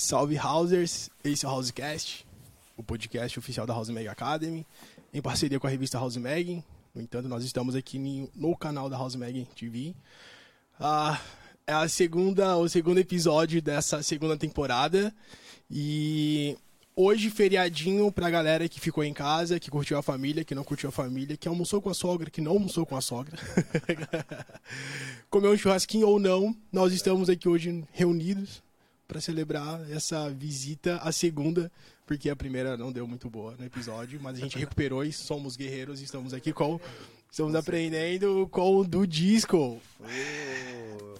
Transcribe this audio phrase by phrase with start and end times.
[0.00, 2.26] Salve Housers, esse é o Housecast,
[2.74, 4.66] o podcast oficial da House Mag Academy,
[5.12, 6.64] em parceria com a revista House Mag.
[6.94, 7.98] No entanto, nós estamos aqui
[8.34, 9.94] no canal da House Mag TV.
[10.80, 11.20] Ah,
[11.66, 15.14] é a segunda, o segundo episódio dessa segunda temporada
[15.70, 16.56] e
[16.96, 20.88] hoje feriadinho pra galera que ficou em casa, que curtiu a família, que não curtiu
[20.88, 23.38] a família, que almoçou com a sogra, que não almoçou com a sogra.
[25.28, 28.62] Comeu um churrasquinho ou não, nós estamos aqui hoje reunidos
[29.10, 31.68] para celebrar essa visita, a segunda,
[32.06, 35.56] porque a primeira não deu muito boa no episódio, mas a gente recuperou e somos
[35.56, 36.78] guerreiros e estamos aqui com.
[37.28, 39.80] Estamos aprendendo com o do disco.
[40.00, 41.14] Oh.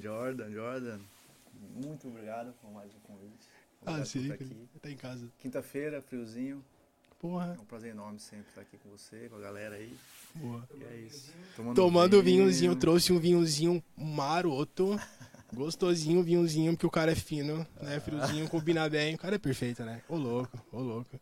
[0.00, 1.00] Jordan, Jordan,
[1.74, 3.48] muito obrigado por mais um convite.
[3.84, 4.68] Ah, Obrigado por sim, aqui.
[4.80, 5.28] tá em casa.
[5.40, 6.64] Quinta-feira, friozinho.
[7.18, 9.96] Porra, É um prazer enorme sempre estar aqui com você, com a galera aí.
[10.36, 10.68] boa.
[10.78, 11.32] E é isso.
[11.74, 14.96] Tomando vinhozinho, trouxe um vinhozinho maroto.
[15.54, 18.00] Gostosinho, vinhozinho, porque o cara é fino, né?
[18.00, 19.14] Friozinho, combina bem.
[19.14, 20.02] O cara é perfeito, né?
[20.08, 21.20] Ô louco, ô louco.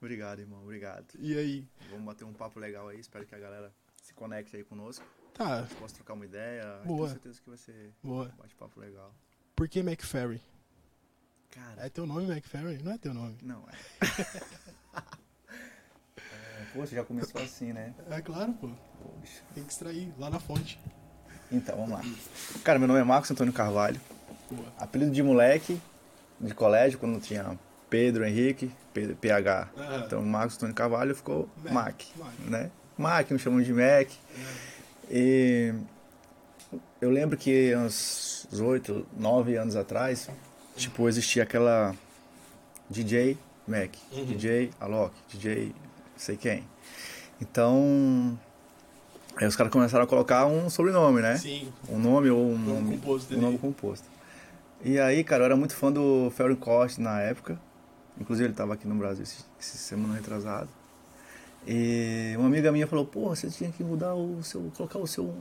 [0.00, 0.62] Obrigado, irmão.
[0.62, 1.06] Obrigado.
[1.18, 1.68] E aí?
[1.90, 3.00] Vamos bater um papo legal aí.
[3.00, 5.04] Espero que a galera se conecte aí conosco.
[5.34, 6.80] Tá, Possa trocar uma ideia.
[6.84, 7.08] Boa.
[7.08, 8.26] Tenho certeza que vai ser boa.
[8.32, 9.12] um bate-papo legal.
[9.56, 10.40] Por que McFerry?
[11.50, 12.80] Cara, É teu nome, McFerry?
[12.82, 13.36] Não é teu nome.
[13.42, 13.72] não é.
[16.16, 16.64] é.
[16.74, 17.94] Poxa, já começou assim, né?
[18.10, 18.68] É claro, pô.
[19.02, 19.42] Poxa.
[19.54, 20.78] Tem que extrair lá na fonte.
[21.50, 22.02] Então, vamos lá.
[22.62, 24.00] Cara, meu nome é Marcos Antônio Carvalho.
[24.78, 25.80] Apelido de moleque
[26.40, 27.58] de colégio, quando tinha
[27.90, 29.68] Pedro Henrique, Pedro, PH.
[29.76, 30.02] Aham.
[30.06, 32.70] Então, Marcos Antônio Carvalho ficou Mac, Mac, né?
[32.96, 34.08] Mac, me chamam de Mac.
[35.10, 35.74] E
[37.00, 40.28] eu lembro que uns oito, nove anos atrás,
[40.76, 41.94] tipo, existia aquela
[42.90, 44.24] DJ Mac, Uhum.
[44.24, 45.74] DJ Alok, DJ
[46.16, 46.64] sei quem.
[47.40, 48.38] Então,
[49.38, 51.36] aí os caras começaram a colocar um sobrenome, né?
[51.36, 51.72] Sim.
[51.88, 54.06] Um nome ou um Nome nome, composto um nome composto.
[54.84, 57.60] E aí, cara, eu era muito fã do Ferro Costa na época.
[58.20, 60.68] Inclusive ele tava aqui no Brasil esse, semana retrasado.
[61.66, 64.72] E uma amiga minha falou, pô, você tinha que mudar o seu.
[64.76, 65.34] colocar o seu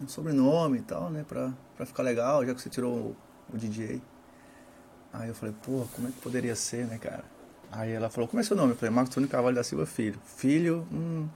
[0.00, 1.24] um sobrenome e tal, né?
[1.26, 3.16] Pra, pra ficar legal, já que você tirou o,
[3.52, 4.00] o DJ.
[5.12, 7.24] Aí eu falei, pô, como é que poderia ser, né, cara?
[7.70, 8.72] Aí ela falou, como é seu nome?
[8.72, 10.18] Eu falei, Marcos Antônio Carvalho da Silva Filho.
[10.24, 11.28] Filho, hum.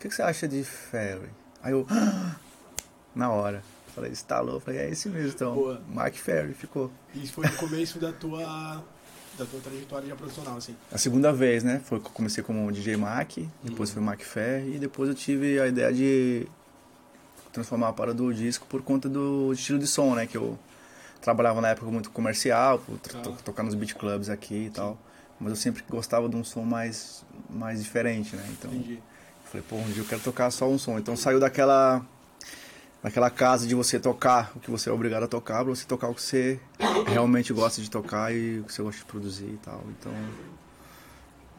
[0.00, 1.28] O que, que você acha de Ferry?
[1.62, 1.86] Aí eu.
[3.14, 3.62] Na hora.
[3.94, 4.58] Falei, estalou.
[4.58, 5.54] Falei, é esse mesmo, então.
[5.54, 5.82] Boa.
[5.92, 6.90] Mark Ferry, ficou.
[7.14, 8.82] Isso foi o começo da tua,
[9.36, 10.74] da tua trajetória já profissional, assim.
[10.90, 11.82] A segunda vez, né?
[11.84, 15.60] Foi que eu comecei como DJ Mac, depois foi Mac Ferry, e depois eu tive
[15.60, 16.46] a ideia de
[17.52, 20.26] transformar a parada do disco por conta do estilo de som, né?
[20.26, 20.58] Que eu
[21.20, 23.18] trabalhava na época muito comercial, por Ah.
[23.18, 24.96] to- tocar nos beat clubs aqui e tal.
[25.38, 28.46] Mas eu sempre gostava de um som mais, mais diferente, né?
[28.50, 29.02] Então, Entendi.
[29.50, 30.98] Falei, pô, um dia eu quero tocar só um som.
[30.98, 32.04] Então saiu daquela
[33.02, 36.08] daquela casa de você tocar o que você é obrigado a tocar, pra você tocar
[36.08, 36.60] o que você
[37.06, 39.82] realmente gosta de tocar e o que você gosta de produzir e tal.
[39.98, 40.12] Então,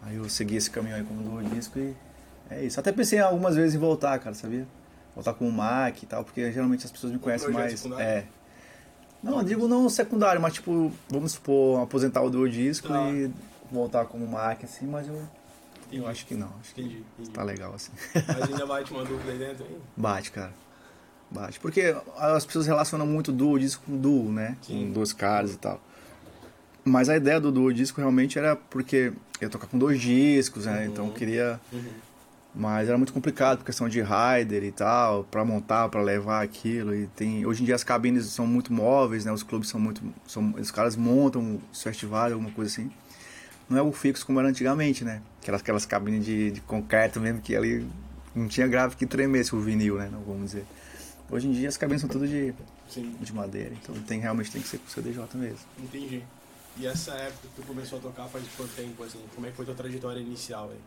[0.03, 1.96] aí eu segui esse caminho aí como do disco e
[2.50, 2.80] é isso.
[2.80, 4.68] Até pensei algumas vezes em voltar, cara, sabia?
[5.16, 7.80] Voltar com o Mac e tal, porque geralmente as pessoas me conhecem projeto mais.
[7.80, 8.06] secundário?
[8.06, 8.25] É.
[9.24, 13.09] Não, eu digo não secundário, mas tipo, vamos supor, aposentar o do disco Tá.
[13.09, 13.31] e
[13.72, 15.22] voltar como Mac, assim, mas eu,
[15.91, 16.52] eu acho que não.
[16.59, 17.03] Acho que Entendi.
[17.19, 17.31] entendi.
[17.31, 17.91] tá legal assim.
[18.13, 19.78] Mas ainda bate uma dúvida aí dentro, hein?
[19.96, 20.53] Bate, cara.
[21.29, 21.59] Bate.
[21.59, 24.57] Porque as pessoas relacionam muito duo disco com duo, né?
[24.62, 24.88] Sim.
[24.88, 25.81] Com dois caras e tal.
[26.84, 30.66] Mas a ideia do duo disco realmente era porque eu ia tocar com dois discos,
[30.66, 30.85] né?
[30.88, 31.59] Então eu queria.
[32.53, 36.94] Mas era muito complicado por questão de rider e tal, pra montar, pra levar aquilo.
[36.94, 37.46] E tem.
[37.46, 39.31] Hoje em dia as cabines são muito móveis, né?
[39.31, 40.01] Os clubes são muito.
[40.28, 42.91] São, os caras montam os festivais, alguma coisa assim.
[43.72, 45.22] Não é o fixo como era antigamente, né?
[45.42, 47.88] Aquelas, aquelas cabines de, de concreto mesmo que ali
[48.36, 50.10] não tinha grave que tremesse o vinil, né?
[50.12, 50.66] Não vamos dizer.
[51.30, 52.54] Hoje em dia as cabines são tudo de,
[52.90, 55.60] Sim, de madeira, então tem, realmente tem que ser com CDJ mesmo.
[55.80, 56.22] entendi.
[56.78, 59.19] E essa época que tu começou a tocar faz quanto tempo, assim?
[59.34, 60.80] Como é que foi tua trajetória inicial aí?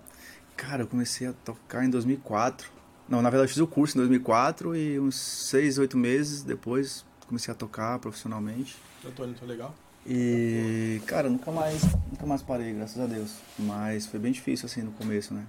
[0.54, 2.70] Cara, eu comecei a tocar em 2004.
[3.08, 7.04] Não, na verdade eu fiz o curso em 2004 e uns 6, 8 meses depois
[7.26, 8.76] comecei a tocar profissionalmente.
[9.06, 9.74] Antônio, tô legal?
[10.06, 13.30] E, cara, nunca mais, nunca mais parei, graças a Deus.
[13.58, 15.44] Mas foi bem difícil assim no começo, né?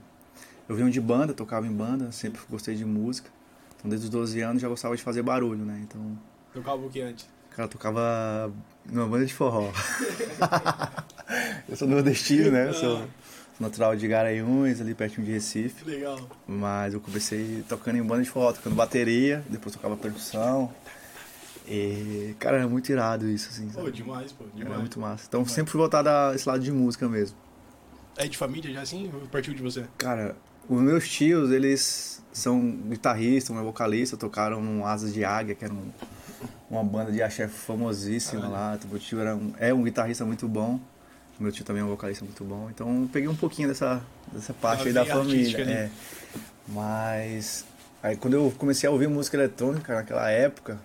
[0.67, 3.29] Eu vim de banda, tocava em banda, sempre gostei de música.
[3.77, 5.79] Então desde os 12 anos já gostava de fazer barulho, né?
[5.83, 6.17] Então,
[6.53, 7.27] Tocava o que antes?
[7.51, 8.51] cara, tocava
[8.85, 9.71] numa banda de forró.
[11.69, 12.67] eu sou nordestino, né?
[12.69, 13.07] Eu sou
[13.59, 15.85] natural de Garanhuns, ali pertinho de Recife.
[15.85, 16.19] Legal.
[16.47, 20.73] Mas eu comecei tocando em banda de forró, tocando bateria, depois tocava percussão.
[21.67, 23.69] E, cara, era muito irado isso, assim.
[23.69, 24.79] Pô, demais, pô, Era demais.
[24.79, 25.25] muito massa.
[25.27, 27.37] Então sempre fui voltado a esse lado de música mesmo.
[28.17, 29.11] É de família já assim?
[29.31, 29.85] Partiu de você?
[29.97, 30.35] Cara,
[30.69, 35.65] os meus tios, eles são guitarristas, um é vocalista, tocaram no Asas de Águia, que
[35.65, 35.91] era um,
[36.69, 38.79] uma banda de axé famosíssima lá.
[38.89, 40.79] Meu tio era um, é um guitarrista muito bom.
[41.39, 42.69] Meu tio também é um vocalista muito bom.
[42.69, 44.01] Então peguei um pouquinho dessa,
[44.31, 45.61] dessa parte aí da família.
[45.63, 45.89] É.
[46.67, 47.65] Mas
[48.01, 50.79] aí quando eu comecei a ouvir música eletrônica naquela época,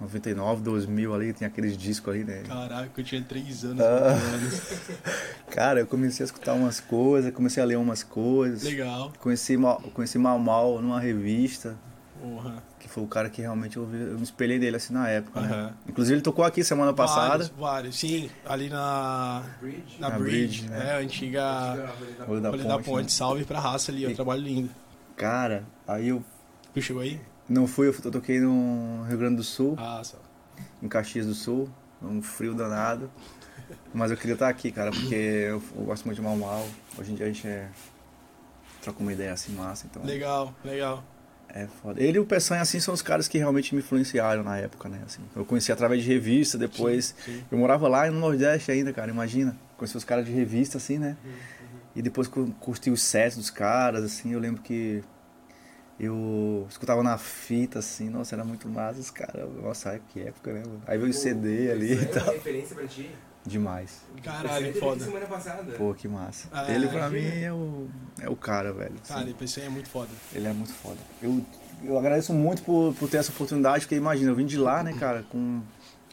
[0.00, 2.42] 99, 2000 ali, tinha aqueles discos ali, né?
[2.46, 3.80] Caraca, eu tinha 3 anos.
[3.80, 3.84] Ah.
[3.84, 4.62] anos.
[5.50, 8.62] Cara, eu comecei a escutar umas coisas, comecei a ler umas coisas.
[8.62, 9.12] Legal.
[9.18, 9.56] Conheci,
[9.92, 11.76] conheci Mal Mal numa revista.
[12.22, 12.56] Uhum.
[12.78, 15.40] Que foi o cara que realmente eu, vi, eu me espelhei dele assim na época,
[15.40, 15.46] uhum.
[15.46, 15.72] né?
[15.88, 17.28] Inclusive ele tocou aqui semana passada.
[17.28, 17.98] Vários, vários.
[17.98, 19.96] Sim, ali na Bridge.
[19.98, 20.86] Na, na Bridge, Bridge, né?
[20.86, 21.94] É, a antiga
[22.28, 23.04] Olho da, Olho da Ponte.
[23.04, 23.08] Né?
[23.08, 24.70] Salve pra raça ali, é um trabalho lindo.
[25.16, 26.24] Cara, aí eu...
[26.72, 27.20] Tu chegou aí?
[27.48, 29.74] Não fui, eu toquei no Rio Grande do Sul.
[29.78, 30.18] Ah, só.
[30.82, 31.68] Em Caxias do Sul,
[32.02, 33.10] um frio danado.
[33.92, 36.66] Mas eu queria estar aqui, cara, porque eu, eu gosto muito de mal mal.
[36.98, 37.68] Hoje em dia a gente é...
[38.82, 40.04] troca uma ideia assim massa, então.
[40.04, 41.02] Legal, legal.
[41.48, 42.02] É foda.
[42.02, 45.00] Ele e o Peçanha, assim, são os caras que realmente me influenciaram na época, né?
[45.06, 47.14] Assim, eu conheci através de revista, depois...
[47.24, 47.44] Sim, sim.
[47.50, 49.56] Eu morava lá no Nordeste ainda, cara, imagina.
[49.78, 51.16] Conheci os caras de revista, assim, né?
[51.24, 51.30] Uhum.
[51.96, 55.02] E depois curti os sets dos caras, assim, eu lembro que
[55.98, 59.48] eu escutava na fita, assim, nossa, era muito massa os caras.
[59.60, 60.62] Nossa, que época, né?
[60.86, 62.22] Aí veio o CD ali e tal.
[62.22, 63.10] É uma referência pra ti?
[63.44, 64.02] Demais.
[64.22, 65.04] Caralho, foda.
[65.04, 65.72] semana passada.
[65.72, 66.48] Pô, que massa.
[66.52, 67.88] Ah, ele pra mim é o,
[68.20, 68.94] é o cara, velho.
[69.06, 69.60] Cara, assim.
[69.62, 70.10] é muito foda.
[70.34, 70.98] Ele é muito foda.
[71.22, 71.44] Eu,
[71.82, 74.92] eu agradeço muito por, por ter essa oportunidade, porque imagina, eu vim de lá, né,
[74.92, 75.62] cara, com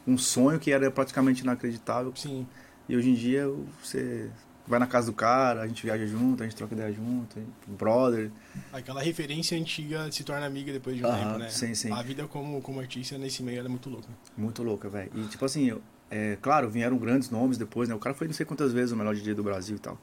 [0.07, 2.13] um sonho que era praticamente inacreditável.
[2.15, 2.47] Sim.
[2.87, 3.51] E hoje em dia
[3.83, 4.29] você
[4.67, 8.31] vai na casa do cara, a gente viaja junto, a gente troca ideia junto, brother.
[8.73, 11.49] Aquela referência antiga se torna amiga depois de um tempo, né?
[11.49, 11.91] Sim, sim.
[11.91, 14.07] A vida como, como artista nesse meio é muito louca.
[14.35, 15.11] Muito louca, velho.
[15.15, 17.95] E tipo assim, eu, é, claro, vieram grandes nomes depois, né?
[17.95, 19.99] O cara foi não sei quantas vezes o melhor DJ do Brasil e tal.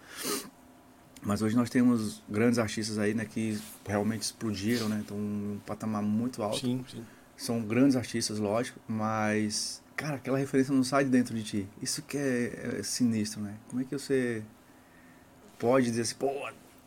[1.25, 5.01] Mas hoje nós temos grandes artistas aí, né, que realmente explodiram, né?
[5.01, 6.59] Estão um patamar muito alto.
[6.59, 7.05] Sim, sim.
[7.37, 11.69] São grandes artistas, lógico, mas cara, aquela referência não sai de dentro de ti.
[11.81, 13.55] Isso que é, é sinistro, né?
[13.69, 14.43] Como é que você
[15.59, 16.31] pode dizer assim, pô,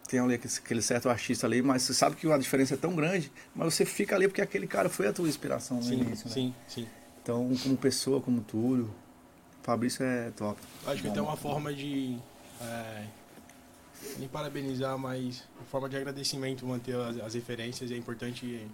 [0.08, 3.32] tem ali aquele certo artista ali, mas você sabe que a diferença é tão grande,
[3.56, 6.34] mas você fica ali porque aquele cara foi a tua inspiração no sim, início, né?
[6.34, 6.88] Sim, sim.
[7.22, 8.94] Então, como pessoa, como tudo,
[9.64, 10.62] Fabrício é top.
[10.86, 12.20] Acho que tem uma forma de.
[12.62, 13.06] É,
[14.20, 18.68] nem parabenizar, mas forma de agradecimento manter as, as referências e é importante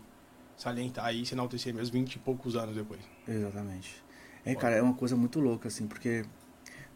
[0.58, 3.00] salientar aí e enaltecer meus 20 e poucos anos depois.
[3.28, 4.04] Exatamente.
[4.46, 6.24] É, cara, é uma coisa muito louca, assim, porque.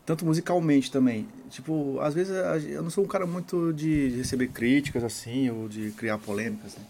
[0.05, 1.27] Tanto musicalmente também.
[1.49, 2.31] Tipo, às vezes
[2.67, 6.83] eu não sou um cara muito de receber críticas, assim, ou de criar polêmicas, né?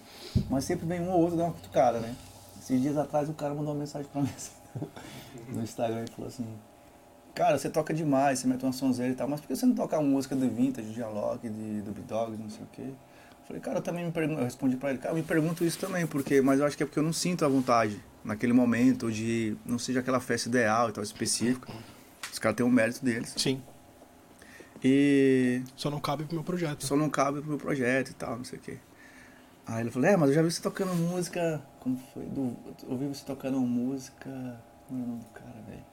[0.50, 2.14] Mas sempre vem um ou outro dar uma cutucada, né?
[2.62, 4.52] Esses dias atrás o cara mandou uma mensagem pra mim assim,
[5.48, 6.46] no Instagram e falou assim:
[7.34, 9.76] Cara, você toca demais, você mete uma sonzeira e tal, mas por que você não
[9.76, 12.82] toca uma música de vintage, de dialogue, de Dub Dogs, não sei o quê?
[12.82, 15.64] Eu falei, cara, eu também me pergunto, eu respondi pra ele, cara, eu me pergunto
[15.64, 18.52] isso também, porque, mas eu acho que é porque eu não sinto a vontade naquele
[18.52, 21.72] momento, de não seja aquela festa ideal e tal, específica.
[22.32, 23.34] Os caras têm o mérito deles.
[23.38, 23.62] Sim.
[24.84, 25.62] E.
[25.76, 26.86] Só não cabe pro meu projeto.
[26.86, 28.78] Só não cabe pro meu projeto e tal, não sei o quê.
[29.68, 31.62] Aí ele falou, é, mas eu já vi você tocando música.
[31.80, 32.24] Como foi?
[32.26, 34.60] Do, eu ouvi você tocando música.
[34.88, 35.84] Como é o nome do cara, velho?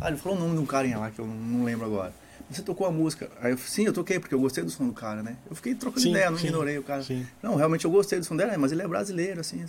[0.00, 2.12] Ah, ele falou o nome de um carinha lá que eu não lembro agora.
[2.48, 3.28] Você tocou a música.
[3.40, 5.36] Aí eu sim, eu toquei, porque eu gostei do som do cara, né?
[5.50, 7.02] Eu fiquei trocando sim, ideia, não sim, ignorei o cara.
[7.02, 7.26] Sim.
[7.42, 9.64] Não, realmente eu gostei do som dele, mas ele é brasileiro, assim.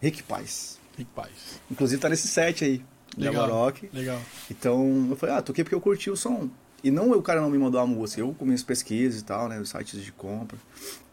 [0.00, 0.78] Rick Paz.
[0.96, 1.60] Rick Paz.
[1.70, 2.84] Inclusive tá nesse set aí.
[3.16, 3.48] Legal.
[3.48, 3.82] Maroc.
[3.92, 4.20] Legal.
[4.50, 6.50] Então eu falei, ah, toquei porque eu curti o som.
[6.84, 9.48] E não o cara não me mandou a música, eu com minhas pesquisas e tal,
[9.48, 10.58] né, os sites de compra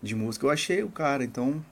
[0.01, 1.63] de música, eu achei o cara, então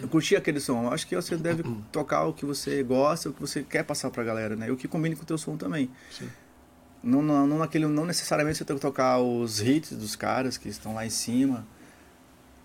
[0.00, 0.84] eu curti aquele som.
[0.84, 4.10] Eu acho que você deve tocar o que você gosta, o que você quer passar
[4.10, 4.68] pra galera, né?
[4.68, 5.90] E o que combine com o teu som também.
[6.10, 6.28] Sim.
[7.02, 10.68] Não, não, não, naquele, não necessariamente você tem que tocar os hits dos caras que
[10.68, 11.66] estão lá em cima,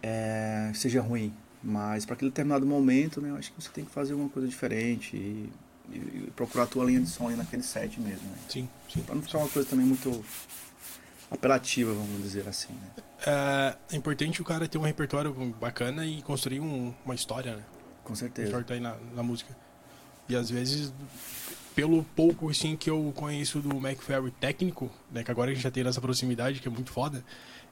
[0.02, 1.34] é, seja ruim.
[1.64, 4.48] Mas para aquele determinado momento, né, eu acho que você tem que fazer uma coisa
[4.48, 5.50] diferente e
[5.92, 8.38] e, procurar a tua linha de som ali naquele set mesmo, né?
[8.50, 9.02] Sim, sim.
[9.02, 10.24] Pra não ficar uma coisa também muito
[11.30, 13.04] apelativa, vamos dizer assim, né?
[13.26, 17.64] É, é importante o cara ter um repertório bacana e construir um, uma história, né?
[18.04, 18.66] Com certeza.
[18.70, 19.56] aí na, na música.
[20.30, 20.94] E às vezes,
[21.76, 25.72] pelo pouco assim que eu conheço do McFerry técnico, né, que agora a gente já
[25.72, 27.24] tem essa proximidade, que é muito foda,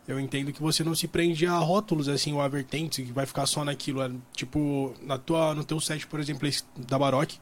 [0.08, 3.26] eu entendo que você não se prende a rótulos assim ou a vertentes que vai
[3.26, 6.48] ficar só naquilo, é, tipo, na tua no teu set, por exemplo,
[6.78, 7.40] da Baroque,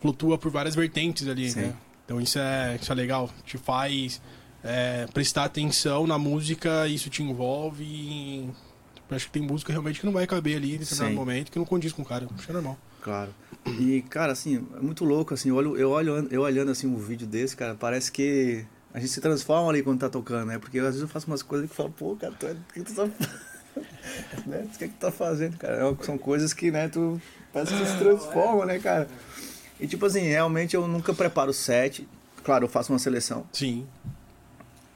[0.00, 1.60] flutua por várias vertentes ali, Sim.
[1.60, 1.74] né?
[2.04, 4.20] Então isso é, isso é legal, te faz
[4.64, 8.50] é, prestar atenção na música, isso te envolve e...
[9.10, 11.16] acho que tem música realmente que não vai caber ali em determinado Sim.
[11.16, 12.78] momento, que não condiz com o cara, acho que é normal.
[13.02, 13.34] Claro.
[13.78, 16.96] E, cara, assim, é muito louco, assim, eu olho, eu olho, eu olhando assim um
[16.96, 18.64] vídeo desse, cara, parece que
[18.98, 20.58] a gente se transforma ali quando tá tocando, né?
[20.58, 23.04] Porque às vezes eu faço umas coisas que falo, pô, cara, tu é, tu tá...
[24.44, 24.66] né?
[24.66, 25.76] O que é que tu tá fazendo, cara?
[25.76, 27.20] É são coisas que, né, tu
[27.52, 29.08] parece que se transforma, né, cara?
[29.78, 32.08] E tipo assim, realmente eu nunca preparo o set.
[32.42, 33.46] Claro, eu faço uma seleção.
[33.52, 33.86] Sim.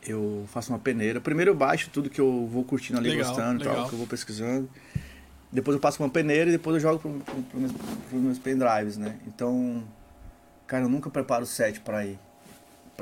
[0.05, 1.21] Eu faço uma peneira.
[1.21, 3.77] Primeiro eu baixo tudo que eu vou curtindo ali, Legal, gostando e legal.
[3.77, 4.69] tal, que eu vou pesquisando.
[5.53, 8.39] Depois eu passo uma peneira e depois eu jogo pro, pro, pro meus, pros meus
[8.39, 9.17] pendrives, né?
[9.29, 9.85] Então,
[10.67, 12.19] cara, eu nunca preparo o set pra ir.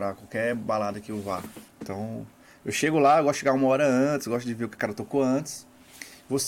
[0.01, 1.43] Pra qualquer balada que eu vá.
[1.79, 2.27] Então,
[2.65, 4.75] eu chego lá, eu gosto de chegar uma hora antes, gosto de ver o que
[4.75, 5.67] o cara tocou antes.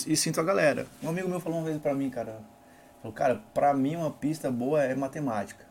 [0.07, 0.87] E sinto a galera.
[1.03, 2.41] Um amigo meu falou uma vez pra mim, cara.
[3.03, 5.67] Falou, cara, pra mim uma pista boa é matemática.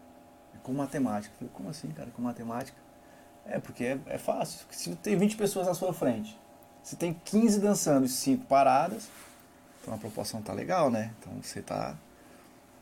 [0.54, 1.34] É com matemática.
[1.34, 2.78] Eu falei, como assim, cara, com matemática?
[3.48, 4.60] É, porque é, é fácil.
[4.70, 6.40] Se tem 20 pessoas à sua frente,
[6.84, 9.10] se tem 15 dançando e 5 paradas,
[9.82, 11.12] então a proporção tá legal, né?
[11.20, 11.96] Então você tá,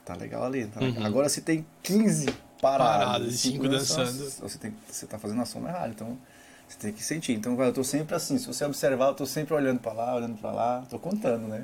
[0.03, 0.68] tá legal ali.
[0.68, 1.03] tá legal.
[1.03, 1.08] Uhum.
[1.08, 4.30] Agora se tem 15 paradas, Paradas e cinco dançando.
[4.42, 5.89] Você, tem, você tá fazendo a soma errada.
[5.89, 6.18] Então
[6.68, 7.34] você tem que sentir.
[7.34, 8.38] Então eu tô sempre assim.
[8.38, 10.84] Se você observar, eu tô sempre olhando pra lá, olhando pra lá.
[10.89, 11.63] Tô contando, né?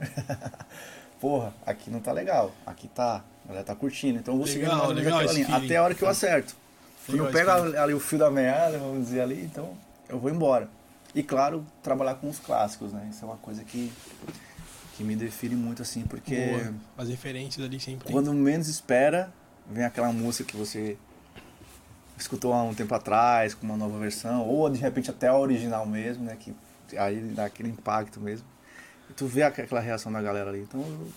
[1.19, 2.51] Porra, aqui não tá legal.
[2.65, 3.23] Aqui tá.
[3.45, 4.19] A galera tá curtindo.
[4.19, 5.45] Então eu vou seguindo Legal, menos legal linha.
[5.45, 5.65] feeling.
[5.65, 6.55] Até a hora que eu acerto.
[7.05, 7.77] Quando eu pego feeling.
[7.77, 9.77] ali o fio da meada, vamos dizer ali, então
[10.09, 10.67] eu vou embora.
[11.13, 13.07] E claro, trabalhar com os clássicos, né?
[13.11, 13.93] Isso é uma coisa que,
[14.97, 16.73] que me define muito assim, porque Boa.
[16.97, 18.11] As referências ali sempre.
[18.11, 19.31] quando menos espera,
[19.69, 20.97] vem aquela música que você
[22.17, 25.85] escutou há um tempo atrás, com uma nova versão, ou de repente até a original
[25.85, 26.37] mesmo, né?
[26.39, 26.53] Que
[26.97, 28.45] aí dá aquele impacto mesmo.
[29.09, 30.61] E tu vê aqu- aquela reação da galera ali.
[30.61, 31.07] Então eu,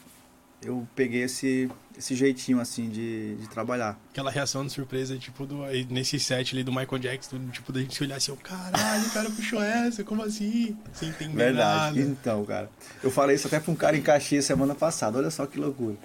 [0.71, 3.97] eu peguei esse, esse jeitinho assim de, de trabalhar.
[4.11, 7.95] Aquela reação de surpresa, tipo, do, nesse set ali do Michael Jackson, tipo, da gente
[7.95, 10.77] se olhar assim, caralho, o cara puxou essa, como assim?
[10.93, 12.01] Sem entender Verdade.
[12.01, 12.11] nada.
[12.11, 12.69] Então, cara.
[13.05, 15.19] Eu falei isso até pra um cara em Caxias semana passada.
[15.19, 15.97] Olha só que loucura.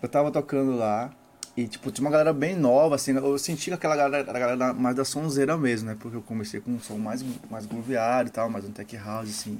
[0.00, 1.10] Eu tava tocando lá
[1.58, 3.10] e, tipo, tinha uma galera bem nova, assim.
[3.16, 5.96] Eu senti que aquela galera, a galera mais da sonzeira mesmo, né?
[5.98, 9.28] Porque eu comecei com um som mais, mais grooveado e tal, mais um tech house,
[9.28, 9.58] assim.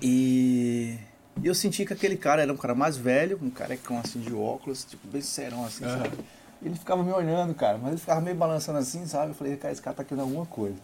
[0.00, 0.96] E...
[1.42, 4.32] e eu senti que aquele cara era um cara mais velho, um carecão, assim, de
[4.32, 6.16] óculos, tipo, bem serão, assim, sabe?
[6.62, 7.76] E ele ficava me olhando, cara.
[7.76, 9.32] Mas ele ficava meio balançando assim, sabe?
[9.32, 10.78] Eu falei, cara, esse cara tá querendo alguma coisa.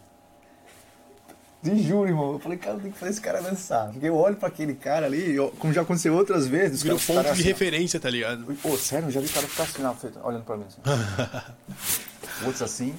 [1.62, 2.32] Te juro, irmão.
[2.32, 3.90] Eu falei, cara, tem que fazer esse cara dançar.
[3.92, 7.22] Porque eu olho pra aquele cara ali, eu- como já aconteceu outras vezes, Virou ponto
[7.22, 8.44] de assim, referência, tá ligado?
[8.60, 10.64] Pô, sério, eu já vi o cara ficar assim, na frente, olhando pra mim.
[10.66, 10.80] Assim.
[12.44, 12.94] Outros assim.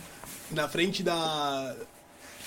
[0.51, 1.75] Na frente da.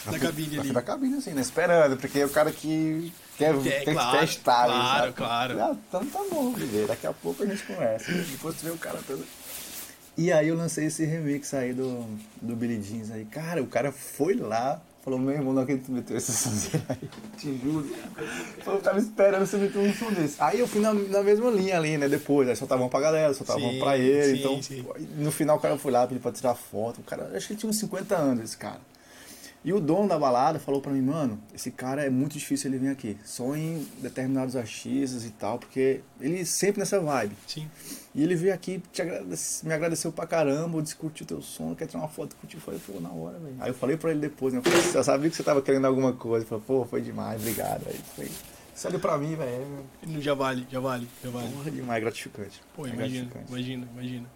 [0.07, 0.73] Da cabine Na ali.
[0.73, 1.41] da cabine, assim, né?
[1.43, 4.63] Esperando, porque é o cara que quer, É, tem claro, testar.
[4.63, 5.13] ali, claro, sabe?
[5.15, 5.61] claro.
[5.61, 6.87] Ah, então tá bom, bebê.
[6.87, 8.13] Daqui a pouco a gente conversa.
[8.13, 9.27] Depois tu vê o cara todo.
[10.17, 12.07] E aí eu lancei esse remix aí do,
[12.41, 13.25] do Billy Jeans aí.
[13.25, 16.85] Cara, o cara foi lá, falou, meu irmão, não acredito que tu meteu essa sonzeira
[16.89, 17.09] aí.
[17.39, 17.87] Te juro.
[18.65, 20.35] Falou, eu tava esperando você meter um som desse.
[20.41, 22.09] Aí eu fui na, na mesma linha ali, né?
[22.09, 24.35] Depois, aí soltava um pra galera, soltava Sim, pra ele.
[24.35, 24.85] sim, então, sim.
[25.17, 27.01] no final o cara foi lá, pediu pra tirar foto.
[27.01, 28.81] O cara, acho que ele tinha uns 50 anos, esse cara.
[29.67, 32.79] E o dono da balada falou pra mim, mano, esse cara é muito difícil ele
[32.79, 33.19] vir aqui.
[33.25, 37.35] Só em determinados artistas e tal, porque ele sempre nessa vibe.
[37.49, 37.69] Sim.
[38.15, 41.87] E ele veio aqui, te agradece- me agradeceu pra caramba, discutiu o teu som, quer
[41.89, 42.61] tirar uma foto contigo.
[42.63, 43.57] Eu falei, pô, na hora, velho.
[43.59, 44.61] Aí eu falei pra ele depois, né?
[44.61, 46.45] Eu falei, eu sabia que você tava querendo alguma coisa.
[46.45, 47.83] Ele falou, pô, foi demais, obrigado.
[47.89, 48.31] Aí foi.
[48.89, 49.85] Ali pra mim, velho,
[50.23, 51.49] Já vale, já vale, já é vale.
[51.49, 52.63] porra demais, gratificante.
[52.77, 53.49] Pô, É imagina, gratificante.
[53.51, 54.27] imagina, imagina.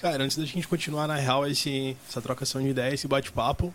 [0.00, 3.74] Cara, antes da gente continuar na real esse, essa trocação de ideias, esse bate-papo,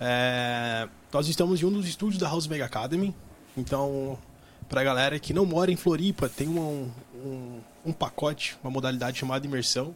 [0.00, 3.14] é, nós estamos em um dos estúdios da House Mega Academy.
[3.56, 4.18] Então,
[4.68, 9.46] pra galera que não mora em Floripa, tem um, um, um pacote, uma modalidade chamada
[9.46, 9.94] imersão.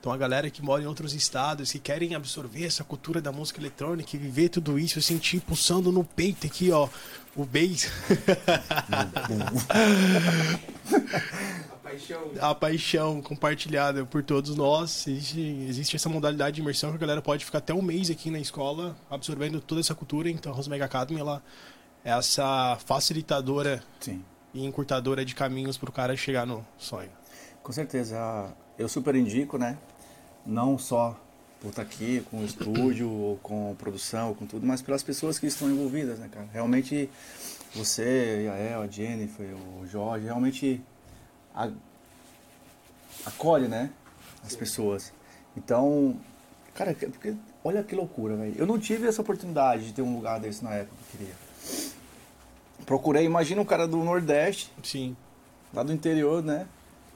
[0.00, 3.60] Então, a galera que mora em outros estados, que querem absorver essa cultura da música
[3.60, 6.88] eletrônica e viver tudo isso, eu senti pulsando no peito aqui, ó,
[7.36, 7.88] o bass.
[12.40, 15.06] a paixão compartilhada por todos nós.
[15.06, 18.30] Existe, existe essa modalidade de imersão que a galera pode ficar até um mês aqui
[18.30, 20.28] na escola absorvendo toda essa cultura.
[20.28, 21.42] Então a Rose Mega Academy ela
[22.04, 24.24] é essa facilitadora Sim.
[24.52, 27.10] e encurtadora de caminhos para o cara chegar no sonho.
[27.62, 28.52] Com certeza.
[28.78, 29.78] Eu super indico, né?
[30.44, 31.18] Não só
[31.60, 35.38] por estar aqui com o estúdio, ou com produção, ou com tudo, mas pelas pessoas
[35.38, 36.48] que estão envolvidas, né, cara?
[36.52, 37.08] Realmente,
[37.72, 40.82] você, a El, a Jennifer, o Jorge, realmente
[43.26, 43.90] acolhe, né?
[44.44, 45.12] As pessoas.
[45.56, 46.16] Então,
[46.74, 48.54] cara, que- porque, olha que loucura, velho.
[48.58, 51.34] Eu não tive essa oportunidade de ter um lugar desse na época que eu queria.
[52.86, 55.16] Procurei, imagina um cara do Nordeste, Sim.
[55.72, 56.66] lá do interior, né?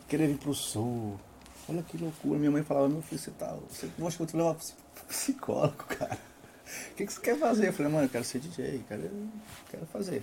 [0.09, 1.19] Querer vir pro sul.
[1.69, 2.38] Olha que loucura.
[2.38, 3.57] Minha mãe falava, meu filho, você tá.
[3.69, 6.16] Você acha que eu te levar pro psicólogo, cara?
[6.93, 7.69] O que, que você quer fazer?
[7.69, 9.11] Eu falei, mano, eu quero ser DJ, quero,
[9.69, 10.23] quero fazer.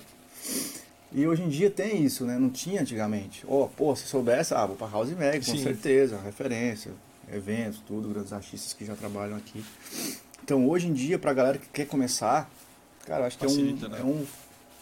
[1.13, 2.39] E hoje em dia tem isso, né?
[2.39, 3.45] Não tinha antigamente.
[3.47, 5.61] Ó, pô, se soubesse, ah, vou pra House Mag, com Sim.
[5.61, 6.91] certeza, referência,
[7.31, 9.63] eventos, tudo, grandes artistas que já trabalham aqui.
[10.43, 12.49] Então hoje em dia, pra galera que quer começar,
[13.05, 13.99] cara, acho que é Facilita, um, né?
[13.99, 14.25] é um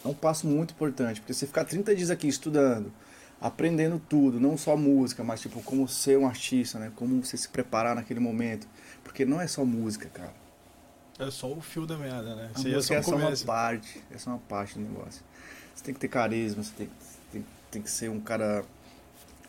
[0.04, 2.92] é um passo muito importante, porque você ficar 30 dias aqui estudando,
[3.40, 6.90] aprendendo tudo, não só música, mas tipo como ser um artista, né?
[6.96, 8.66] Como você se preparar naquele momento,
[9.04, 10.34] porque não é só música, cara.
[11.18, 12.50] É só o fio da merda, né?
[12.54, 15.22] A Isso aí música é só, uma parte, é só uma parte do negócio.
[15.74, 16.90] Você tem que ter carisma, você tem,
[17.32, 18.64] tem, tem que ser um cara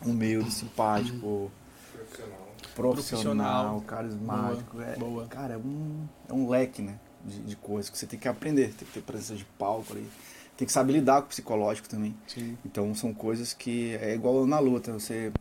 [0.04, 1.50] humilde, simpático,
[1.92, 2.54] Profissional.
[2.74, 4.76] profissional, carismático.
[4.76, 5.26] Boa, é, boa.
[5.26, 6.98] Cara, é um, é um leque, né?
[7.24, 10.08] De, de coisas que você tem que aprender, tem que ter presença de palco ali.
[10.56, 12.14] Tem que saber lidar com o psicológico também.
[12.26, 12.56] Sim.
[12.64, 14.92] Então são coisas que é igual na luta.
[14.92, 15.32] Você,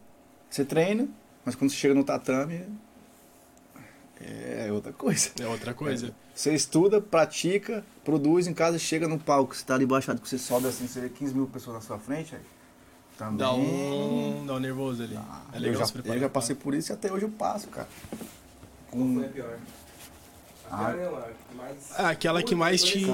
[0.49, 1.07] você treina,
[1.45, 2.65] mas quando você chega no tatame
[4.21, 5.29] é outra coisa.
[5.39, 6.13] É outra coisa.
[6.33, 10.37] Você estuda, pratica, produz em casa, chega no palco, você tá ali baixado, que você
[10.37, 12.41] sobe assim, você vê 15 mil pessoas na sua frente, aí
[13.17, 13.37] também.
[13.37, 15.15] Dá um, dá um nervoso ali.
[15.17, 17.67] Ah, é legal eu, já, eu já passei por isso e até hoje eu passo,
[17.67, 17.87] cara.
[18.89, 19.57] Qual Com, foi a pior?
[20.71, 20.93] A Ah.
[20.93, 21.75] pior que mais...
[21.95, 23.05] Ah, aquela que mais te-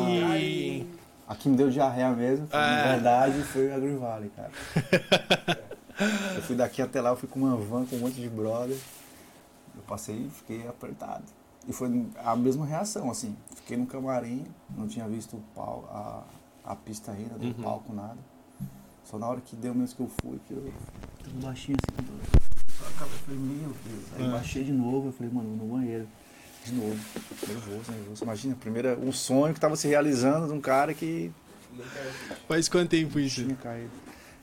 [1.28, 2.92] a que me deu diarreia mesmo, foi, na É.
[2.94, 4.52] verdade, foi a Green Valley, cara.
[6.36, 8.78] eu fui daqui até lá, eu fui com uma van com um monte de brother.
[9.90, 11.24] Passei e fiquei apertado.
[11.68, 13.36] E foi a mesma reação, assim.
[13.56, 14.46] Fiquei no camarim,
[14.78, 15.90] não tinha visto o pau,
[16.66, 17.54] a, a pista ainda, do Uhum.
[17.54, 18.18] palco, nada.
[19.04, 20.72] Só na hora que deu mesmo que eu fui, que eu
[21.24, 22.08] tava baixinho assim,
[23.02, 24.04] eu falei, meu Deus.
[24.16, 24.30] Aí É.
[24.32, 26.08] baixei de novo, eu falei, mano, no banheiro.
[26.64, 26.96] De novo.
[27.48, 28.24] Nervoso, nervoso.
[28.24, 31.32] Imagina, primeira, um sonho que tava se realizando de um cara que.
[32.48, 33.44] Faz quanto tempo isso?
[33.44, 33.92] tinha caído.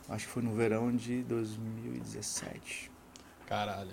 [0.08, 2.90] Acho que foi no verão de 2017.
[3.46, 3.90] Caralho.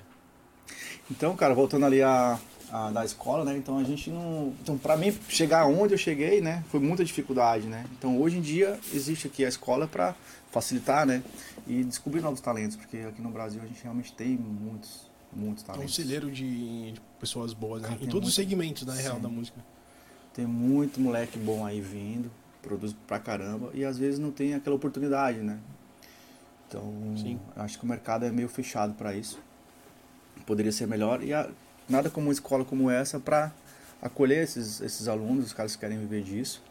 [1.12, 2.39] Então, cara, voltando ali a,
[2.72, 3.56] a da escola, né?
[3.58, 4.53] Então a gente não.
[4.62, 6.63] Então, pra mim, chegar onde eu cheguei, né?
[6.70, 7.86] Foi muita dificuldade, né?
[7.98, 10.16] Então hoje em dia existe aqui a escola pra
[10.51, 11.22] facilitar, né?
[11.68, 15.72] E descobrir novos talentos, porque aqui no Brasil a gente realmente tem muitos, muitos É
[15.72, 15.96] um talentos.
[15.96, 17.90] celeiro de, de pessoas boas, né?
[17.90, 19.59] Cara, em todos os segmentos, na real, da música.
[20.33, 22.31] Tem muito moleque bom aí vindo,
[22.62, 25.59] produz pra caramba, e às vezes não tem aquela oportunidade, né?
[26.68, 27.40] Então, Sim.
[27.55, 29.40] acho que o mercado é meio fechado para isso.
[30.46, 31.50] Poderia ser melhor, e a-
[31.87, 33.51] nada como uma escola como essa para
[34.01, 36.61] acolher esses, esses alunos, os caras que querem viver disso.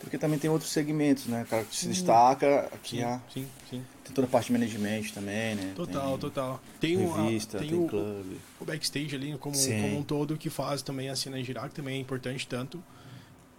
[0.00, 1.42] Porque também tem outros segmentos, né?
[1.42, 3.84] O cara que se destaca, aqui Sim, a, sim, sim.
[4.04, 5.72] tem toda a parte de management também, né?
[5.76, 6.60] Total, tem total.
[6.80, 8.40] Tem, revista, tem, tem, o, clube.
[8.60, 11.98] o backstage ali como, como um todo que faz também a cena girar, que também
[11.98, 12.82] é importante tanto.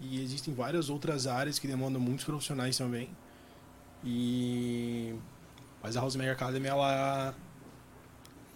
[0.01, 3.09] E existem várias outras áreas que demandam muitos profissionais também.
[4.03, 5.15] E
[5.81, 7.33] mas a House Academy ela,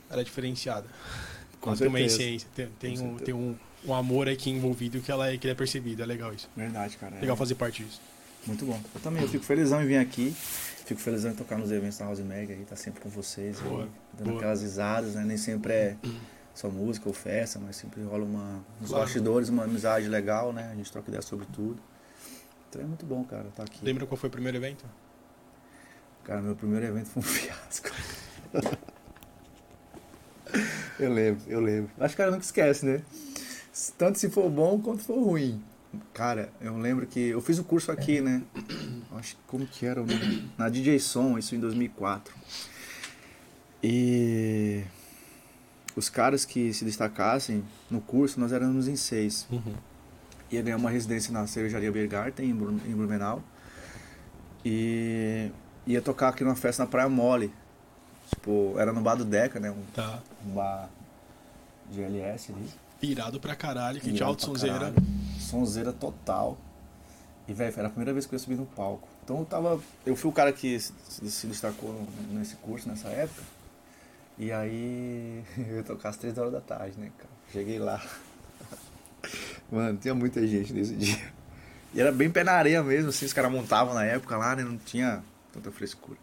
[0.09, 0.87] ela é diferenciada.
[1.59, 5.11] Com ela tem uma essência, tem, tem, um, tem um, um amor aqui envolvido que
[5.11, 6.49] ela é, que é percebido, é legal isso.
[6.55, 7.15] Verdade, cara.
[7.17, 7.21] é.
[7.21, 7.99] Legal fazer parte disso.
[8.45, 8.79] Muito bom.
[8.95, 10.33] Eu também, eu fico felizão em vir aqui.
[10.85, 13.83] Fico felizão em tocar nos eventos da House Mega aí, tá sempre com vocês, Boa,
[13.83, 14.37] aí, dando boa.
[14.37, 15.25] aquelas risadas, né?
[15.25, 15.97] Nem sempre é
[16.55, 19.03] só música ou festa, mas sempre rola uma, uns Claro.
[19.03, 20.69] bastidores, uma amizade legal, né?
[20.71, 21.77] A gente troca ideia sobre tudo.
[22.69, 23.83] Então é muito bom, cara, estar aqui.
[23.83, 24.85] Lembra qual foi o primeiro evento?
[26.23, 27.89] Cara, meu primeiro evento foi um fiasco.
[30.99, 31.91] eu lembro, eu lembro.
[31.99, 33.01] Acho que o cara nunca esquece, né?
[33.97, 35.61] Tanto se for bom quanto for ruim.
[36.13, 38.43] Cara, eu lembro que eu fiz o curso aqui, né?
[39.13, 40.51] Acho que como que era o nome?
[40.57, 42.33] Na DJ Som, isso em 2004.
[43.83, 44.83] E
[45.95, 49.47] os caras que se destacassem no curso, nós éramos em seis
[50.51, 52.53] ia ganhar uma residência na cervejaria Bergarten, em
[52.95, 53.43] Blumenau.
[54.63, 55.51] E
[55.85, 57.51] ia tocar aqui numa festa na Praia Mole.
[58.29, 59.71] Tipo, era no bar do Deca, né?
[59.71, 60.19] Um, Tá.
[60.45, 60.89] um bar
[61.91, 62.69] de LS ali.
[63.01, 64.93] Irado pra caralho, que tchau de pra sonzeira.
[65.39, 66.57] Sonzeira total.
[67.47, 69.07] E, velho, era a primeira vez que eu subi no palco.
[69.23, 69.79] Então eu tava.
[70.05, 70.91] Eu fui o cara que se,
[71.29, 73.41] se- destacou nesse curso, nessa época.
[74.37, 77.29] E aí eu ia tocar às três horas da tarde, né, cara?
[77.53, 78.03] Cheguei lá.
[79.71, 81.31] Mano, tinha muita gente nesse dia.
[81.93, 84.63] E era bem pé na areia mesmo, assim, os caras montavam na época lá, né?
[84.63, 86.17] Não tinha tanta frescura.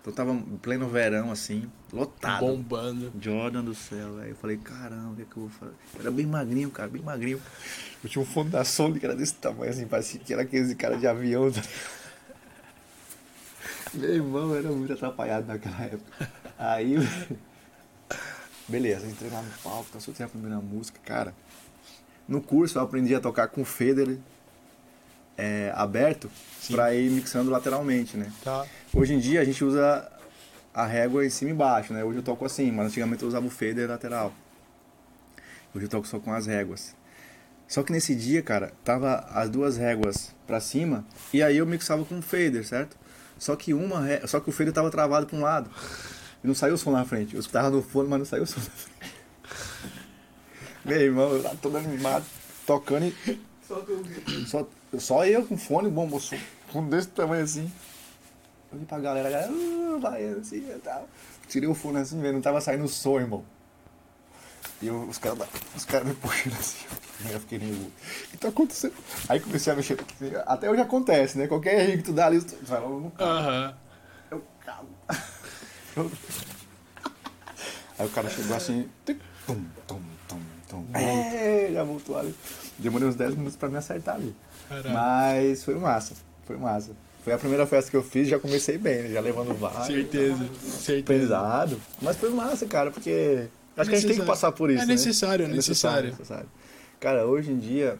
[0.00, 2.40] Então tava em pleno verão, assim, lotado.
[2.40, 3.12] Bombando.
[3.20, 4.30] Jordan do céu, velho.
[4.30, 5.74] Eu falei, caramba, o que, é que eu vou fazer?
[5.94, 7.40] Eu era bem magrinho, cara, bem magrinho.
[8.02, 10.72] Eu tinha um fundo da Sony que era desse tamanho, assim, parecia que era aqueles
[10.74, 11.50] cara de avião.
[13.92, 16.30] Meu irmão era muito atrapalhado naquela época.
[16.58, 16.96] Aí,
[18.68, 21.34] beleza, entrei lá no palco, tá soltei a primeira música, cara.
[22.26, 24.18] No curso eu aprendi a tocar com o Federer
[25.36, 26.30] é, aberto
[26.70, 28.30] pra ir mixando lateralmente, né?
[28.42, 28.66] Tá.
[28.94, 30.10] Hoje em dia a gente usa
[30.72, 32.02] a régua em cima e embaixo, né?
[32.02, 34.32] Hoje eu toco assim, mas antigamente eu usava o fader lateral.
[35.74, 36.96] Hoje eu toco só com as réguas.
[37.66, 42.02] Só que nesse dia, cara, tava as duas réguas pra cima e aí eu mixava
[42.02, 42.96] com o fader, certo?
[43.38, 44.26] Só que uma ré...
[44.26, 45.70] só que o fader tava travado pra um lado.
[46.42, 47.34] E não saiu o som na frente.
[47.34, 49.14] Eu escutava no fone, mas não saiu o som na frente.
[50.84, 52.24] Meu irmão, eu lá todo animado,
[52.66, 53.84] tocando e Só
[54.46, 56.34] só, só eu com fone, bom, moço,
[56.72, 57.70] fundo desse tamanho assim.
[58.70, 61.08] Eu olhei pra galera, a galera, uh, vai assim e tal.
[61.48, 63.44] Tirei o fone assim, velho, não tava saindo o som, irmão.
[64.80, 65.38] E eu, os caras
[65.74, 66.86] os cara me puxando assim,
[67.32, 67.86] eu fiquei nervoso.
[67.88, 68.94] O que tá acontecendo?
[69.28, 69.98] Aí comecei a mexer,
[70.46, 71.48] até hoje acontece, né?
[71.48, 73.30] Qualquer erro que tu dá ali, tu vai logo no carro.
[73.30, 73.76] Aham.
[74.30, 74.88] Eu calo.
[77.98, 80.86] Aí o cara chegou assim, tum, tum, tum, tum, tum.
[80.94, 82.32] É, já voltou ali.
[82.78, 84.36] Demorei uns 10 minutos pra me acertar ali.
[84.68, 84.88] Caraca.
[84.90, 86.92] Mas foi massa, foi massa.
[87.22, 89.08] Foi a primeira festa que eu fiz, já comecei bem, né?
[89.10, 89.86] Já levando vários.
[89.86, 90.48] Certeza.
[90.62, 91.20] Certeza.
[91.20, 91.80] Pesado.
[92.00, 94.82] Mas foi massa, cara, porque acho que a gente tem que passar por isso.
[94.82, 94.94] É né?
[94.94, 96.10] necessário, é necessário.
[96.10, 96.48] necessário.
[97.00, 97.98] Cara, hoje em dia,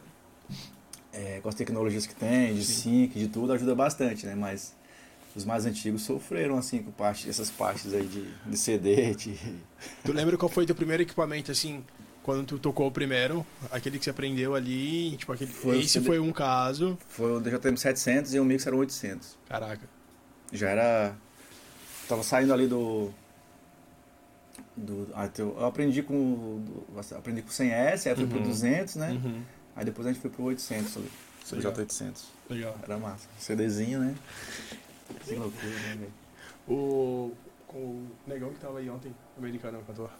[1.13, 4.35] é, com as tecnologias que tem, de sync, de tudo, ajuda bastante, né?
[4.35, 4.73] Mas
[5.35, 9.37] os mais antigos sofreram, assim, com parte, essas partes aí de, de CD, de...
[10.03, 11.83] Tu lembra qual foi teu primeiro equipamento, assim,
[12.23, 13.45] quando tu tocou o primeiro?
[13.71, 15.51] Aquele que você aprendeu ali, tipo, aquele...
[15.51, 16.05] Foi Esse CD.
[16.05, 16.97] foi um caso.
[17.09, 19.37] Foi o DJM 700 e o Mix era 800.
[19.47, 19.87] Caraca.
[20.51, 21.15] Já era...
[22.07, 23.11] Tava saindo ali do...
[24.75, 28.43] do ah, teu- eu aprendi com do- aprendi com 100S, aí fui pro Uhum.
[28.43, 29.11] 200, né?
[29.11, 29.43] Uhum.
[29.75, 31.11] Aí depois a gente foi pro 800 ali.
[31.51, 31.73] O Legal.
[31.73, 32.23] J800.
[32.49, 32.77] Legal.
[32.83, 33.27] Era massa.
[33.39, 34.15] CDzinho, né?
[35.25, 36.13] Que loucura, né, velho?
[36.67, 37.33] O,
[37.73, 40.11] o negão que tava aí ontem, americano, cantor.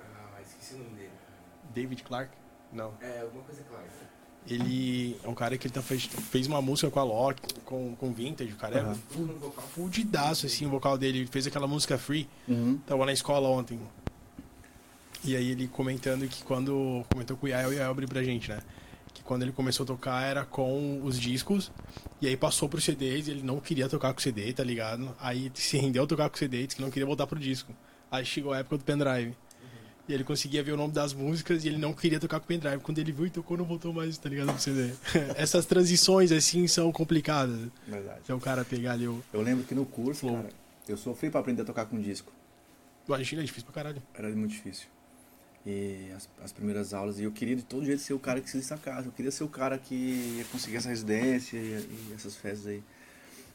[0.00, 1.10] Ah, esqueci o nome dele.
[1.78, 2.30] David Clark?
[2.72, 2.92] Não.
[3.00, 3.84] É, alguma coisa clara.
[4.46, 7.94] Ele é um cara que ele tá, fez, fez uma música com a Loki, com,
[7.96, 8.92] com Vintage, o cara Aham.
[8.92, 11.18] é fudidaço, assim, o vocal dele.
[11.18, 12.78] Ele fez aquela música Free, Uhum.
[12.86, 13.78] tava na escola ontem.
[15.24, 17.04] E aí ele comentando que quando.
[17.10, 18.60] Comentou com o Yael, o Yael abriu pra gente, né?
[19.12, 21.70] Que quando ele começou a tocar era com os discos.
[22.20, 25.14] E aí passou pros CDs e ele não queria tocar com CD, tá ligado?
[25.20, 27.72] Aí se rendeu a tocar com CD, disse que não queria voltar pro disco.
[28.10, 29.34] Aí chegou a época do pendrive.
[30.08, 32.78] E ele conseguia ver o nome das músicas e ele não queria tocar com pendrive.
[32.78, 34.46] Quando ele viu e tocou, não voltou mais, tá ligado?
[34.46, 34.92] Pro CD.
[35.36, 37.68] Essas transições, assim, são complicadas.
[37.86, 38.20] Verdade.
[38.24, 39.22] Se é o cara pegar ali o.
[39.32, 40.36] Eu lembro que no curso, Flow.
[40.36, 40.48] cara,
[40.88, 42.32] eu sofri pra aprender a tocar com disco.
[43.06, 44.02] Imagina, é difícil pra caralho.
[44.14, 44.86] Era muito difícil.
[45.66, 48.48] E as, as primeiras aulas, e eu queria de todo jeito ser o cara que
[48.48, 49.06] se destacasse.
[49.06, 49.94] Eu queria ser o cara que
[50.38, 52.82] ia conseguir essa residência e, e essas festas aí.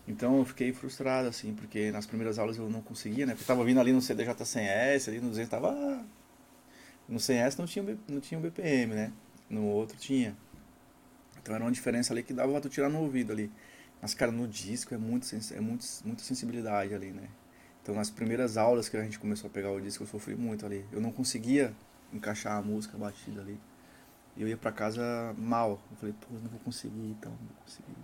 [0.08, 3.34] Então eu fiquei frustrado, assim, porque nas primeiras aulas eu não conseguia, né?
[3.34, 6.06] Porque eu tava vindo ali no CDJ 100S, ali no 200 tava...
[7.08, 9.12] No 100S não tinha, não tinha o BPM, né?
[9.50, 10.36] No outro tinha.
[11.42, 13.52] Então era uma diferença ali que dava pra tu tirar no ouvido ali.
[14.02, 17.30] Mas, cara, no disco é, muito, é muito, muita sensibilidade ali, né?
[17.82, 20.66] Então, nas primeiras aulas que a gente começou a pegar o disco, eu sofri muito
[20.66, 20.86] ali.
[20.92, 21.74] Eu não conseguia
[22.14, 23.60] encaixar a música a batida ali.
[24.38, 25.02] Eu ia pra casa
[25.38, 25.82] mal.
[25.92, 27.96] Eu falei, pô, não vou conseguir, então, não vou conseguir.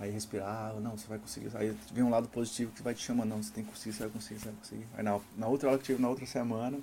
[0.00, 1.50] Aí respirava, não, você vai conseguir.
[1.54, 4.02] Aí vem um lado positivo que vai te chamando, não, você tem que conseguir, você
[4.02, 4.86] vai conseguir, você vai conseguir.
[4.96, 6.78] Aí na, na outra aula que tive na outra semana,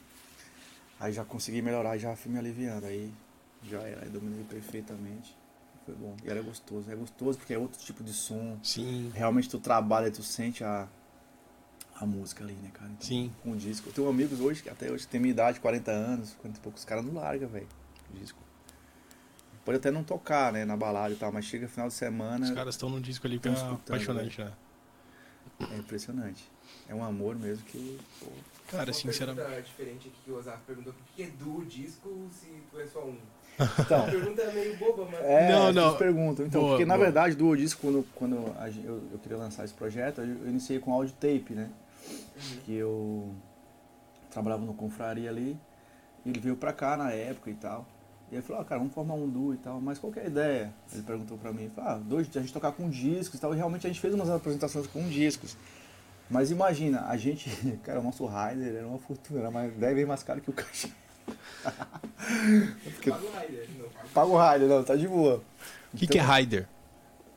[0.99, 2.85] aí já consegui melhorar, já fui me aliviando.
[2.85, 3.11] Aí
[3.63, 5.35] já era, aí dominei perfeitamente.
[5.85, 6.15] Foi bom.
[6.23, 6.91] E era gostoso.
[6.91, 8.57] É gostoso porque é outro tipo de som.
[8.63, 9.11] Sim.
[9.13, 10.87] Realmente tu trabalha, tu sente a,
[11.95, 12.91] a música ali, né, cara?
[12.91, 13.31] Então, Sim.
[13.43, 13.89] Com o disco.
[13.89, 16.81] Eu tenho amigos hoje, que até hoje tem minha idade, 40 anos, 40 e poucos,
[16.81, 17.67] os caras não largam, velho,
[18.13, 18.39] disco.
[19.65, 22.51] Pode até não tocar, né, na balada e tal, mas chega final de semana, Os
[22.51, 24.51] caras estão num disco ali que é escutando, apaixonante, né?
[25.71, 26.49] é impressionante.
[26.87, 28.27] É um amor mesmo que, pô,
[28.69, 29.45] Cara, Uma sinceramente.
[29.45, 32.87] pergunta diferente aqui que o Ozaf perguntou: por que é duo disco se tu é
[32.87, 33.17] só um?
[33.79, 35.19] Então, A pergunta é meio boba, mas.
[35.21, 35.73] É, Não, não.
[35.73, 36.45] pessoas perguntam.
[36.45, 37.05] Então, Boa, porque na boa.
[37.05, 38.35] verdade, do disco, quando, quando
[38.85, 41.69] eu, eu queria lançar esse projeto, eu, eu iniciei com áudio tape, né?
[42.07, 42.57] Uhum.
[42.65, 43.29] Que eu
[44.31, 45.57] trabalhava no confraria ali,
[46.25, 47.85] e ele veio pra cá na época e tal.
[48.31, 50.23] E ele falou, ah, cara, vamos formar um duo e tal, mas qual que é
[50.23, 50.73] a ideia?
[50.93, 53.57] Ele perguntou pra mim, falou, ah, dois, a gente tocar com discos e tal, e
[53.57, 55.57] realmente a gente fez umas apresentações com discos.
[56.29, 57.49] Mas imagina, a gente,
[57.83, 60.53] cara, o nosso rider era uma fortuna, era mais, 10 vezes mais caro que o
[60.53, 60.89] caixa.
[62.83, 64.27] Porque Paga o Rider, não paga.
[64.27, 65.43] o rider, não, tá de boa.
[65.93, 66.67] O que, que é Rider?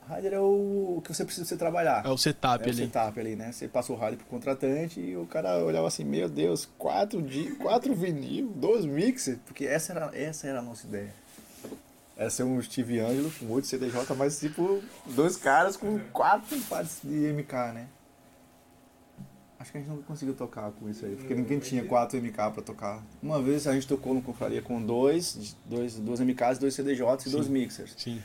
[0.09, 2.05] Rider é o que você precisa você trabalhar.
[2.05, 2.76] É o setup É o ali.
[2.85, 3.52] setup ali, né?
[3.52, 7.52] Você passa o rider pro contratante e o cara olhava assim, meu Deus, quatro, di
[7.57, 11.14] quatro vinil, dois mixer, porque essa era, essa era a nossa ideia.
[12.16, 16.98] Era ser um Steve Angelo com oito CDJ, mas tipo, dois caras com quatro partes
[17.02, 17.87] de MK, né?
[19.62, 22.33] Acho que a gente nunca conseguiu tocar com isso aí, porque ninguém tinha quatro MK
[22.33, 23.01] pra tocar.
[23.22, 27.31] Uma vez a gente tocou no Confraria com dois, dois, duas MKs, dois CDJs e
[27.31, 27.94] dois mixers.
[27.96, 28.20] Sim,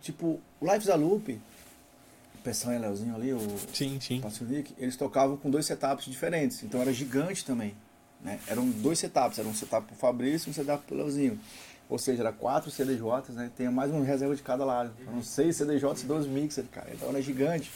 [0.00, 3.40] Tipo, o Lives da Loop, o Peção e Leozinho ali, o
[3.74, 4.20] sim, sim.
[4.20, 6.62] Pacific, eles tocavam com dois setups diferentes.
[6.62, 7.74] Então era gigante também.
[8.22, 8.38] Né?
[8.46, 11.40] Eram dois setups, era um setup pro Fabrício e um setup pro Leozinho.
[11.88, 13.50] Ou seja, era quatro CDJs, né?
[13.56, 14.92] Tem mais uma reserva de cada lado.
[15.00, 16.92] Eram seis CDJs e dois mixers, cara.
[16.94, 17.68] Então era gigante.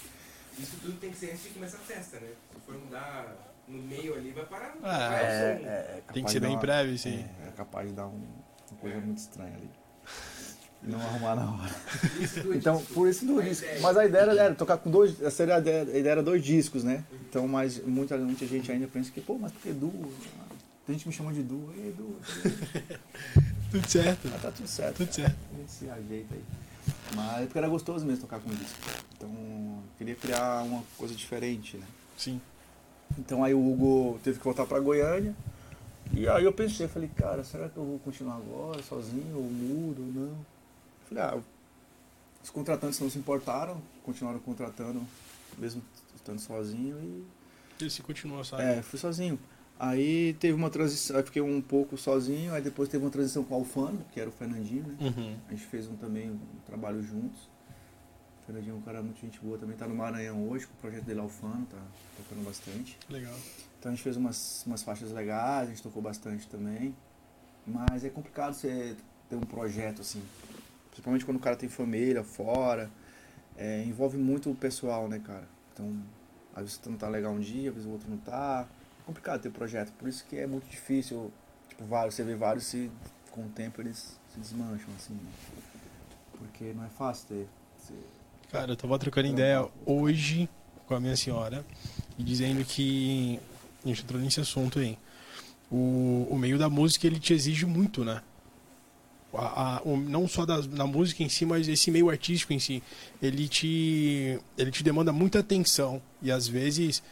[0.60, 2.28] Isso tudo tem que ser antes de começar a festa, né?
[2.54, 3.36] Se for mudar
[3.68, 4.74] no meio ali, vai parar.
[4.76, 5.26] É, vai É,
[5.64, 7.24] é, é Tem que ser bem uma- prévio, sim.
[7.44, 8.22] É, é capaz de dar um-
[8.70, 9.70] uma coisa muito estranha ali.
[10.82, 11.70] e não arrumar na hora.
[12.20, 13.66] Isso do Então, por isso do disco.
[13.82, 15.20] Mas a ideia era, tocar com dois.
[15.20, 17.04] Essa era a ideia, a ideia era dois discos, né?
[17.28, 20.10] Então, mas muita, muita gente ainda pensa que, pô, mas por que duo?
[20.86, 21.70] Tem gente que me chama de duo.
[21.76, 22.16] Ei, duo.
[23.70, 24.28] Tudo certo.
[24.32, 24.96] Mas tá tudo certo.
[24.96, 25.28] Tudo cara.
[25.28, 25.36] certo.
[25.52, 26.44] A gente se ajeita aí.
[27.14, 28.78] Mas é porque era gostoso mesmo tocar com disco.
[29.16, 31.86] Então, eu queria criar uma coisa diferente, né?
[32.16, 32.40] Sim.
[33.18, 35.34] Então aí o Hugo teve que voltar pra Goiânia.
[36.12, 40.02] E aí eu pensei, falei, cara, será que eu vou continuar agora, sozinho, ou mudo,
[40.02, 40.46] ou não?
[41.08, 41.38] Falei, ah,
[42.42, 45.02] os contratantes não se importaram, continuaram contratando,
[45.58, 45.82] mesmo
[46.16, 47.24] estando sozinho,
[47.80, 48.62] e Esse continua, sabe?
[48.62, 49.38] é, fui sozinho.
[49.82, 53.54] Aí teve uma transição, aí fiquei um pouco sozinho, aí depois teve uma transição com
[53.54, 54.94] o Alfano, que era o Fernandinho, né?
[55.00, 55.36] Uhum.
[55.48, 57.48] A gente fez um também um trabalho juntos.
[58.42, 60.76] O Fernandinho é um cara muito gente boa, também tá no Maranhão hoje, com o
[60.76, 61.78] projeto dele Alfano, tá
[62.14, 62.98] tocando bastante.
[63.08, 63.34] Legal.
[63.78, 66.94] Então a gente fez umas, umas faixas legais, a gente tocou bastante também.
[67.66, 68.94] Mas é complicado você
[69.30, 70.22] ter um projeto assim.
[70.90, 72.90] Principalmente quando o cara tem família fora.
[73.56, 75.48] É, envolve muito o pessoal, né, cara?
[75.72, 75.90] Então,
[76.54, 78.68] às vezes não tá legal um dia, às vezes o outro não tá.
[79.00, 79.92] É complicado ter projeto.
[79.92, 81.32] Por isso que é muito difícil.
[81.68, 82.90] Tipo, vários, você vê vários se
[83.30, 85.14] com o tempo eles se desmancham, assim.
[85.14, 85.30] né?
[86.38, 87.46] Porque não é fácil ter.
[88.50, 90.48] Cara, eu tava trocando ideia hoje
[90.86, 91.64] com a minha senhora
[92.18, 93.38] e dizendo que.
[93.84, 94.98] A gente entrou nesse assunto aí.
[95.70, 98.20] O, o meio da música ele te exige muito, né?
[99.32, 102.58] A, a- o- não só da, na música em si, mas esse meio artístico em
[102.58, 102.82] si.
[103.22, 106.02] Ele te, ele te demanda muita atenção.
[106.20, 107.02] E às vezes,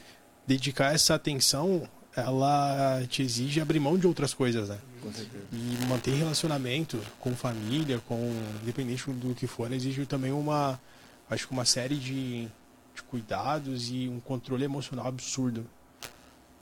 [0.49, 4.79] dedicar essa atenção, ela te exige abrir mão de outras coisas, né?
[5.03, 5.45] Com certeza.
[5.53, 8.33] E manter relacionamento com família, com
[8.63, 10.81] independente do que for, exige também uma
[11.29, 12.49] acho que uma série de,
[12.95, 15.67] de cuidados e um controle emocional absurdo,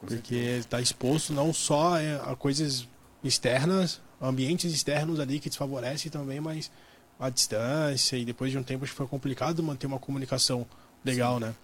[0.01, 2.89] Com porque está exposto não só é, a coisas
[3.23, 6.73] externas, ambientes externos ali que desfavorecem também, mas
[7.21, 10.67] a distância e depois de um tempo acho que foi complicado manter uma comunicação
[11.05, 11.55] legal, né?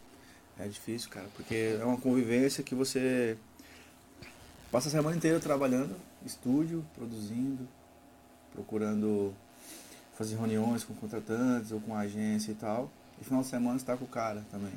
[0.59, 3.37] É difícil, cara, porque é uma convivência que você
[4.71, 7.67] passa a semana inteira trabalhando, estúdio, produzindo,
[8.55, 9.35] procurando
[10.17, 12.91] fazer reuniões com contratantes ou com agência e tal.
[13.21, 14.73] E final de semana você tá com o cara também.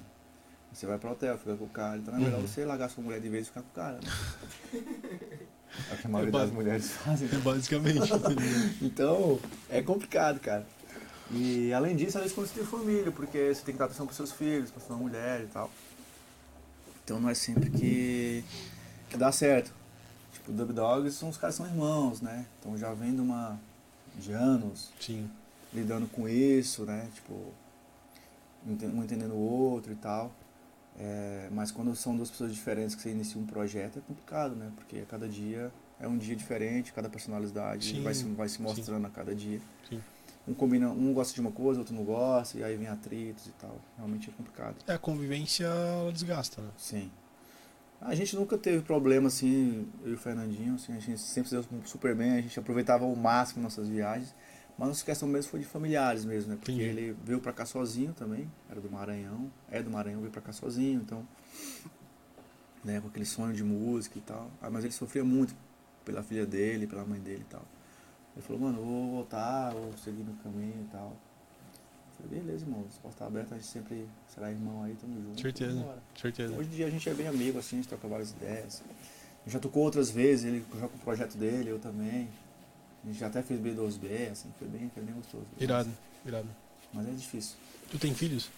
[0.74, 1.98] Você vai pro hotel, fica com o cara.
[1.98, 2.48] Então é melhor Uhum.
[2.48, 4.00] você largar sua mulher de vez e ficar com o cara.
[4.02, 4.82] Né?
[5.92, 7.28] É o que a maioria ba- das mulheres fazem.
[7.28, 7.38] né?
[7.44, 8.12] Basicamente.
[8.82, 10.66] Então, é complicado, cara.
[11.32, 14.06] E além disso, às vezes quando você tem família, porque você tem que dar atenção
[14.06, 15.72] pros seus filhos, pra sua mulher e tal.
[17.04, 18.44] Então não é sempre que,
[19.10, 19.74] que dá certo.
[20.34, 22.46] Tipo, o Dub Dogs são os caras são irmãos, né?
[22.60, 23.60] Então já vem de uma.
[24.16, 25.30] de anos Sim.
[25.74, 27.10] lidando com isso, né?
[27.14, 27.54] Tipo,
[28.66, 30.32] um entendendo o outro e tal.
[30.98, 34.72] É, mas quando são duas pessoas diferentes que você inicia um projeto é complicado, né?
[34.76, 38.64] Porque cada dia é um dia diferente, cada personalidade Sim, vai se, vai se sim.
[38.64, 39.60] mostrando a cada dia.
[39.90, 40.02] Sim.
[40.48, 43.52] Um combina, um gosta de uma coisa, outro não gosta, e aí vem atritos e
[43.54, 43.80] tal.
[43.98, 44.76] Realmente é complicado.
[44.88, 45.68] É, a convivência
[46.14, 46.70] desgasta, né?
[46.78, 47.12] Sim.
[48.00, 51.56] A gente nunca teve problema assim, eu e o Fernandinho, assim, a gente sempre se
[51.56, 54.36] deu super bem, a gente aproveitava ao máximo nossas viagens.
[54.78, 56.58] Mas nossa questão mesmo foi de familiares mesmo, né?
[56.58, 60.42] Porque ele veio pra cá sozinho também, era do Maranhão, é do Maranhão, veio pra
[60.42, 61.26] cá sozinho, então,
[62.84, 64.52] né, com aquele sonho de música e tal.
[64.62, 65.56] Ah, mas ele sofria muito
[66.04, 67.66] pela filha dele, pela mãe dele e tal.
[68.36, 71.16] Ele falou, mano, eu vou voltar, vou seguir no caminho e tal.
[72.20, 75.42] Eu falei, beleza, irmão, se porta aberta, a gente sempre será irmão aí, tamo junto.
[75.42, 75.98] Certeza.
[76.20, 76.54] Certeza.
[76.54, 78.82] Hoje em dia a gente é bem amigo, assim, a gente troca várias ideias.
[78.82, 82.28] A gente já tocou outras vezes, ele já com o projeto dele, eu também.
[83.04, 85.46] A gente já até fez B2B, assim, foi bem, foi bem gostoso.
[85.60, 85.90] Irado,
[86.26, 86.50] irado.
[86.92, 87.56] Mas é difícil.
[87.90, 88.50] Tu tem filhos?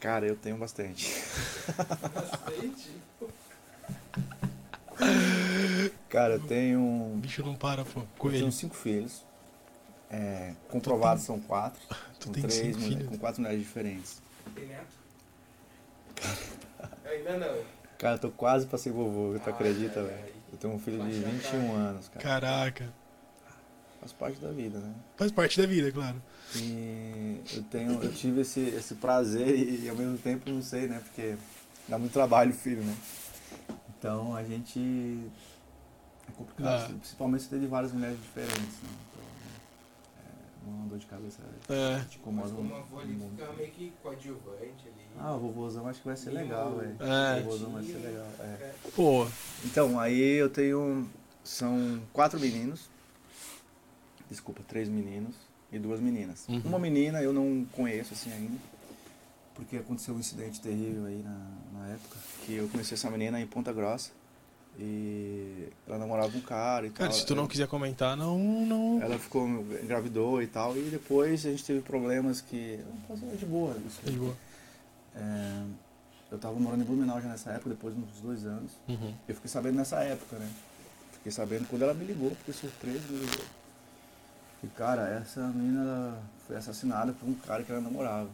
[0.00, 1.14] Cara, eu tenho bastante.
[1.76, 2.90] Bastante.
[6.12, 7.12] Cara, eu O tenho.
[7.16, 8.00] bicho não para, pô.
[8.00, 8.38] Eu Coelho.
[8.40, 9.24] tenho cinco filhos.
[10.10, 11.80] É, comprovados são quatro.
[12.20, 13.08] Tu com tem três cinco mulheres, filhos?
[13.08, 14.22] com quatro mulheres diferentes.
[14.54, 14.92] Tem neto?
[17.06, 17.64] Ainda não.
[17.96, 20.32] Cara, eu tô quase pra ser vovô, tu Ai, acredita, ai, velho?
[20.52, 21.72] Eu tenho um filho de Baixa a 21 cara.
[21.78, 22.20] anos, cara.
[22.20, 22.92] Caraca.
[24.00, 24.94] Faz parte da vida, né?
[25.16, 26.20] Faz parte da vida, claro.
[26.56, 31.00] E eu tenho, eu tive esse, esse prazer e, ao mesmo tempo não sei, né?
[31.02, 31.36] Porque
[31.88, 32.94] dá muito trabalho filho, né?
[33.96, 35.30] Então a gente
[36.28, 36.94] é complicado, Ah.
[36.98, 38.88] principalmente se tem de várias mulheres diferentes, né?
[39.10, 39.22] Então,
[40.66, 42.04] é uma dor de cabeça É.
[42.08, 45.06] te incomoda Mas como avô ali um fica meio que coadjuvante ali.
[45.18, 46.96] Ah, o vovôzão acho que vai ser legal, velho.
[47.00, 47.40] É.
[47.40, 48.26] O vovôzão vai ser legal.
[48.40, 48.72] É.
[48.94, 49.26] Pô,
[49.64, 51.08] Então, aí eu tenho.
[51.44, 52.88] São quatro meninos.
[54.30, 55.34] Desculpa, três meninos
[55.70, 56.46] e duas meninas.
[56.48, 56.62] Uhum.
[56.64, 58.56] Uma menina eu não conheço assim ainda.
[59.54, 61.46] Porque aconteceu um incidente terrível aí na,
[61.80, 62.16] na época.
[62.46, 64.10] Que eu conheci essa menina em Ponta Grossa.
[64.78, 67.18] E ela namorava um cara e Cara, tal.
[67.18, 68.38] se tu não quiser comentar, não.
[68.38, 69.02] não...
[69.02, 70.76] Ela ficou, engravidou e tal.
[70.76, 72.80] E depois a gente teve problemas que.
[73.06, 73.76] Posso falar de boa.
[73.86, 74.00] Isso.
[74.06, 74.36] É de boa.
[75.14, 75.62] É,
[76.30, 78.72] eu tava morando em Blumenau já nessa época, depois de uns dois anos.
[78.88, 79.14] Uhum.
[79.28, 80.50] Eu fiquei sabendo nessa época, né?
[81.12, 83.44] Fiquei sabendo quando ela me ligou, fiquei surpreso, me ligou.
[84.64, 88.30] E cara, essa menina foi assassinada por um cara que ela namorava.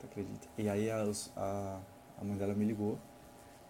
[0.00, 0.48] Tu acredita?
[0.56, 1.04] E aí a,
[1.36, 1.78] a,
[2.20, 2.98] a mãe dela me ligou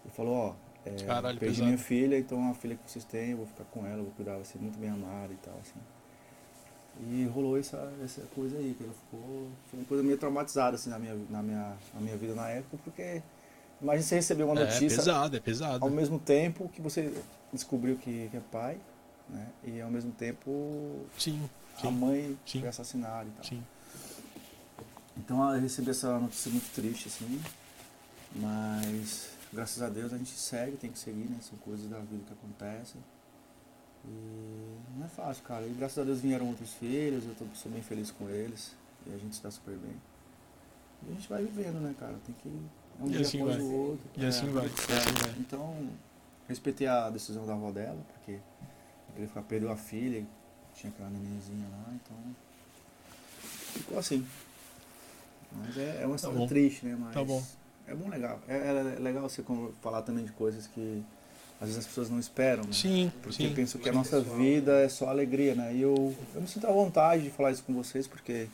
[0.05, 1.65] e falou, ó, é, Caralho, perdi pesado.
[1.65, 4.13] minha filha, então a filha que vocês têm, eu vou ficar com ela, eu vou
[4.13, 5.79] cuidar, vai ser muito bem amada e tal, assim.
[7.01, 9.47] E rolou essa, essa coisa aí, que ela ficou.
[9.69, 12.77] Foi uma coisa meio traumatizada assim na minha, na minha, na minha vida na época,
[12.83, 13.21] porque
[13.81, 15.83] imagina você receber uma É notícia pesado, é pesado.
[15.85, 17.13] ao mesmo tempo que você
[17.53, 18.77] descobriu que, que é pai,
[19.29, 19.47] né?
[19.63, 22.59] E ao mesmo tempo Sim, a sim, mãe sim.
[22.59, 23.45] foi assassinada e tal.
[23.45, 23.63] sim.
[25.17, 27.41] Então eu recebi essa notícia muito triste, assim,
[28.35, 31.37] mas graças a Deus a gente segue, tem que seguir, né?
[31.41, 33.01] São coisas da vida que acontecem.
[34.05, 35.65] E não é fácil, cara.
[35.65, 38.75] E graças a Deus vieram outros filhos, eu tô, sou bem feliz com eles.
[39.07, 39.95] E a gente está super bem.
[41.07, 42.17] E a gente vai vivendo, né, cara?
[42.25, 42.49] Tem que.
[42.99, 43.65] É um E dia assim após vai.
[43.65, 44.09] o outro.
[44.17, 45.35] E assim vai, e assim vai.
[45.39, 45.89] Então,
[46.47, 48.39] respeitei a decisão da avó dela, porque
[49.13, 50.25] queria ficar, perdeu a filha,
[50.75, 52.17] tinha aquela nenenzinha lá, então.
[53.73, 54.25] Ficou assim.
[55.51, 56.47] Mas é, é uma história bom.
[56.47, 56.95] triste, né?
[56.99, 57.43] Mas Tá bom.
[57.89, 58.39] É bom legal.
[58.47, 59.43] É, é legal você
[59.81, 61.03] falar também de coisas que
[61.59, 62.71] às vezes as pessoas não esperam, né?
[62.71, 63.55] Sim, Porque eu sim.
[63.55, 64.37] penso que a nossa pessoal.
[64.37, 65.73] vida é só alegria, né?
[65.73, 68.47] E eu, eu me sinto à vontade de falar isso com vocês, porque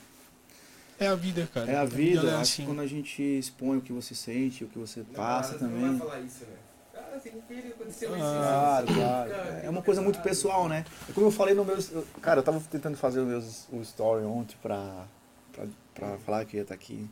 [0.99, 1.69] É a vida, cara.
[1.71, 2.21] é a vida.
[2.21, 2.65] ela é acho que assim.
[2.65, 5.97] quando a gente expõe o que você sente, o que você passa Namorada, Não também.
[5.99, 6.55] vai falar isso, né?
[6.95, 8.17] Ah, tem filho, aconteceu isso.
[8.19, 9.31] Claro, claro.
[9.63, 10.83] É uma coisa muito pessoal, né?
[11.09, 11.77] É como eu falei no meu.
[11.77, 13.39] eu- Cara, eu tava tentando fazer o meu
[13.71, 15.05] o story ontem pra,
[15.53, 17.07] pra, pra falar que ia estar aqui.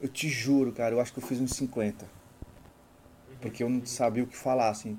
[0.00, 2.06] Eu te juro, cara, eu acho que eu fiz uns 50.
[3.40, 4.98] Porque eu não sabia o que falar, assim.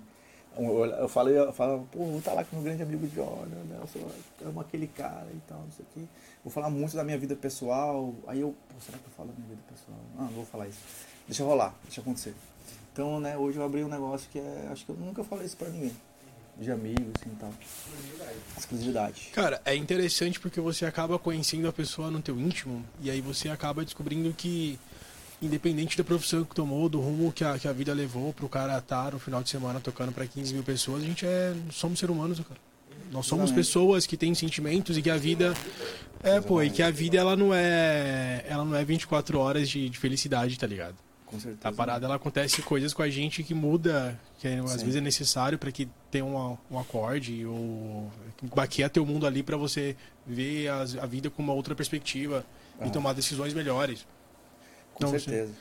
[0.57, 3.77] Eu, falei, eu falava, pô, vou estar lá com meu grande amigo Jordan, né?
[3.79, 4.11] Eu sou-
[4.43, 6.01] amo aquele cara e tal, não sei o quê.
[6.43, 8.15] Vou falar muito da minha vida pessoal.
[8.25, 9.97] Aí eu, pô, será que eu falo da minha vida pessoal?
[10.17, 10.79] Ah, não vou falar isso.
[11.27, 12.33] Deixa rolar, deixa acontecer.
[12.91, 14.67] Então, né, hoje eu abri um negócio que é.
[14.71, 15.95] Acho que eu nunca falei isso pra ninguém.
[16.59, 17.53] De amigo, assim e tal.
[18.57, 19.29] Exclusividade.
[19.33, 23.49] Cara, é interessante porque você acaba conhecendo a pessoa no teu íntimo e aí você
[23.49, 24.79] acaba descobrindo que,
[25.41, 28.77] independente da profissão que tomou, do rumo que a, que a vida levou pro cara
[28.77, 31.53] estar no final de semana tocando pra 15 mil pessoas, a gente é.
[31.71, 32.59] Somos seres humanos, cara.
[33.11, 33.67] Nós somos Exatamente.
[33.67, 35.53] pessoas que têm sentimentos e que a vida.
[36.23, 38.43] É, pô, e que a vida ela não é.
[38.49, 40.95] Ela não é 24 horas de, de felicidade, tá ligado?
[41.27, 41.67] Com certeza.
[41.67, 44.77] A parada ela acontece coisas com a gente que muda, que às Sim.
[44.79, 48.09] vezes é necessário para que tenha um, um acorde ou
[48.55, 52.45] baqueia teu mundo ali para você ver as- a, vida com uma outra perspectiva
[52.79, 52.87] Ah.
[52.87, 54.07] e tomar decisões melhores.
[54.93, 55.51] Com Não, certeza.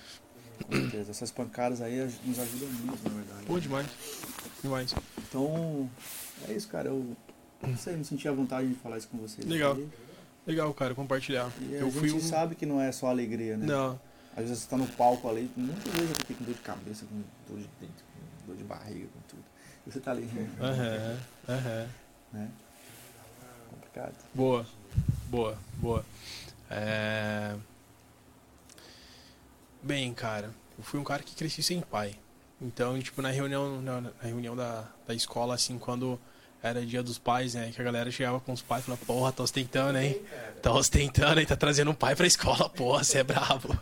[0.67, 1.11] Com certeza.
[1.11, 3.45] Essas pancadas aí nos ajudam muito, na verdade.
[3.47, 3.87] Pô, demais.
[4.63, 4.95] Demais.
[5.29, 5.91] Então,
[6.49, 6.89] é isso, cara.
[6.89, 7.15] Eu
[7.67, 9.47] não sei, me senti à vontade de falar isso com vocês.
[9.47, 9.73] Legal.
[9.73, 9.89] aqui.
[10.47, 11.51] Legal, cara, compartilhar.
[11.61, 12.21] E a Eu gente fui um...
[12.21, 13.67] sabe que não é só alegria, né?
[13.67, 14.01] Não,
[14.37, 17.07] Às vezes você tá no palco ali, muitas vezes eu fiquei com dor de cabeça,
[17.07, 19.44] com dor de dentro, com dor de barriga, com tudo.
[19.87, 20.29] E você tá ali,
[20.61, 21.18] aham,
[21.49, 21.88] aham.
[22.33, 22.51] né?
[23.70, 24.14] Complicado.
[24.35, 24.66] Boa,
[25.31, 26.05] boa, boa.
[26.70, 27.57] É...
[29.83, 32.14] Bem, cara, eu fui um cara que cresci sem pai.
[32.61, 36.20] Então, tipo, na reunião, na, na reunião da, da escola, assim, quando
[36.67, 37.71] era dia dos pais, né?
[37.75, 40.21] Que a galera chegava com os pais e falava, porra, tá ostentando, hein?
[40.63, 41.47] Tá ostentando, hein?
[41.47, 43.77] Tá trazendo um pai pra escola, porra, você é brabo.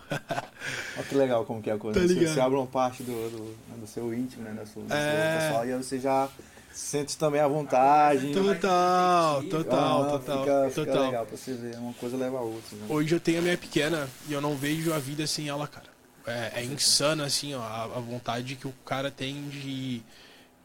[0.96, 2.00] Olha que legal como que é a coisa.
[2.00, 4.52] Tá Você- abre uma parte do, do, né, do seu íntimo, né?
[4.52, 5.38] Da sua, É.
[5.38, 6.28] pessoal, e aí você já
[6.72, 8.32] sente também à vontade.
[8.32, 11.04] Total, Ah, total, total, fica, fica total.
[11.06, 11.76] legal pra você ver.
[11.78, 12.76] Uma coisa leva a outra.
[12.76, 12.86] Né?
[12.88, 15.86] Hoje eu tenho a minha pequena e eu não vejo a vida sem ela, cara.
[16.26, 20.02] É, é insano, assim, ó, a, a vontade que o cara tem de,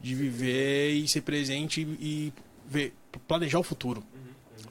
[0.00, 2.32] de viver e ser presente e,
[2.66, 2.94] ver,
[3.28, 4.02] planejar o futuro,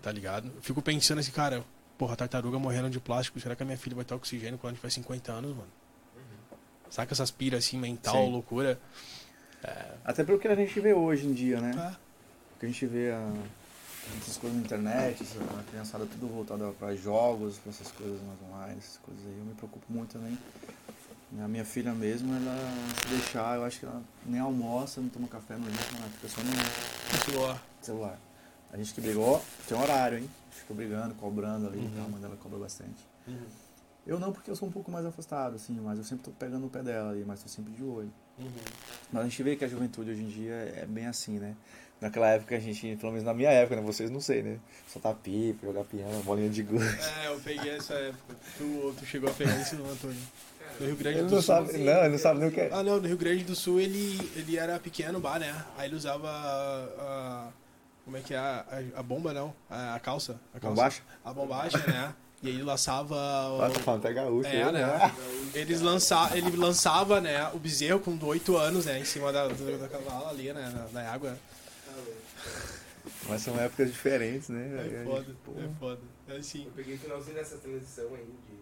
[0.01, 0.51] tá ligado?
[0.55, 1.63] Eu fico pensando assim, cara,
[1.97, 4.89] porra, tartaruga morrendo de plástico, será que a minha filha vai ter oxigênio quando tiver
[4.89, 5.69] 50 anos, mano?
[6.89, 8.31] Saca essas piras assim, mental, Sim.
[8.31, 8.79] loucura?
[10.03, 11.75] Até pelo que a gente vê hoje em dia, né?
[11.77, 11.95] Ah,
[12.51, 13.31] Porque a gente vê a,
[14.19, 15.23] essas coisas na internet,
[15.59, 19.37] a criançada tudo voltada para jogos, para essas coisas mais online, essas coisas aí.
[19.37, 20.35] Eu me preocupo muito também.
[21.37, 22.57] A minha filha mesmo, ela
[23.01, 26.27] se deixar, eu acho que ela nem almoça, não toma café, não limpa, nada, fica
[26.27, 27.63] só no celular.
[27.81, 28.19] celular.
[28.73, 30.29] A gente que brigou, tem um horário, hein?
[30.51, 31.85] Fica brigando, cobrando ali, Uhum.
[31.85, 33.07] então a mãe dela cobra bastante.
[34.07, 36.65] Eu não, porque eu sou um pouco mais afastado, assim, mas eu sempre tô pegando
[36.65, 38.11] o pé dela ali, mas tô sempre de olho.
[39.11, 41.55] Mas a gente vê que a juventude hoje em dia é bem assim, né?
[42.01, 43.81] Naquela época a gente, pelo menos na minha época, né?
[43.83, 44.57] Vocês não sei, né?
[44.87, 46.83] Soltar pipa, jogar piano, bolinha de gude.
[46.85, 48.35] É, eu eu peguei essa época.
[48.57, 50.15] Tu, tu chegou a pegar isso não, Antônio?
[50.79, 51.55] No Rio Grande Ele do não Sul.
[51.55, 52.69] sabe, não, ele não sabe nem o que é.
[52.71, 55.65] Ah, não, no Rio Grande do Sul ele, ele era pequeno, bar, né?
[55.77, 56.87] Aí ele usava a.
[56.99, 57.47] a-
[58.05, 58.37] como é que é?
[58.37, 58.65] A,
[58.95, 59.53] a- bomba, não?
[59.69, 60.39] A, a calça.
[60.53, 60.75] A calça.
[60.75, 61.01] Bombacha?
[61.23, 62.13] A bombacha, né?
[62.41, 63.13] E aí ele lançava.
[63.15, 64.49] o- Ah, tá falando até gaúcho.
[64.49, 65.13] É, né?
[65.53, 69.77] Eles lança, ele lançava, né, o bezerro com 8 anos, né, em cima da, do-
[69.79, 71.37] da cavala ali, né, na, na água.
[73.27, 75.01] Mas são épocas diferentes, né?
[75.01, 75.99] É foda, gente, é foda.
[76.29, 78.58] É assim, Eu peguei o finalzinho dessa transição aí de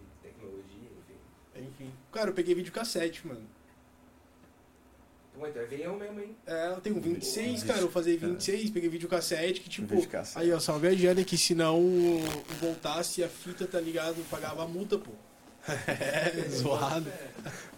[1.60, 1.92] enfim.
[2.12, 3.42] Cara, eu peguei videocassete, mano.
[5.38, 6.36] Pô, então é veião mesmo, hein?
[6.46, 9.94] É, eu tenho 26, cara, eu vou fazer 26, peguei videocassete, que tipo...
[9.94, 10.38] Videocassete.
[10.38, 11.80] Aí, ó, só viajando que se não
[12.60, 15.12] voltasse a fita, tá ligado, pagava a multa, pô.
[15.86, 17.12] É, zoado.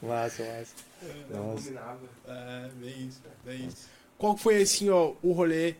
[0.00, 0.74] Massa, massa.
[1.28, 1.64] Não Nossa.
[1.64, 2.08] combinava.
[2.26, 3.88] É, bem isso, bem isso.
[4.16, 5.74] Qual que foi, assim, ó, o rolê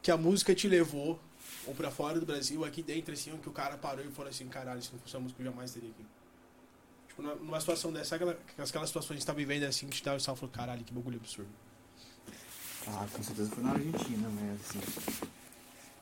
[0.00, 1.18] que a música te levou,
[1.66, 4.46] ou pra fora do Brasil, aqui dentro, assim, que o cara parou e falou assim,
[4.48, 6.04] caralho, se não fosse a música eu jamais teria aqui.
[7.10, 10.14] Tipo, numa- situação dessa, aquela, aquelas situações que você tá vivendo assim, que te dá
[10.14, 11.50] o salto, falou, caralho, que bagulho absurdo.
[12.86, 14.56] Ah, com certeza foi na Argentina, né?
[14.60, 14.80] Assim.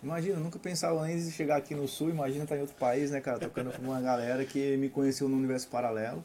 [0.03, 3.11] Imagina, eu nunca pensava nem em chegar aqui no sul, imagina estar em outro país,
[3.11, 3.39] né, cara?
[3.39, 6.23] Tocando com uma galera que me conheceu no universo paralelo,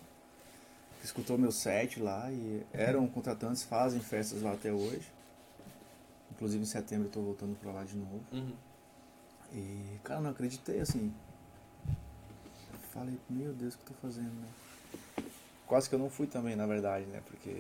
[1.00, 5.08] que escutou meu set lá e eram contratantes, fazem festas lá até hoje.
[6.34, 8.22] Inclusive em setembro eu tô voltando pra lá de novo.
[9.54, 11.12] E, cara, não acreditei, assim.
[12.92, 14.48] Falei, meu Deus, o que eu tô fazendo, né?
[15.74, 17.20] Quase que eu não fui também, na verdade, né?
[17.26, 17.52] Porque.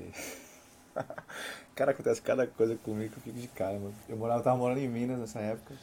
[1.73, 3.95] cara, acontece cada coisa comigo que eu fico de cara, mano.
[4.07, 5.73] Eu morava, tava morando em Minas nessa época.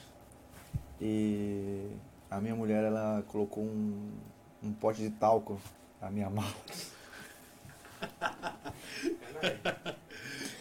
[1.00, 1.90] E
[2.30, 4.12] a minha mulher, ela colocou um,
[4.62, 5.60] um pote de talco
[6.00, 6.54] na minha mala.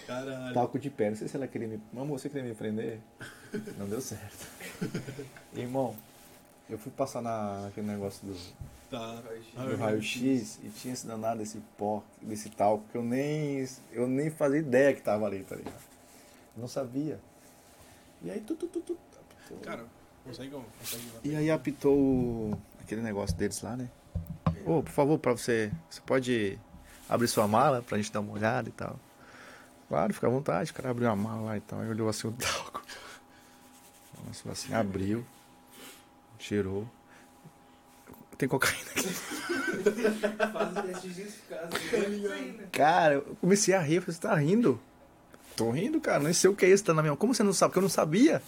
[0.07, 0.53] Caralho.
[0.55, 1.11] Talco de pé.
[1.11, 1.79] Não sei se ela queria me.
[1.93, 2.99] Mamãe, você queria me prender?
[3.77, 4.47] Não deu certo.
[5.53, 5.95] Irmão,
[6.69, 8.35] eu fui passar na, naquele negócio do,
[8.89, 9.21] Tá.
[9.55, 14.29] do raio-x e tinha esse danado desse pó, desse talco que eu nem, eu nem
[14.29, 15.81] fazia ideia que tava ali, tá ligado?
[16.57, 17.19] Não sabia.
[18.21, 19.57] E aí, tu, tu, tu, tu, apitou.
[19.59, 19.85] Cara,
[20.25, 23.89] consegue, consegue E aí apitou aquele negócio deles lá, né?
[24.65, 26.59] Ô, por favor, pra você, você pode
[27.07, 28.99] abrir sua mala pra gente dar uma olhada e tal.
[29.87, 32.27] Claro, fica à vontade, o cara abriu a mala lá e tal, aí olhou assim
[32.27, 32.83] o talco.
[34.25, 35.25] Nossa, assim, abriu,
[36.39, 36.89] cheirou.
[38.37, 39.03] Tem cocaína aqui.
[40.53, 40.73] Faz o
[42.57, 42.67] né?
[42.71, 44.79] Cara, eu comecei a rir, eu falei, você tá rindo?
[45.57, 47.17] Tô rindo, cara, nem sei o que é isso, tá na minha mão.
[47.17, 47.71] Como você não sabe?
[47.71, 48.41] Porque eu não sabia.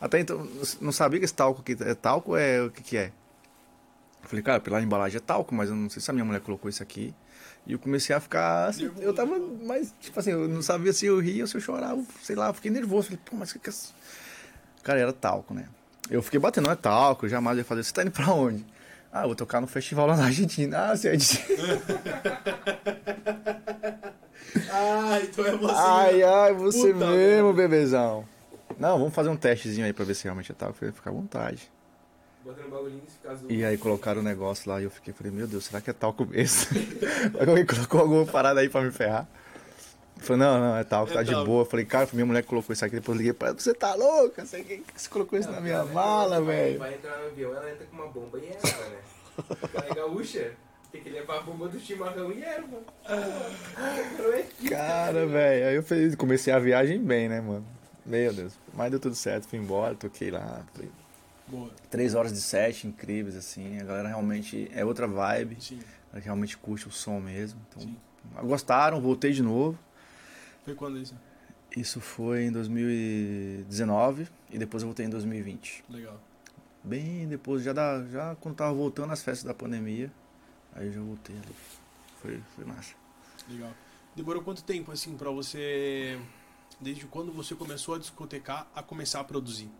[0.00, 0.46] Até então,
[0.80, 3.12] não sabia que esse talco aqui é talco é o que que é?
[4.22, 6.40] Eu falei, cara, pela embalagem é talco, mas eu não sei se a minha mulher
[6.40, 7.14] colocou isso aqui.
[7.66, 11.06] E eu comecei a ficar, assim, eu tava, mas, tipo assim, eu não sabia se
[11.06, 13.08] eu ria ou se eu chorava, sei lá, fiquei nervoso.
[13.08, 13.72] Falei, pô, mas o que que é?
[14.82, 15.68] Cara, era talco, né?
[16.10, 17.82] Eu fiquei batendo, não é talco, eu jamais ia fazer.
[17.82, 18.64] Você tá indo pra onde?
[19.12, 20.90] Ah, eu vou tocar no festival lá na Argentina.
[20.90, 21.40] Ah, você é de...
[24.70, 25.74] Ah, então é você.
[25.76, 28.24] Ai, ai, você Puta mesmo, bebezão.
[28.78, 30.70] Não, vamos fazer um testezinho aí pra ver se realmente é tal.
[30.70, 31.70] Eu falei, fica à vontade.
[32.44, 33.00] Botando um.
[33.48, 35.92] E aí colocaram o negócio lá e eu fiquei, falei, meu Deus, será que é
[35.92, 36.76] talco mesmo?
[37.40, 39.26] Aí alguém colocou alguma parada aí pra me ferrar.
[40.24, 41.62] Falei, não, não, é talco, É tá de boa.
[41.62, 43.94] Eu falei, cara, minha mulher colocou isso aqui, depois eu liguei pra ela, você tá
[43.94, 44.42] louca?
[44.42, 46.78] Que você colocou isso na minha mala, velho?
[46.78, 48.98] Vai entrar no avião, ela entra com uma bomba e erva, né?
[49.74, 50.52] Ela é gaúcha,
[50.92, 52.78] tem que levar a bomba do chimarrão e erva.
[53.08, 57.66] Não Cara, velho, aí eu fiz- comecei a viagem bem, né, mano?
[58.06, 58.52] Meu Deus.
[58.72, 60.88] Mas deu tudo certo, fui embora, toquei lá, foi
[61.46, 61.70] Boa.
[61.90, 63.78] Três horas de set incríveis, assim.
[63.80, 65.56] A galera realmente é outra vibe.
[65.60, 65.78] Sim.
[66.08, 67.60] A galera realmente curte o som mesmo.
[67.68, 67.96] Então, Sim.
[68.46, 69.78] gostaram, voltei de novo.
[70.64, 71.14] Foi quando isso?
[71.76, 75.84] Isso foi em 2019 e depois eu voltei em 2020.
[75.90, 76.20] Legal.
[76.82, 80.12] Bem depois, já, da, já quando tava voltando as festas da pandemia,
[80.74, 81.54] aí eu já voltei ali.
[82.20, 82.94] Foi, foi massa.
[83.48, 83.72] Legal.
[84.14, 86.18] Demorou quanto tempo, assim, pra você.
[86.80, 89.70] Desde quando você começou a discotecar a começar a produzir?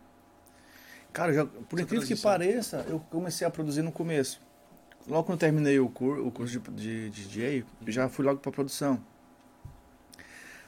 [1.13, 4.41] Cara, já, por Essa incrível que pareça, eu comecei a produzir no começo.
[5.07, 8.25] Logo quando eu terminei o, cur, o curso de, de, de DJ, eu já fui
[8.25, 9.01] logo pra produção.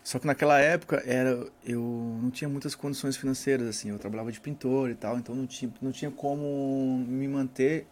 [0.06, 1.82] Só que naquela época era, eu
[2.22, 3.88] não tinha muitas condições financeiras, assim.
[3.88, 7.88] Eu trabalhava de pintor e tal, então não tinha, não tinha como me manter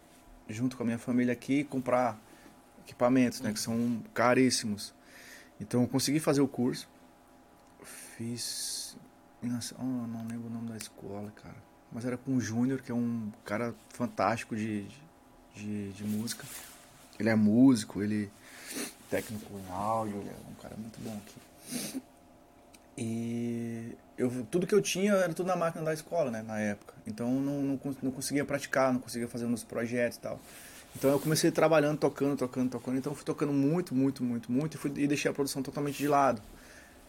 [0.47, 2.17] junto com a minha família aqui e comprar
[2.85, 3.51] equipamentos, né?
[3.51, 4.93] Que são caríssimos.
[5.59, 6.87] Então eu consegui fazer o curso.
[7.83, 8.95] Fiz...
[9.43, 11.57] Não lembro o nome da escola, cara.
[11.91, 14.87] Mas era com o Júnior, que é um cara fantástico de,
[15.53, 16.45] de, de música.
[17.19, 18.31] Ele é músico, ele
[18.73, 21.35] é técnico em áudio, ele é um cara muito bom aqui.
[22.97, 26.93] E eu, tudo que eu tinha era tudo na máquina da escola, né, na época.
[27.05, 30.39] Então não, não, não conseguia praticar, não conseguia fazer meus projetos e tal.
[30.95, 32.97] Então eu comecei trabalhando, tocando, tocando, tocando.
[32.97, 35.97] Então eu fui tocando muito, muito, muito, muito e, fui, e deixei a produção totalmente
[35.97, 36.41] de lado.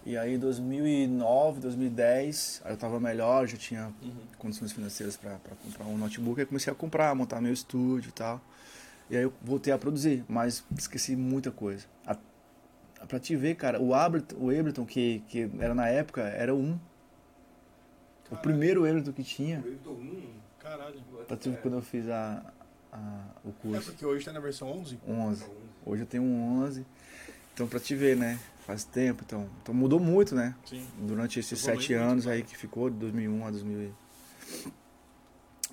[0.05, 3.93] E aí 2009, 2010, aí eu tava melhor, já tinha
[4.39, 6.41] condições financeiras para comprar um notebook.
[6.41, 8.41] Aí comecei a comprar, montar meu estúdio e tal.
[9.09, 11.85] E aí eu voltei a produzir, mas esqueci muita coisa.
[12.05, 12.17] A,
[13.09, 16.79] pra te ver, cara, o Ableton, o Ableton que, que era na época, era um.
[18.31, 20.35] O primeiro Ableton que tinha, Eu tô um.
[20.59, 21.01] Caralho.
[21.29, 22.43] pra te ver quando eu fiz a,
[22.93, 23.91] a, o É curso.
[23.93, 24.99] porque hoje tá na versão 11?
[25.07, 25.45] 11.
[25.85, 26.85] Hoje eu tenho um 11.
[27.55, 28.39] Então pra te ver, né?
[28.67, 29.49] Faz tempo, então.
[29.63, 30.57] Então mudou muito, né?
[30.65, 30.85] Sim.
[30.99, 32.37] Durante esses Evoluiu sete muito, anos cara.
[32.37, 33.93] aí que ficou, de 2001 a 2000, e-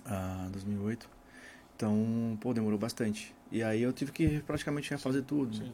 [0.06, 1.10] a 2008.
[1.76, 3.34] Então, pô, demorou bastante.
[3.52, 5.58] E aí eu tive que praticamente refazer tudo.
[5.58, 5.72] né?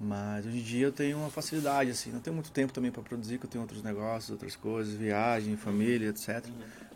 [0.00, 2.12] Mas hoje em dia eu tenho uma facilidade, assim.
[2.12, 5.56] Não tenho muito tempo também para produzir, que eu tenho outros negócios, outras coisas, viagem,
[5.56, 6.46] família, etc.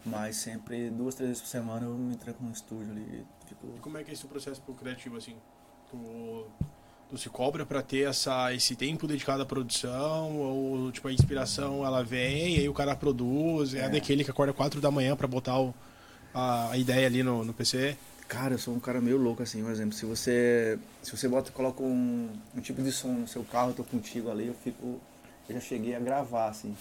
[0.06, 3.66] Mas sempre, duas, três vezes por semana eu me tranco no estúdio ali e fico...
[3.76, 5.34] E como é que é esse processo pro criativo, assim?
[5.90, 6.46] Tu,
[7.10, 10.36] tu se cobra pra ter essa, esse tempo dedicado à produção?
[10.38, 13.74] Ou, tipo, a inspiração, ela vem e aí o cara produz?
[13.74, 13.88] É, É.
[13.88, 15.74] daquele que acorda 4 da manhã pra botar o,
[16.32, 17.96] a, a ideia ali no, no PC?
[18.28, 21.52] Cara, eu sou um cara meio louco, assim, por exemplo, se você, se você bota,
[21.52, 25.00] coloca um, um tipo de som no seu carro, eu tô contigo ali, eu fico,
[25.48, 26.74] eu já cheguei a gravar, assim,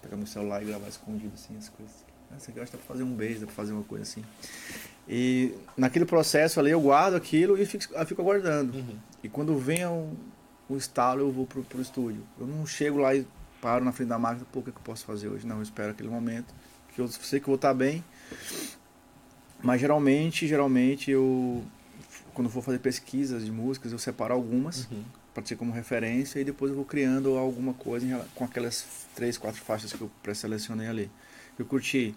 [0.00, 2.04] pegar meu celular e gravar escondido, assim, as coisas.
[2.36, 4.02] Isso aqui eu acho que dá pra fazer um beijo, dá pra fazer uma coisa
[4.02, 4.24] assim.
[5.08, 8.72] E naquele processo ali eu guardo aquilo e fico, fico aguardando.
[9.22, 10.12] E quando vem o,
[10.68, 12.22] o estalo, eu vou pro, pro estúdio.
[12.38, 13.26] Eu não chego lá e
[13.60, 15.46] paro na frente da máquina, pô, o que, é que eu posso fazer hoje?
[15.46, 16.52] Não, eu espero aquele momento,
[16.94, 18.04] que eu sei que eu vou estar bem.
[19.64, 21.64] Mas geralmente, geralmente eu
[22.34, 24.88] quando eu for fazer pesquisas de músicas, eu separo algumas
[25.32, 28.84] para ter como referência e depois eu vou criando alguma coisa em com aquelas
[29.14, 31.10] três, quatro faixas que eu pré-selecionei ali.
[31.58, 32.14] Eu curti.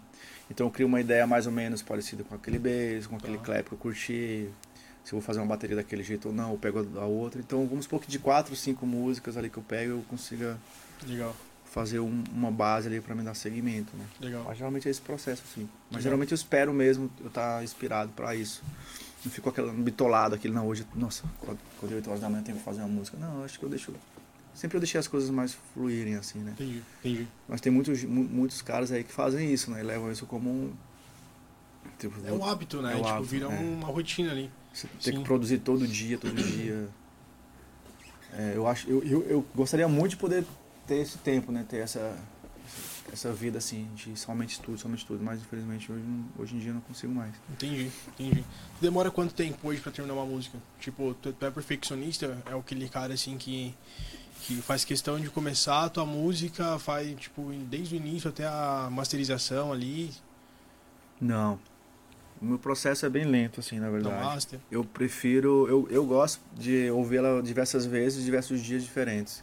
[0.50, 3.44] Então eu crio uma ideia mais ou menos parecida com aquele bass, com aquele Tá.
[3.44, 4.48] clap que eu curti.
[5.04, 7.40] Se eu vou fazer uma bateria daquele jeito ou não, eu pego a outra.
[7.40, 10.58] Então vamos supor que de quatro, cinco músicas ali que eu pego, eu consiga
[11.06, 11.34] Legal,
[11.70, 14.04] fazer um- uma base ali para me dar seguimento, né?
[14.20, 14.44] legal.
[14.46, 15.62] Mas geralmente é esse processo, assim.
[15.62, 16.02] Mas Legal.
[16.02, 18.62] geralmente eu espero mesmo eu estar inspirado para isso.
[19.24, 22.44] Não fico aquele bitolado, aquele, não, hoje, nossa, quando quando 8 horas da manhã eu
[22.44, 23.16] tenho que fazer uma música.
[23.18, 23.92] Não, acho que eu deixo.
[24.54, 26.52] Sempre eu deixei as coisas mais fluírem, assim, né?
[26.52, 27.28] Entendi, entendi.
[27.48, 29.80] Mas tem muitos, mu- muitos caras aí que fazem isso, né?
[29.80, 30.72] E levam isso como um.
[31.98, 32.92] Tipo, É um hábito, né?
[32.92, 33.58] É um tipo, hábito, vira é.
[33.58, 34.50] uma rotina ali.
[34.72, 36.88] Você tem que produzir todo dia, todo dia.
[38.30, 40.44] É, eu acho, eu, eu, eu gostaria muito de poder
[40.88, 41.64] ter esse tempo, né?
[41.68, 42.16] Ter essa,
[43.12, 45.22] essa vida assim, de somente estudo, somente estudo.
[45.22, 46.02] Mas infelizmente hoje,
[46.38, 47.34] hoje em dia eu não consigo mais.
[47.50, 48.44] Entendi, entendi.
[48.80, 50.58] Demora quanto tempo hoje pra terminar uma música?
[50.80, 52.42] Tipo, tu, tu é perfeccionista?
[52.46, 53.74] É aquele cara assim que,
[54.42, 58.88] que faz questão de começar a tua música, faz tipo desde o início até a
[58.90, 60.10] masterização ali,
[61.20, 61.58] Não.
[62.40, 64.24] O meu processo é bem lento, assim, na da verdade.
[64.24, 64.60] master.
[64.70, 69.42] Eu prefiro, eu, eu gosto de ouvi-la diversas vezes, diversos dias diferentes.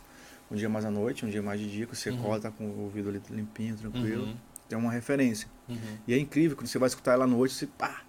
[0.55, 2.17] Um dia mais à noite, um dia mais de dia, que você Uhum.
[2.19, 4.23] acorda, tá com o ouvido ali limpinho, tranquilo.
[4.23, 4.35] Uhum,
[4.69, 5.49] Tem uma referência.
[5.67, 5.75] uhum.
[6.07, 8.01] E é incrível, quando você vai escutar ela à noite, você pá!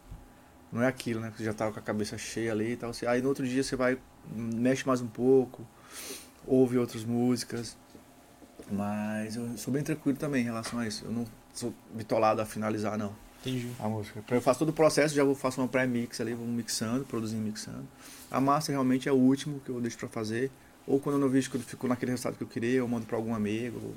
[0.72, 1.32] Não é aquilo, né?
[1.36, 2.94] Você já tava com a cabeça cheia ali e tal.
[2.94, 3.99] Você, aí no outro dia você vai,
[4.32, 5.66] mexe mais um pouco,
[6.47, 7.76] ouve outras músicas.
[8.70, 11.05] Mas eu sou bem tranquilo também em relação a isso.
[11.05, 13.12] Eu não sou bitolado a finalizar, não.
[13.40, 13.70] Entendi.
[13.78, 14.22] A música.
[14.30, 17.86] Eu faço todo o processo, já vou faço uma pré-mix ali, vou mixando, produzindo, mixando.
[18.30, 20.51] A master realmente é o último que eu deixo pra fazer.
[20.87, 23.16] Ou quando eu não vejo que ficou naquele resultado que eu queria, eu mando pra
[23.16, 23.95] algum amigo,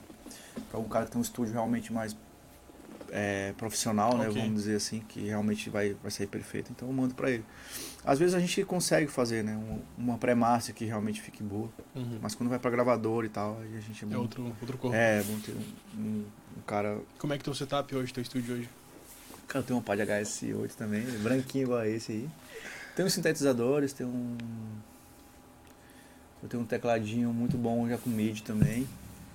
[0.69, 2.15] pra algum cara que tem um estúdio realmente mais
[3.11, 4.27] é, profissional, né?
[4.29, 4.41] Ok.
[4.41, 6.71] Vamos dizer assim, que realmente vai, vai sair perfeito.
[6.71, 7.43] Então eu mando pra ele.
[8.05, 9.55] Às vezes a gente consegue fazer, né?
[9.55, 11.69] um- Uma pré-master que realmente fique boa.
[11.95, 12.19] Uhum.
[12.21, 14.95] Mas quando vai pra gravador e tal, aí a gente é É outro, outro corpo.
[14.95, 16.25] É, bom ter um, um-
[16.57, 18.69] um cara Como é que teu setup hoje, teu estúdio hoje?
[19.47, 22.29] Cara, eu tenho um par de HS8 também, branquinho igual a esse aí.
[22.95, 24.37] Tem uns sintetizadores, tem um.
[26.41, 28.87] Eu tenho um tecladinho muito bom já com MIDI também,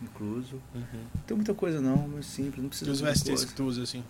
[0.02, 0.56] incluso.
[0.74, 0.82] Uhum.
[1.14, 3.46] Não tem muita coisa não, muito simples, não E precisa os de muita VSTs coisa.
[3.46, 4.04] que tu usa, assim?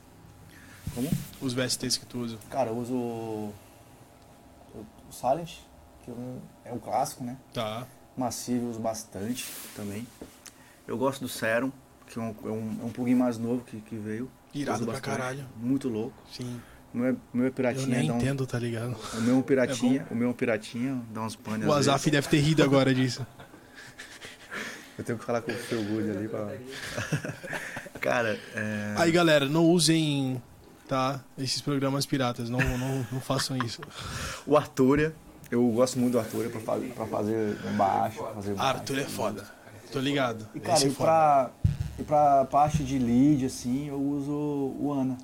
[0.94, 1.10] Como?
[1.40, 2.38] Os VSTs que tu usa.
[2.50, 3.54] Cara, eu uso o
[4.74, 5.58] o Silent,
[6.02, 7.36] que é um- é clássico, né?
[7.52, 7.86] Tá.
[8.16, 10.06] Massive eu uso bastante também.
[10.86, 11.70] Eu gosto do Serum,
[12.06, 14.28] que é um, é um, é um plugin mais novo que, que veio.
[14.52, 15.16] Irado pra bastante.
[15.18, 15.46] caralho.
[15.56, 16.16] Muito louco.
[16.32, 16.60] Sim.
[16.94, 18.96] O meu, é- o meu é Eu piratinha, nem dá um- entendo, tá ligado?
[19.14, 21.66] O meu é piratinha, o meu é piratinha, dá uns panes.
[21.66, 23.26] O Azaf deve ter rido agora disso.
[24.96, 26.52] Eu tenho que falar com o Phil Good ali pra.
[28.00, 28.94] Cara, é.
[28.96, 30.40] Aí, galera, não usem,
[30.86, 31.20] tá?
[31.36, 32.48] Esses programas piratas.
[32.48, 33.80] Não, não, não façam isso.
[34.46, 35.12] O Arturia,
[35.50, 39.44] eu gosto muito do Arturia pra, fa- pra fazer baixo, pra fazer Arthur é foda.
[39.90, 40.46] Tô ligado.
[40.54, 41.50] E cara, Esse é e pra,
[41.98, 45.16] E pra parte de lead, assim, eu uso o Ana.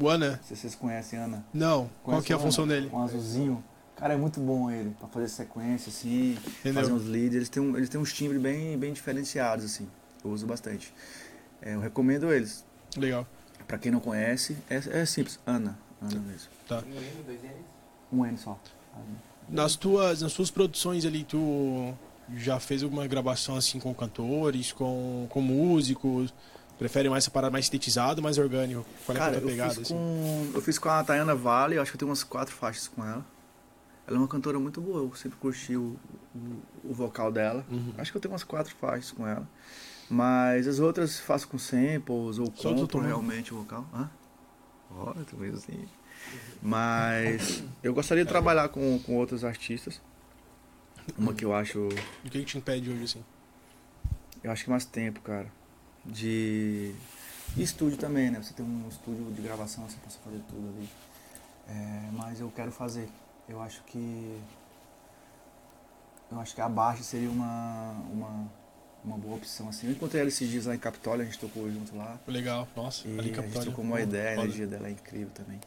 [0.00, 0.38] O Ana?
[0.44, 1.44] Se vocês conhecem Ana.
[1.52, 1.90] Não.
[2.02, 2.74] Qual Conhece que é a o função Ana?
[2.74, 2.90] dele?
[2.92, 3.64] Um azulzinho.
[3.96, 6.74] Cara, é muito bom ele, pra fazer sequência, assim, Entendeu?
[6.82, 7.34] fazer uns leads.
[7.34, 9.88] Eles têm, um, eles têm uns timbres bem, bem diferenciados, assim.
[10.24, 10.94] Eu uso bastante.
[11.60, 12.64] É, eu recomendo eles.
[12.96, 13.26] Legal.
[13.66, 15.40] Pra quem não conhece, é, é simples.
[15.44, 15.76] Ana.
[16.00, 16.48] Ana mesmo.
[16.68, 16.78] Tá.
[16.86, 17.52] Um N, dois N's.
[18.12, 18.56] Um N só.
[19.48, 21.92] Nas tuas, nas suas produções ali, tu
[22.36, 26.32] já fez alguma gravação assim com cantores, com, com músicos?
[26.78, 28.86] Prefere mais essa parada mais sintetizado, mais orgânico?
[29.04, 29.94] Qual é a Cara, eu pegada, fiz, assim?
[29.94, 32.86] com, eu fiz com a Tayana Vale, eu acho que eu tenho umas quatro faixas
[32.88, 33.26] com ela.
[34.06, 35.96] Ela é uma cantora muito boa, eu sempre curti o,
[36.34, 37.66] o, o vocal dela.
[37.70, 37.92] Uhum.
[37.98, 39.46] Acho que eu tenho umas quatro faixas com ela.
[40.08, 43.06] Mas as outras faço com samples ou Só compro tomando.
[43.08, 43.84] realmente o vocal.
[43.92, 44.08] Hã?
[45.30, 45.86] Tô meio assim.
[46.62, 50.00] Mas eu gostaria de trabalhar com, com outros artistas.
[51.16, 53.24] Uma que eu acho O que, que te impede hoje, assim?
[54.42, 55.50] eu acho que mais tempo, cara.
[56.04, 56.94] De.
[57.56, 58.42] E estúdio também, né?
[58.42, 60.88] Você tem um estúdio de gravação, você pode fazer tudo ali.
[61.68, 63.08] É, mas eu quero fazer.
[63.48, 64.40] Eu acho que.
[66.30, 68.50] Eu acho que a baixa seria uma, uma,
[69.04, 69.86] uma boa opção, assim.
[69.86, 72.18] Eu encontrei ela esses dias lá em Capitólio, a gente tocou junto lá.
[72.26, 73.08] Legal, nossa.
[73.08, 75.58] E ali em a gente trocou uma ideia, a energia dela é incrível também.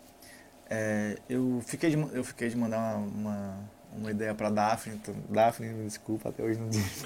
[0.69, 3.59] É, eu, fiquei de, eu fiquei de mandar uma, uma,
[3.97, 4.95] uma ideia pra Daphne.
[4.95, 7.05] Então, Daphne, me desculpa, até hoje não disse.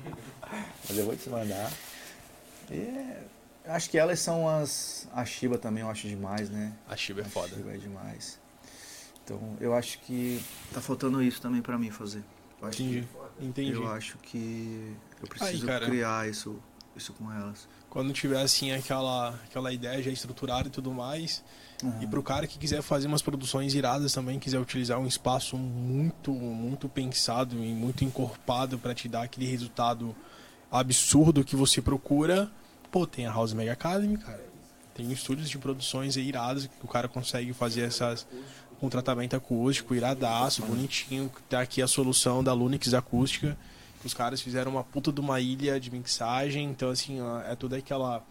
[0.88, 1.70] Mas eu vou te mandar.
[2.70, 5.08] E acho que elas são as.
[5.12, 6.72] A Shiba também eu acho demais, né?
[6.88, 7.54] A Chiba é A foda.
[7.54, 8.38] Shiba é demais.
[9.24, 10.42] Então eu acho que
[10.72, 12.24] tá faltando isso também pra mim fazer.
[12.60, 13.08] Eu Entendi.
[13.38, 13.72] que, Entendi.
[13.72, 16.58] eu acho que eu preciso criar isso,
[16.96, 17.68] isso com elas.
[17.88, 21.42] Quando tiver, assim, aquela, aquela ideia já estruturada e tudo mais,
[21.82, 22.08] E Aham.
[22.10, 26.88] pro cara que quiser fazer umas produções iradas também, quiser utilizar um espaço muito, muito
[26.88, 30.14] pensado e muito encorpado para te dar aquele resultado
[30.70, 32.50] absurdo que você procura,
[32.90, 34.44] pô, tem a House Mega Academy, cara.
[34.94, 38.26] Tem estúdios de produções aí iradas que o cara consegue fazer essas
[38.80, 41.30] com tratamento acústico, iradaço, bonitinho.
[41.48, 43.56] Tá aqui a solução da Lunix acústica.
[44.04, 48.24] Os caras fizeram uma puta de uma ilha de mixagem, então assim, é toda aquela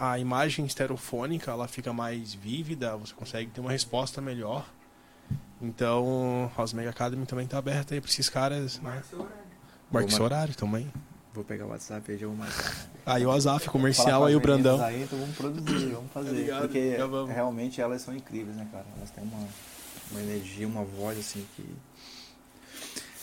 [0.00, 4.66] a imagem estereofônica, ela fica mais vívida, você consegue ter uma resposta melhor.
[5.60, 8.90] Então, House Mega Academy também tá aberta aí pra esses caras, né?
[8.90, 9.44] Marca seu horário.
[9.90, 10.92] Marque seu horário também.
[11.38, 12.74] Vou pegar o WhatsApp e já vou marcar.
[13.06, 14.82] Aí o Azaf comercial com aí o Brandão.
[14.82, 16.52] Aí, então vamos produzir, vamos fazer.
[16.58, 17.30] Porque vamos.
[17.30, 18.84] realmente elas são incríveis, né, cara?
[18.96, 19.46] Elas têm uma,
[20.10, 21.64] uma energia, uma voz assim que.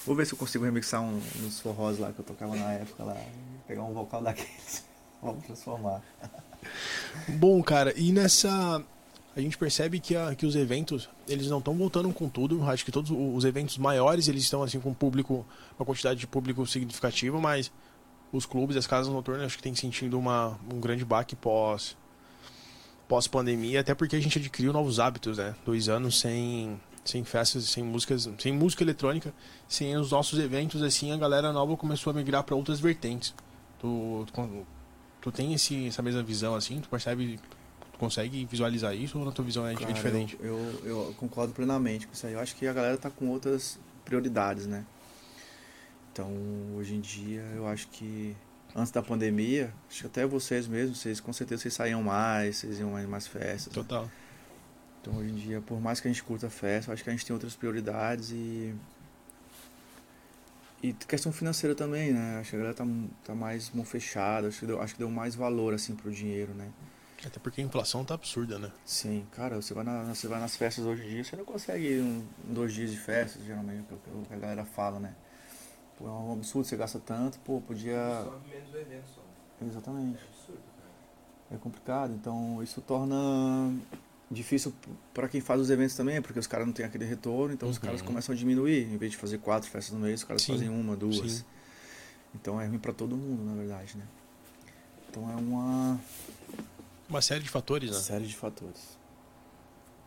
[0.06, 3.04] Vou ver se eu consigo remixar um dos forrós lá que eu tocava na época
[3.04, 3.18] lá.
[3.68, 4.86] Pegar um vocal daqueles.
[5.22, 6.02] Vamos transformar.
[7.28, 8.82] Bom, cara, e nessa.
[9.36, 12.64] A gente percebe que, a- que os eventos, eles não estão voltando com tudo.
[12.70, 15.46] Acho que todos os eventos maiores, eles estão assim com público,
[15.78, 17.70] uma quantidade de público significativa, mas
[18.32, 21.96] os clubes, as casas noturnas, acho que tem sentido uma, um grande baque pós
[23.08, 25.56] pós pandemia, até porque a gente adquiriu novos hábitos, né?
[25.64, 29.32] Dois anos sem sem festas, sem músicas, sem música eletrônica,
[29.70, 33.32] sem os nossos eventos, assim, a galera nova começou a migrar para outras vertentes.
[33.78, 34.66] Tu, tu,
[35.22, 36.82] tu tem esse, essa mesma visão, assim?
[36.82, 37.40] Tu percebe,
[37.94, 40.36] tu consegue visualizar isso ou na tua visão é Cara, diferente?
[40.42, 42.34] Eu, eu, eu concordo plenamente com isso aí.
[42.34, 44.84] Eu acho que a galera tá com outras prioridades, né?
[46.16, 46.32] Então,
[46.78, 48.34] hoje em dia, eu acho que
[48.74, 52.80] antes da pandemia, acho que até vocês mesmos, vocês com certeza vocês saíam mais, vocês
[52.80, 53.76] iam mais, mais festas.
[53.76, 53.84] né?
[53.84, 54.10] Total.
[55.02, 57.12] Então, hoje em dia, por mais que a gente curta festa, eu acho que a
[57.12, 58.74] gente tem outras prioridades e.
[60.82, 62.38] E questão financeira também, né?
[62.40, 62.86] Acho que a galera tá,
[63.26, 66.54] tá mais mão fechada, acho que, deu, acho que deu mais valor, assim, pro dinheiro,
[66.54, 66.72] né?
[67.26, 68.72] Até porque a inflação tá absurda, né?
[68.86, 72.00] Sim, cara, você vai, na, você vai nas festas hoje em dia, você não consegue
[72.00, 75.14] um, dois dias de festa, geralmente, é o que a galera fala, né?
[75.98, 78.24] Pô, é um absurdo, você gasta tanto, pô, podia.
[78.24, 79.22] Sobe menos o evento só.
[79.62, 80.24] É Exatamente.
[80.24, 80.90] absurdo, cara.
[81.52, 83.16] É complicado, então isso torna
[84.30, 84.74] difícil
[85.14, 87.78] para quem faz os eventos também, porque os caras não têm aquele retorno, então os
[87.78, 87.84] Uhum.
[87.84, 88.92] caras começam a diminuir.
[88.92, 91.32] Em vez de fazer quatro festas no mês, os caras Sim, fazem uma, duas.
[91.32, 91.46] sim.
[92.34, 94.04] Então é ruim para todo mundo, na verdade, né?
[95.10, 95.98] Então é uma
[97.08, 97.98] Uma série de fatores, né?
[97.98, 98.98] série de fatores.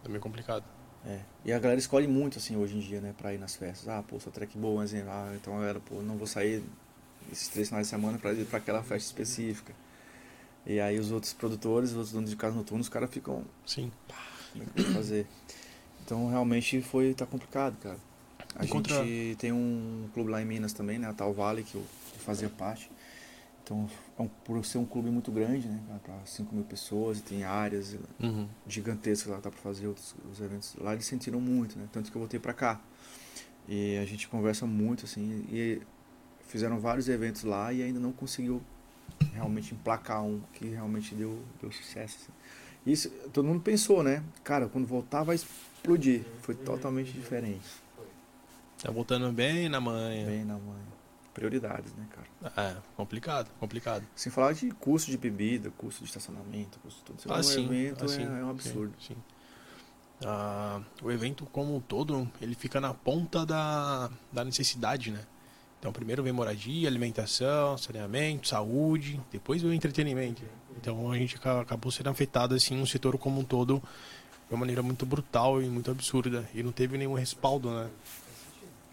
[0.04, 0.64] É meio complicado.
[1.08, 1.18] É.
[1.44, 3.88] E a galera escolhe muito, assim, hoje em dia, né, pra ir nas festas.
[3.88, 6.62] Ah, pô, sua track boa, assim, ah, então galera, pô, não vou sair
[7.32, 9.72] esses três finais de semana pra ir pra aquela festa específica.
[10.66, 13.90] E aí os outros produtores, os outros donos de casa noturna, os caras ficam, Sim.
[14.52, 15.26] como é que eu vou fazer?
[16.04, 17.96] Então realmente foi, tá complicado, cara.
[18.54, 21.74] A Encontra- gente tem um clube lá em Minas também, né, a Tal Vale, que
[21.74, 21.84] eu,
[22.18, 22.90] fazia parte.
[23.64, 23.88] Então,
[24.22, 27.96] um- por ser um clube muito grande, né, para 5 mil pessoas, e tem áreas
[28.20, 28.48] Uhum.
[28.66, 32.16] gigantesca lá tá para fazer outros os eventos lá eles sentiram muito né tanto que
[32.16, 32.80] eu voltei para cá
[33.68, 35.80] e a gente conversa muito assim e
[36.48, 38.60] fizeram vários eventos lá e ainda não conseguiu
[39.32, 42.16] realmente emplacar um que realmente deu, deu sucesso.
[42.22, 42.32] assim.
[42.86, 44.22] Isso, todo mundo pensou, né?
[44.42, 46.24] Cara, quando voltar vai explodir.
[46.40, 47.66] Foi totalmente diferente.
[48.82, 50.26] Tá voltando bem na manhã.
[50.26, 50.82] Bem na mãe.
[51.38, 52.52] Prioridades, né, cara?
[52.68, 54.04] É, complicado, complicado.
[54.16, 57.20] Sem falar de custo de bebida, custo de estacionamento, custo de tudo.
[57.22, 58.92] Você Ah, num sim, evento ah, sim, é, é um absurdo.
[59.00, 59.14] Sim.
[59.14, 59.22] sim.
[60.24, 65.20] Ah, o evento como um todo, ele fica na ponta da, da necessidade, né?
[65.78, 70.42] Então, primeiro vem moradia, alimentação, saneamento, saúde, depois vem o entretenimento.
[70.76, 73.80] Então, a gente aca- acabou sendo afetado, assim, no setor como um todo,
[74.48, 76.48] de uma maneira muito brutal e muito absurda.
[76.52, 77.88] E não teve nenhum respaldo, né?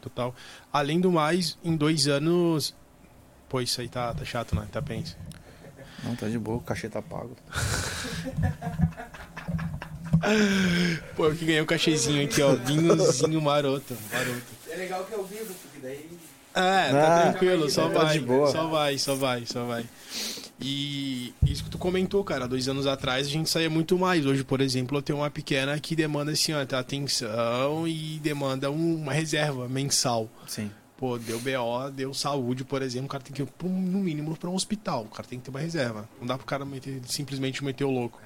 [0.05, 0.35] Total.
[0.71, 2.75] Além do mais, em dois anos...
[3.49, 4.67] Pô, isso aí tá, tá chato, né?
[4.71, 5.17] Tá pensa.
[6.03, 7.35] Não, tá de boa, o cachê tá pago.
[11.15, 12.53] Pô, eu que ganhei o cachezinho aqui, ó.
[12.55, 14.41] Vinhozinho maroto, maroto.
[14.69, 16.09] É legal que é ao vivo, porque daí.
[16.53, 18.13] É, tá Ah, tranquilo, só tá vai.
[18.13, 18.51] de boa.
[18.51, 19.85] Só vai, só vai, só vai.
[20.59, 24.25] E isso que tu comentou, cara, dois anos atrás a gente saía muito mais.
[24.25, 28.71] Hoje, por exemplo, eu tenho uma pequena que demanda assim, ó, tá, atenção e demanda
[28.71, 30.29] um- uma reserva mensal.
[30.47, 30.71] Sim.
[30.97, 34.49] Pô, deu BO, deu saúde, por exemplo, o cara tem que ir, no mínimo, pra
[34.49, 35.03] um hospital.
[35.03, 36.07] O cara tem que ter uma reserva.
[36.21, 38.21] Não dá pro cara meter- simplesmente meter o louco.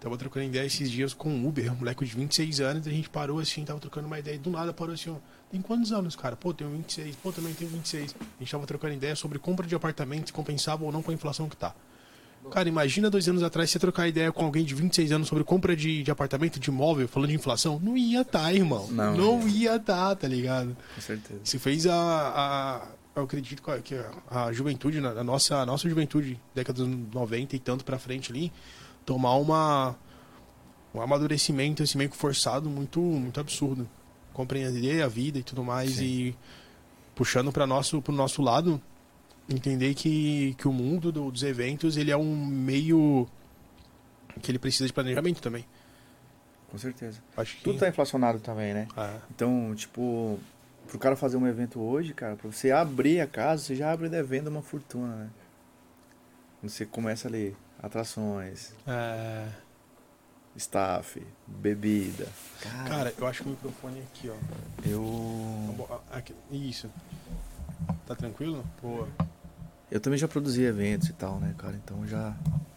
[0.00, 3.08] Tava trocando ideia esses dias com o Uber, um moleque de 26 anos, a gente
[3.08, 5.16] parou assim, tava trocando uma ideia, e do nada parou assim, ó.
[5.50, 6.36] Tem quantos anos, cara?
[6.36, 8.14] Pô, tenho 26, pô, também tenho 26.
[8.20, 11.14] A gente tava trocando ideia sobre compra de apartamento, se compensava ou não com a
[11.14, 11.74] inflação que tá.
[12.50, 15.76] Cara, imagina dois anos atrás você trocar ideia com alguém de 26 anos sobre compra
[15.76, 17.80] de, de apartamento, de imóvel, falando de inflação.
[17.82, 18.88] Não ia tá, irmão.
[18.90, 19.16] Não.
[19.16, 20.76] não ia tá, tá ligado?
[20.94, 21.40] Com certeza.
[21.44, 23.94] Se fez a, a eu acredito que
[24.30, 27.98] a, a juventude, né, a nossa, a nossa juventude, década dos 90 e tanto pra
[27.98, 28.52] frente ali,
[29.08, 29.96] tomar uma
[30.94, 33.88] um amadurecimento assim meio que forçado muito muito absurdo.
[34.34, 36.04] Compreender a vida e tudo mais Sim.
[36.04, 36.36] e
[37.14, 38.80] puxando para nosso pro nosso lado,
[39.48, 43.26] entender que, que o mundo do- dos eventos, ele é um meio
[44.42, 45.64] que ele precisa de planejamento também.
[46.70, 47.18] Com certeza.
[47.34, 48.86] Acho que Tudo tá inflacionado também, né?
[48.94, 50.38] Ah, Então, tipo,
[50.86, 54.08] pro cara fazer um evento hoje, cara, pra você abrir a casa, você já abre
[54.10, 55.30] devendo uma fortuna, né?
[56.62, 59.48] Você começa ali, atrações, é,
[60.56, 62.26] staff, bebida.
[62.86, 64.34] cara, eu acho que o microfone é aqui, ó.
[64.86, 65.98] eu.
[66.10, 66.90] Aqui, Isso.
[68.06, 68.64] Tá tranquilo?
[68.82, 69.08] Boa.
[69.90, 71.74] Eu também já produzi eventos e tal, né, cara?
[71.82, 72.34] Então já,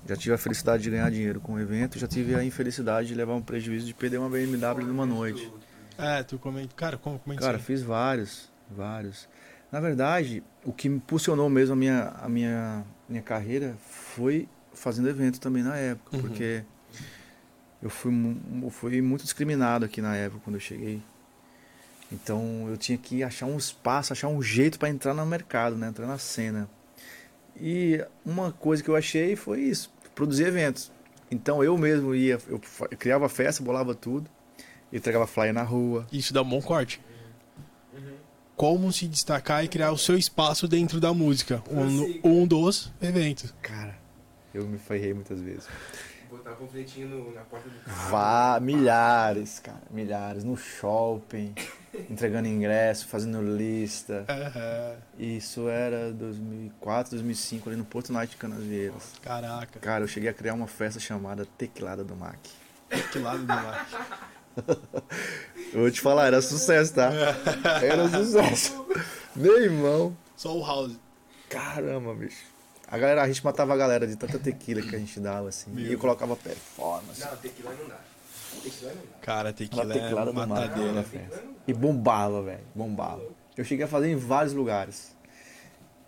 [0.08, 3.16] já tive a felicidade de ganhar dinheiro com o evento, já tive a infelicidade de
[3.16, 5.52] levar um prejuízo de perder uma BMW numa noite.
[5.98, 6.74] É, tu comenta.
[6.76, 7.78] Cara, como comenta Cara, isso aí?
[7.78, 9.28] fiz vários, vários.
[9.72, 13.76] Na verdade, o que me impulsionou mesmo a minha, a minha, minha carreira
[14.16, 16.22] foi fazendo evento também na época, Uhum.
[16.24, 16.64] porque
[17.82, 18.12] eu fui,
[18.64, 21.02] eu fui muito discriminado aqui na época quando eu cheguei.
[22.12, 25.88] Então eu tinha que achar um espaço, achar um jeito para entrar no mercado, né?
[25.88, 26.70] entrar na cena.
[27.60, 30.92] E uma coisa que eu achei foi isso, produzir eventos.
[31.30, 32.60] Então eu mesmo ia, eu
[33.00, 34.30] criava festa, bolava tudo,
[34.92, 37.00] entregava flyer na rua, Isso dá um bom corte.
[38.56, 41.64] Como se destacar e criar o seu espaço dentro da música.
[41.72, 43.54] Um, um dos eventos.
[43.62, 43.98] Cara,
[44.54, 45.68] eu me ferrei muitas vezes.
[46.30, 48.10] Botar panfletinho no- na porta do carro.
[48.10, 50.44] Vá, milhares, cara, milhares.
[50.46, 51.54] No shopping,
[52.10, 54.26] entregando ingresso, fazendo lista.
[54.30, 54.96] Aham.
[55.20, 59.12] Isso era 2004, 2005, ali no Porto Night de Canasvieiras.
[59.22, 59.80] Caraca.
[59.82, 62.40] Cara, eu cheguei a criar uma festa chamada Tequilada do Mac.
[63.12, 63.88] Que lado do mar.
[65.74, 67.10] Eu vou te falar, era sucesso, tá?
[67.82, 68.86] Era sucesso.
[69.34, 70.16] Meu irmão.
[70.36, 71.00] Só o house.
[71.50, 72.44] Caramba, bicho.
[72.92, 75.72] A galera, a gente matava a galera de tanta tequila que a gente dava, assim.
[75.78, 77.22] E eu colocava performance.
[77.22, 78.00] Não, tequila não dá.
[78.62, 79.18] Tequila não dá.
[79.22, 80.92] Cara, Uma tequilada é matadeira.
[80.92, 81.42] na festa.
[81.68, 82.60] E bombava, velho.
[82.76, 83.24] Bombava.
[83.56, 85.16] Eu cheguei a fazer em vários lugares.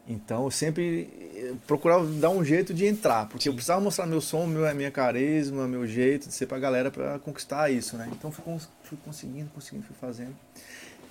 [0.05, 4.19] Então eu sempre eh, procurava dar um jeito de entrar, porque eu precisava mostrar meu
[4.19, 8.09] som, meu, minha carisma, meu jeito de ser pra galera pra conquistar isso, né?
[8.11, 10.35] Então fui, cons- fui conseguindo, conseguindo, fui fazendo.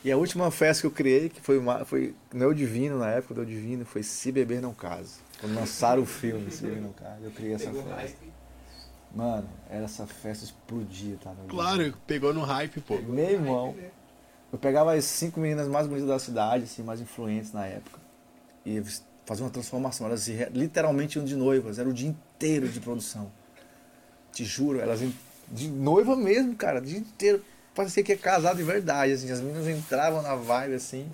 [0.04, 3.32] E a última festa que eu criei, que foi, uma, foi Neo Divino, na época
[3.34, 5.14] do Divino, foi Se Beber Não Case.
[5.43, 7.97] Quando lançaram o filme Se Não Case, eu criei essa Pegou festa.
[7.97, 8.32] hype.
[9.12, 11.34] Mano, era essa festa explodia, tá?
[11.49, 12.97] Claro, pegou no hype, pô.
[12.99, 13.74] Meu irmão.
[14.53, 17.99] Eu pegava as cinco meninas mais bonitas da cidade, assim, mais influentes na época.
[18.64, 18.80] E
[19.26, 20.07] fazia uma transformação.
[20.07, 21.80] Elas literalmente iam de noivas.
[21.80, 23.32] Era o dia inteiro de produção.
[24.30, 25.12] Te juro, elas iam
[25.51, 26.78] de noiva mesmo, cara.
[26.78, 27.45] O dia inteiro.
[27.74, 29.28] Parecia que ia casar de verdade, assim.
[29.28, 31.11] As meninas entravam na vibe, assim.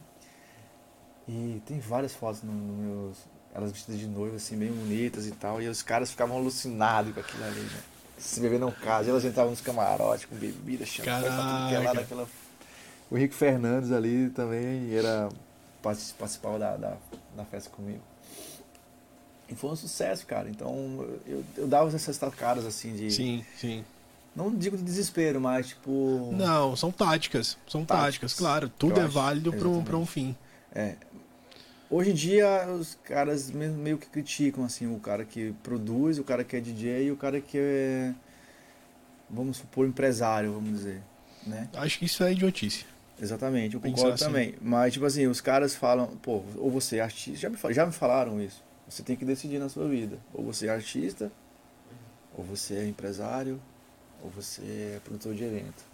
[1.26, 3.37] E tem várias fotos no, no meus...
[3.58, 5.60] Elas vestidas de noiva, assim, bem bonitas e tal.
[5.60, 7.80] E os caras ficavam alucinados com aquilo ali, né?
[8.16, 9.08] Se beber não casa.
[9.08, 12.26] E elas entravam nos camarotes com bebida, champanhe, tudo que é lá daquela
[13.10, 15.28] o Rico Fernandes ali também era
[15.82, 16.96] partic- participava da, da,
[17.36, 18.02] da festa comigo.
[19.48, 20.48] E foi um sucesso, cara.
[20.48, 23.10] Então eu, eu dava essas caras assim de.
[23.10, 23.84] Sim, sim.
[24.36, 26.30] Não digo de desespero, mas tipo.
[26.32, 27.56] Não, são táticas.
[27.66, 28.34] São táticas, Táticas.
[28.34, 28.68] claro.
[28.68, 30.36] Tudo é válido para um, pra um fim.
[30.74, 30.96] É.
[31.90, 36.24] Hoje em dia os caras me- meio que criticam assim, o cara que produz, o
[36.24, 38.14] cara que é DJ e o cara que é
[39.28, 41.02] vamos supor empresário, vamos dizer,
[41.46, 41.68] né?
[41.74, 42.84] Acho que isso é idiotice.
[43.20, 44.24] Exatamente, eu Pensar concordo assim.
[44.24, 44.54] também.
[44.60, 47.92] Mas tipo assim, os caras falam, pô, ou você é artista, já me, já me
[47.92, 48.62] falaram isso.
[48.88, 51.30] Você tem que decidir na sua vida, ou você é artista,
[52.34, 53.60] ou você é empresário,
[54.22, 54.62] ou você
[54.96, 55.84] é produtor de evento.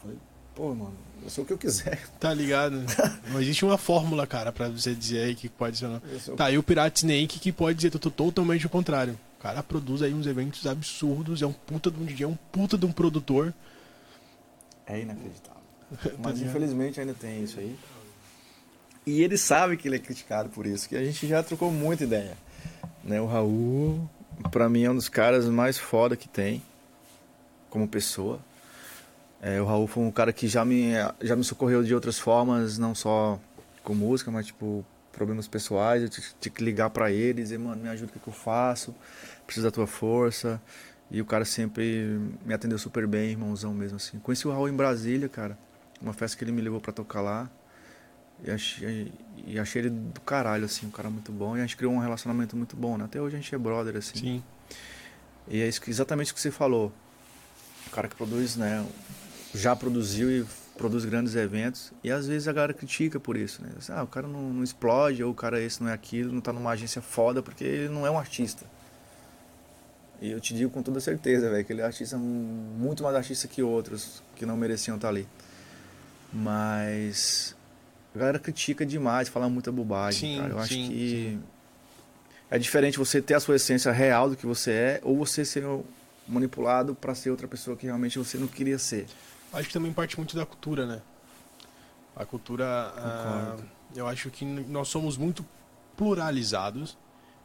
[0.00, 0.18] Falei,
[0.54, 2.02] pô, mano, eu sou o que eu quiser.
[2.20, 2.82] Tá ligado?
[3.30, 5.88] Não existe uma fórmula, cara, pra você dizer aí que pode ser.
[5.88, 6.00] não.
[6.36, 9.18] Tá, e o Pirate Snake que pode dizer to- totalmente o contrário.
[9.38, 12.36] O cara produz aí uns eventos absurdos, é um puta de um DJ, é um
[12.50, 13.52] puta de um produtor.
[14.86, 15.54] É inacreditável.
[16.02, 17.76] Tá Mas infelizmente ainda tem isso aí.
[19.06, 22.04] E ele sabe que ele é criticado por isso, que a gente já trocou muita
[22.04, 22.36] ideia.
[23.04, 23.20] Né?
[23.20, 24.08] O Raul,
[24.50, 26.62] pra mim, é um dos caras mais foda que tem,
[27.68, 28.40] como pessoa.
[29.46, 32.78] É, o Raul foi um cara que já me, já me socorreu de outras formas,
[32.78, 33.38] não só
[33.82, 34.82] com música, mas tipo,
[35.12, 36.02] problemas pessoais.
[36.02, 38.32] Eu tinha que ligar pra ele e dizer, mano, me ajuda, o que, que eu
[38.32, 38.94] faço?
[39.44, 40.58] Preciso da tua força.
[41.10, 44.18] E o cara sempre me atendeu super bem, irmãozão mesmo assim.
[44.18, 45.58] Conheci o Raul em Brasília, cara.
[46.00, 47.50] Uma festa que ele me levou pra tocar lá.
[48.42, 49.12] E achei,
[49.46, 51.54] e achei ele do caralho, assim, um cara muito bom.
[51.54, 53.04] E a gente criou um relacionamento muito bom, né?
[53.04, 54.18] Até hoje a gente é brother, assim.
[54.18, 54.44] Sim.
[55.46, 56.90] E é isso exatamente o que você falou.
[57.86, 58.82] O cara que produz, né?
[59.54, 60.44] Já produziu e
[60.76, 61.92] produz grandes eventos.
[62.02, 63.70] E às vezes a galera critica por isso, né?
[63.88, 66.52] Ah, o cara não, não explode, ou o cara esse não é aquilo, não tá
[66.52, 68.64] numa agência foda, porque ele não é um artista.
[70.20, 73.46] E eu te digo com toda certeza, velho, que ele é artista, muito mais artista
[73.46, 75.26] que outros que não mereciam estar ali.
[76.32, 77.54] Mas
[78.14, 80.54] a galera critica demais, fala muita bobagem, Sim, cara.
[80.54, 81.42] Eu acho sim, que sim.
[82.50, 85.64] é diferente você ter a sua essência real do que você é, ou você ser
[86.26, 89.06] manipulado para ser outra pessoa que realmente você não queria ser.
[89.54, 91.02] Acho que também parte muito da cultura, né?
[92.16, 92.64] A cultura.
[92.96, 93.56] ah,
[93.94, 95.44] eu acho que nós somos muito
[95.96, 96.96] pluralizados.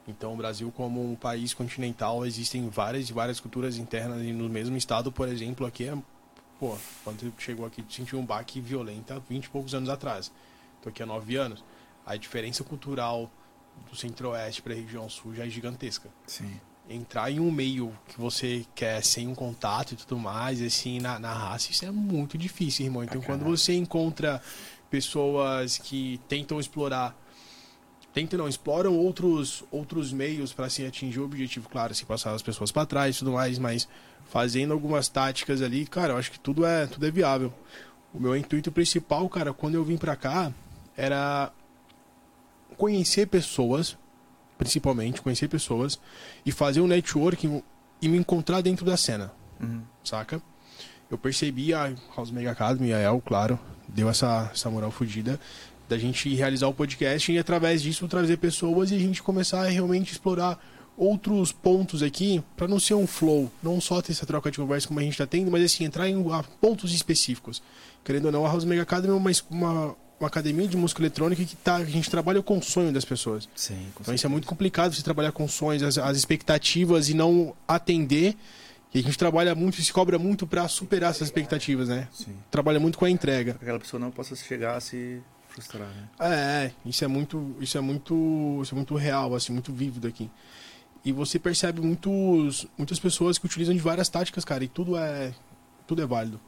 [0.08, 4.24] Então, o Brasil, como um país continental, existem várias e várias culturas internas.
[4.24, 5.98] E no mesmo estado, por exemplo, aqui é.
[6.60, 10.32] Pô, quando chegou aqui, tu sentiu um baque violento há 20 e poucos anos atrás.
[10.82, 11.64] Tô aqui há 9 anos.
[12.06, 13.30] A diferença cultural
[13.90, 16.60] do centro-oeste para a região sul já é gigantesca Sim.
[16.90, 21.20] Entrar em um meio que você quer sem um contato e tudo mais, assim, na,
[21.20, 23.04] na raça, isso é muito difícil, irmão.
[23.04, 24.42] Então, quando você encontra
[24.90, 27.16] pessoas que tentam explorar,
[28.12, 32.42] tentam não, exploram outros, outros meios para se atingir o objetivo, claro, se passar as
[32.42, 33.88] pessoas para trás e tudo mais, mas
[34.26, 37.54] fazendo algumas táticas ali, cara, eu acho que tudo é, tudo é viável.
[38.12, 40.52] O meu intuito principal, cara, quando eu vim pra cá,
[40.98, 41.52] era
[42.76, 43.96] conhecer pessoas,
[44.60, 45.98] principalmente conhecer pessoas
[46.46, 47.64] e fazer um networking
[48.00, 49.82] e me encontrar dentro da cena, Uhum.
[50.04, 50.40] saca?
[51.10, 53.58] Eu percebi a House Mega Academy, a El, claro,
[53.88, 55.40] deu essa, essa moral fodida
[55.88, 59.70] da gente realizar o podcast e através disso trazer pessoas e a gente começar a
[59.70, 60.64] realmente explorar
[60.96, 64.88] outros pontos aqui para não ser um flow, não só ter essa troca de conversa
[64.88, 67.64] como a gente está tendo, mas assim entrar em ah, pontos específicos.
[68.04, 71.44] Querendo ou não, a House Mega Academy é uma, uma, uma academia de música eletrônica
[71.44, 73.48] que tá, a gente trabalha com o sonho das pessoas.
[73.56, 77.14] Sim, com Então isso é muito complicado você trabalhar com sonhos, as, as expectativas e
[77.14, 78.36] não atender.
[78.94, 82.08] E a gente trabalha muito e se cobra muito para superar essas expectativas, né?
[82.12, 82.36] Sim.
[82.50, 83.52] Trabalha muito com a entrega.
[83.62, 86.10] Aquela pessoa não possa chegar a se frustrar, né?
[86.20, 90.08] É, é, isso é muito, isso é muito, isso é muito real, assim, muito vívido
[90.08, 90.30] aqui.
[91.06, 95.34] E você percebe muitos, muitas pessoas que utilizam de várias táticas, cara, e tudo é,
[95.88, 96.42] tudo é válido.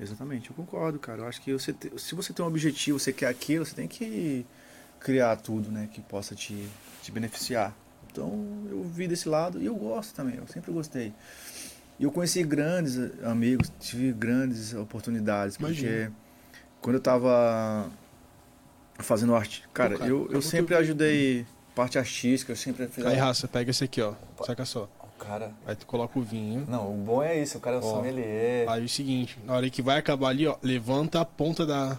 [0.00, 1.22] Exatamente, eu concordo, cara.
[1.22, 3.88] Eu acho que você te- se você tem um objetivo, você quer aquilo, você tem
[3.88, 4.46] que
[5.00, 6.68] criar tudo, né, que possa te,
[7.02, 7.74] te beneficiar.
[8.10, 11.12] Então, eu vi desse lado e eu gosto também, eu sempre gostei.
[11.98, 16.16] E eu conheci grandes amigos, tive grandes oportunidades, porque Imagino.
[16.80, 17.90] quando eu tava
[18.98, 21.44] fazendo arte, cara, cara, eu, eu sempre ajudei
[21.74, 24.88] parte artística, eu sempre fiz Aí, raça, pega esse aqui, ó, saca só.
[25.18, 26.64] O cara, Aí tu coloca o vinho.
[26.68, 27.96] não, o bom é isso, o cara é um Ó.
[27.96, 28.68] sommelier.
[28.68, 31.98] Aí é o seguinte, na hora que vai acabar ali, ó, levanta a ponta da,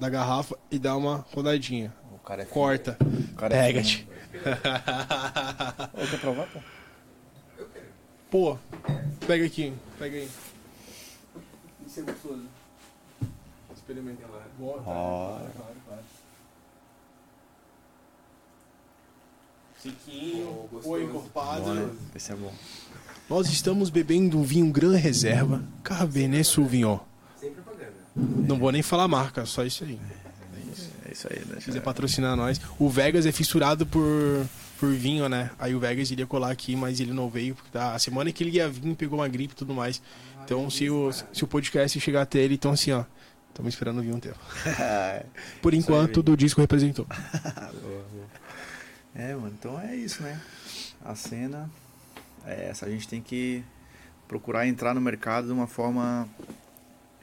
[0.00, 1.92] da garrafa e dá uma rodadinha.
[2.14, 2.96] O cara é Corta.
[3.32, 4.08] O cara é Pega-te.
[5.92, 6.58] Ô, quer provar, pô?
[8.30, 8.58] Pô,
[9.26, 10.30] pega aqui, pega aí.
[11.86, 12.44] Isso é gostoso.
[13.74, 14.42] Experimenta lá.
[14.58, 15.74] Claro, claro.
[19.84, 21.74] Sequinho, Oh, ou encorpado.
[21.74, 21.90] Né?
[22.16, 22.52] Esse é bom.
[23.28, 26.98] Nós estamos bebendo um vinho Gran Reserva Cabernet Sauvignon.
[27.38, 27.92] Sem propaganda.
[28.16, 30.00] Não vou nem falar marca, só isso aí.
[31.12, 32.58] isso aí, deixa quiser patrocinar nós.
[32.78, 34.46] O Vegas é fissurado por,
[34.80, 35.50] por vinho, né?
[35.58, 37.54] Aí o Vegas iria colar aqui, mas ele não veio.
[37.54, 40.00] Porque tá, a semana que ele ia vir, pegou uma gripe e tudo mais.
[40.44, 43.04] Então, se o, se o podcast chegar até ele, então assim, ó.
[43.50, 44.38] Estamos esperando vir um tempo.
[45.62, 47.06] Por Isso enquanto, do disco representou.
[47.44, 48.43] Boa, boa.
[49.14, 50.40] É, mano, então é isso, né?
[51.04, 51.70] A cena
[52.44, 52.86] é essa.
[52.86, 53.64] A gente tem que
[54.26, 56.28] procurar entrar no mercado de uma forma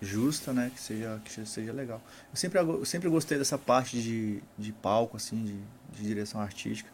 [0.01, 0.71] justa, né?
[0.73, 2.01] Que seja, que seja legal.
[2.31, 6.89] Eu sempre, eu sempre gostei dessa parte de, de palco, assim, de, de direção artística.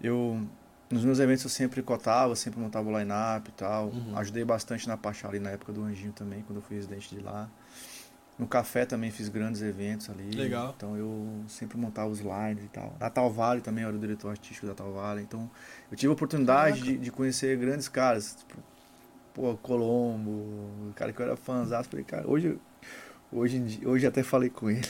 [0.00, 0.46] Eu,
[0.88, 3.88] nos meus eventos, eu sempre cotava, sempre montava o line-up e tal.
[3.88, 4.16] Uhum.
[4.16, 7.20] Ajudei bastante na parte ali na época do Anjinho também, quando eu fui residente de
[7.20, 7.48] lá.
[8.36, 10.28] No café também fiz grandes eventos ali.
[10.30, 10.74] Legal.
[10.76, 12.96] Então eu sempre montava os lines e tal.
[12.98, 15.22] Na Tal Vale também eu era o diretor artístico da Tal Vale.
[15.22, 15.48] Então
[15.90, 18.34] eu tive a oportunidade de, de conhecer grandes caras.
[18.36, 18.60] Tipo,
[19.32, 21.84] pô, Colombo, o cara que eu era fãzão.
[21.84, 22.58] Falei, cara, hoje,
[23.30, 24.88] hoje, hoje até falei com ele.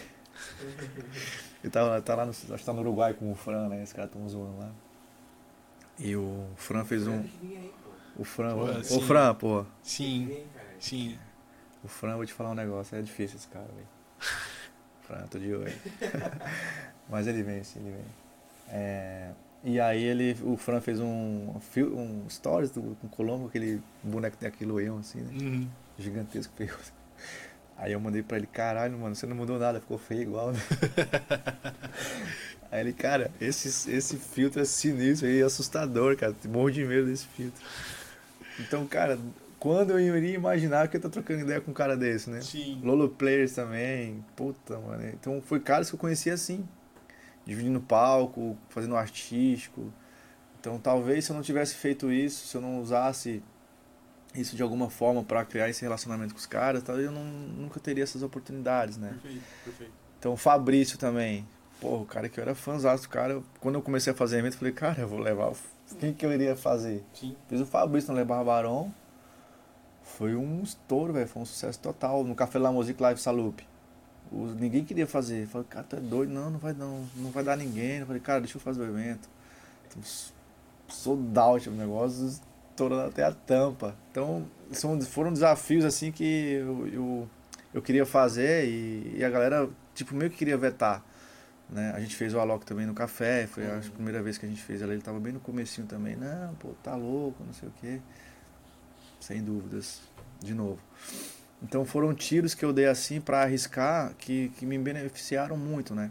[1.62, 3.82] Ele tava, tá lá no, acho que tá no Uruguai com o Fran, né?
[3.82, 4.70] Esse cara tão zoando lá.
[5.98, 7.24] E o Fran fez um.
[8.16, 9.00] O Fran, Pô, ô, sim.
[9.00, 9.64] Fran, pô.
[9.82, 10.44] Sim,
[10.78, 11.18] sim.
[11.84, 13.88] O Fran, vou te falar um negócio, é difícil esse cara, velho.
[15.06, 15.72] Fran, tô de olho.
[17.10, 18.04] Mas ele vem, sim, ele vem.
[18.70, 19.30] É,
[19.62, 24.36] e aí ele, o Fran fez um, um stories do, com o Colombo, aquele boneco
[24.36, 25.30] que tem aquele loião assim, né?
[25.38, 25.68] Uhum.
[25.98, 26.74] Gigantesco, feio.
[27.76, 30.58] Aí eu mandei pra ele, caralho, mano, você não mudou nada, ficou feio igual, né?
[32.70, 36.34] Aí ele, cara, esse, esse filtro é sinistro aí, é assustador, cara.
[36.48, 37.62] Morro de medo desse filtro.
[38.58, 39.16] Então, cara,
[39.64, 42.42] quando eu iria imaginar que eu tô trocando ideia com um cara desse, né?
[42.42, 42.78] Sim.
[42.84, 44.22] Lolo Players também.
[44.36, 45.08] Puta, mano.
[45.08, 46.68] Então foi caras que eu conhecia assim.
[47.46, 49.90] Dividindo palco, fazendo artístico.
[50.60, 53.42] Então talvez se eu não tivesse feito isso, se eu não usasse
[54.34, 57.80] isso de alguma forma para criar esse relacionamento com os caras, talvez eu não, nunca
[57.80, 59.16] teria essas oportunidades, né?
[59.22, 59.92] Perfeito, perfeito.
[60.18, 61.48] Então o Fabrício também.
[61.80, 63.42] Pô, o cara que eu era fãzão do cara.
[63.60, 65.52] Quando eu comecei a fazer evento, eu falei, cara, eu vou levar.
[65.52, 65.56] o-
[65.98, 67.02] Quem que eu iria fazer?
[67.14, 67.34] Sim.
[67.48, 68.92] Fiz o Fabrício no Le Barbarão.
[70.04, 71.26] Foi um estouro, velho.
[71.26, 72.22] Foi um sucesso total.
[72.24, 73.66] No Café La Musique Live Salup.
[74.30, 75.42] Os- ninguém queria fazer.
[75.44, 76.30] Eu Falei, cara, tu é doido?
[76.32, 77.04] Não, não vai não.
[77.16, 77.98] Não vai dar ninguém.
[77.98, 79.28] Eu falei, cara, deixa eu fazer o evento.
[79.88, 80.32] Então, s-
[80.86, 83.96] Sold out o negócio, estourando até a tampa.
[84.10, 87.28] Então, são, foram desafios assim que eu, eu,
[87.72, 91.02] eu queria fazer e, e a galera, tipo, meio que queria vetar.
[91.70, 91.90] Né?
[91.96, 94.60] A gente fez o Alok também no café, foi a primeira vez que a gente
[94.62, 97.72] fez ela, ele tava bem no comecinho também, não, pô, tá louco, não sei o
[97.80, 98.00] quê.
[99.26, 100.02] Sem dúvidas,
[100.38, 100.78] de novo.
[101.62, 106.10] Então foram tiros que eu dei assim pra arriscar que, que me beneficiaram muito, né?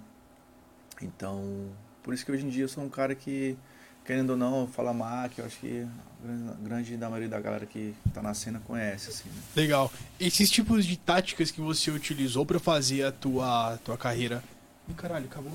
[0.99, 1.70] Então,
[2.01, 3.55] por isso que hoje em dia eu sou um cara que,
[4.03, 5.86] querendo ou não, fala Mac, eu acho que
[6.26, 9.41] a grande- da maioria da galera que tá na cena conhece, assim, né?
[9.55, 9.91] Legal.
[10.20, 14.43] Esses tipos de táticas que você utilizou pra fazer a tua, tua carreira.
[14.89, 15.53] Ih, caralho, acabou.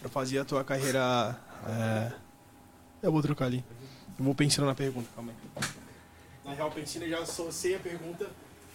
[0.00, 1.36] Pra fazer a tua carreira.
[1.66, 2.12] É...
[3.02, 3.64] Eu vou trocar ali.
[4.16, 5.81] Eu vou pensando na pergunta, calma aí.
[6.44, 8.30] Na real, eu já sei a pergunta,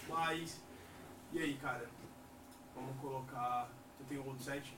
[0.08, 0.60] mas.
[1.32, 1.86] E aí, cara?
[2.74, 3.68] Vamos colocar.
[3.98, 4.76] Tu tem outro set?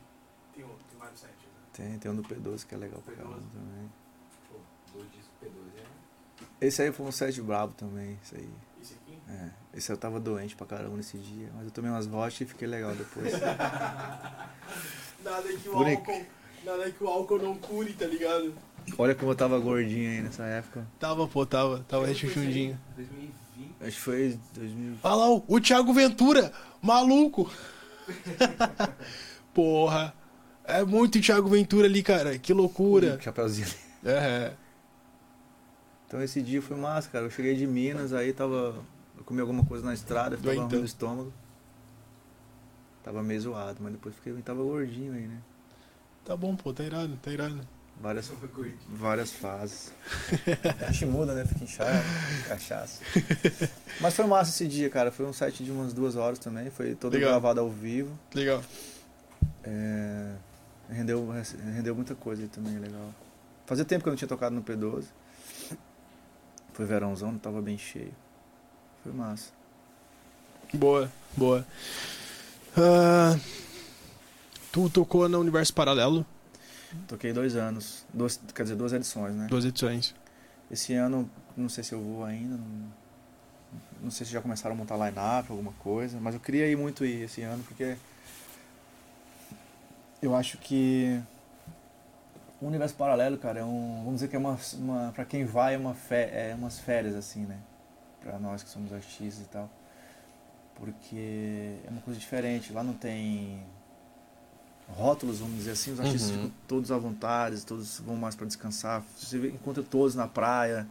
[0.54, 1.34] Tem outro, tem vários sets.
[1.34, 1.50] Né?
[1.72, 3.16] Tem, tem um do P12 que é legal pra P12.
[3.18, 3.92] caramba também.
[4.48, 4.58] Pô,
[4.92, 6.66] dois discos P12 é.
[6.66, 8.50] Esse aí foi um set brabo também, esse aí.
[8.80, 9.18] Esse aqui?
[9.28, 12.46] É, esse eu tava doente pra caramba nesse dia, mas eu tomei umas vodkas e
[12.46, 13.32] fiquei legal depois.
[15.22, 16.26] Nada que o álcool.
[16.64, 18.54] Nada que o álcool não cure, tá ligado?
[18.98, 20.86] Olha como eu tava gordinho aí nessa época.
[20.98, 21.84] Tava, pô, tava.
[21.88, 22.78] Tava rechuchundinho.
[22.96, 23.32] 2020.
[23.80, 24.94] Acho que foi 2000.
[25.02, 27.50] Olha lá, o- o Thiago Ventura, maluco.
[29.54, 30.14] Porra.
[30.64, 32.38] É muito Thiago Ventura ali, cara.
[32.38, 33.18] Que loucura.
[33.20, 33.68] Chapeuzinho.
[34.04, 34.52] É.
[36.06, 37.26] Então esse dia foi massa, cara.
[37.26, 38.76] Eu cheguei de Minas, aí tava.
[39.16, 40.70] Eu comi alguma coisa na estrada, ficava Doentão.
[40.70, 41.32] ruim do estômago.
[43.02, 45.38] Tava meio zoado, mas depois fiquei, tava gordinho aí, né?
[46.24, 47.60] Tá bom, pô, tá irado, tá irado.
[48.00, 48.78] Várias, gordinho.
[48.88, 49.92] várias fases.
[50.86, 51.44] A gente muda, né?
[51.44, 51.90] Fica inchado,
[52.48, 53.02] cachaça.
[54.00, 55.12] Mas foi massa esse dia, cara.
[55.12, 56.70] Foi um set de umas duas horas também.
[56.70, 57.28] Foi todo Legal.
[57.30, 58.18] gravado ao vivo.
[58.34, 58.62] Legal.
[59.62, 60.32] É,
[60.88, 61.28] rendeu,
[61.74, 63.14] rendeu muita coisa aí também, legal.
[63.66, 65.04] Fazia tempo que eu não tinha tocado no P12.
[66.72, 68.14] Foi verãozão, não tava bem cheio.
[69.02, 69.50] Foi massa.
[70.72, 71.66] Boa, boa.
[72.76, 73.38] Ah,
[74.72, 76.24] tu tocou no Universo Paralelo,
[77.06, 79.46] Toquei dois anos, duas, quer dizer, duas edições, né?
[79.48, 80.14] duas edições.
[80.70, 82.92] Esse ano, não sei se eu vou ainda, não,
[84.02, 87.04] não sei se já começaram a montar line-up, alguma coisa, mas eu queria ir muito
[87.04, 87.96] ir esse ano, porque
[90.22, 91.20] eu acho que
[92.60, 95.74] o universo paralelo, cara, é um, vamos dizer que é uma, uma para quem vai
[95.74, 97.58] é uma é umas férias assim, né?
[98.20, 99.70] Pra nós que somos artistas e tal.
[100.74, 103.62] Porque é uma coisa diferente, lá não tem
[104.94, 106.36] rótulos, vamos dizer assim, os artistas Uhum.
[106.36, 109.02] ficam todos à vontade, todos vão mais para descansar.
[109.16, 110.86] Você encontra todos na praia,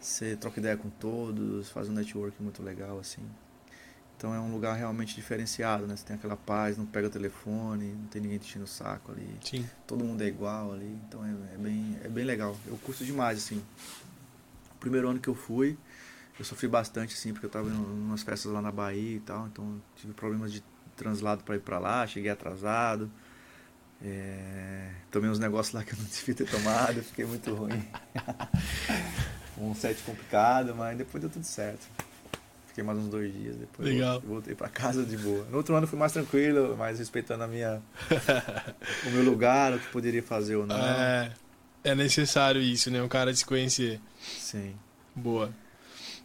[0.00, 3.22] você troca ideia com todos, faz um network muito legal assim.
[4.16, 5.96] Então é um lugar realmente diferenciado, né?
[5.96, 9.10] Você tem aquela paz, não pega o telefone, não tem ninguém te enchendo o saco
[9.10, 9.68] ali Sim.
[9.86, 12.56] todo mundo é igual ali, então é, é bem, é bem legal.
[12.66, 13.60] Eu curto demais, assim.
[14.74, 15.76] O primeiro ano que eu fui,
[16.38, 19.46] eu sofri bastante, assim, porque eu tava em umas festas lá na Bahia e tal,
[19.46, 20.62] então tive problemas de
[20.96, 23.10] translado para ir para lá, cheguei atrasado.
[24.04, 27.82] É, tomei uns negócios lá que eu não devia ter tomado, fiquei muito ruim.
[29.58, 31.86] um set complicado, mas depois deu tudo certo.
[32.66, 34.20] Fiquei mais uns dois dias, depois Legal.
[34.22, 35.44] voltei para casa de boa.
[35.50, 37.82] No outro ano fui mais tranquilo, mais respeitando a minha,
[39.06, 40.74] o meu lugar, o que poderia fazer ou não.
[40.74, 41.32] É,
[41.84, 43.02] é necessário isso, né?
[43.02, 44.00] O cara se conhecer.
[44.38, 44.74] Sim.
[45.14, 45.52] Boa.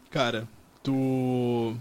[0.10, 0.48] Cara,
[0.82, 1.76] tu.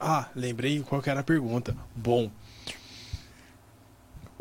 [0.00, 1.76] Ah, lembrei qual que era a pergunta.
[1.94, 2.30] Bom.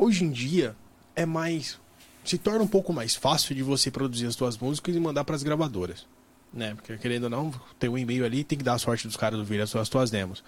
[0.01, 0.75] Hoje em dia
[1.15, 1.79] é mais.
[2.25, 5.35] Se torna um pouco mais fácil de você produzir as suas músicas e mandar para
[5.35, 6.07] as gravadoras.
[6.51, 6.73] Né?
[6.73, 9.37] Porque querendo ou não, tem um e-mail ali, tem que dar a sorte dos caras
[9.37, 10.43] ouvirem as suas, demos.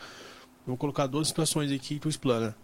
[0.65, 2.55] Vou colocar duas situações aqui e tu explana.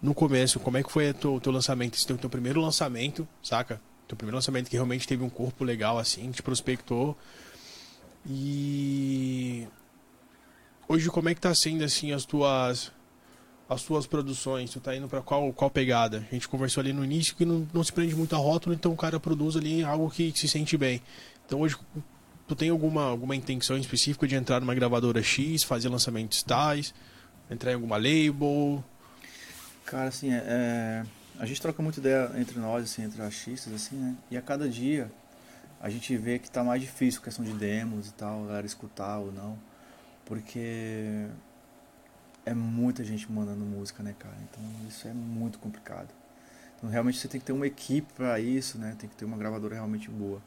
[0.00, 1.96] No começo, como é que foi o teu, teu lançamento?
[1.96, 3.80] Esse teu, teu primeiro lançamento, saca?
[4.06, 7.18] Teu primeiro lançamento que realmente teve um corpo legal assim, que te prospectou.
[8.24, 9.66] E
[10.86, 12.92] hoje como é que tá sendo assim as tuas
[13.68, 14.70] as tuas produções?
[14.70, 16.26] Tu tá indo pra qual qual pegada?
[16.30, 18.92] A gente conversou ali no início que não, não se prende muito a rótulo, então
[18.92, 21.00] o cara produz ali algo que se sente bem.
[21.46, 21.76] Então hoje
[22.46, 26.94] tu tem alguma alguma intenção específica de entrar numa gravadora X, fazer lançamentos tais,
[27.50, 28.84] entrar em alguma label?
[29.84, 31.04] Cara, assim, é, é,
[31.38, 34.16] a gente troca muita ideia entre nós, assim, entre artistas, assim, né?
[34.30, 35.10] E a cada dia
[35.80, 39.18] a gente vê que tá mais difícil a questão de demos e tal, galera escutar
[39.18, 39.58] ou não.
[40.24, 41.26] Porque
[42.46, 44.36] é muita gente mandando música, né, cara?
[44.50, 46.08] Então isso é muito complicado.
[46.76, 48.94] Então realmente você tem que ter uma equipe para isso, né?
[48.98, 50.40] Tem que ter uma gravadora realmente boa.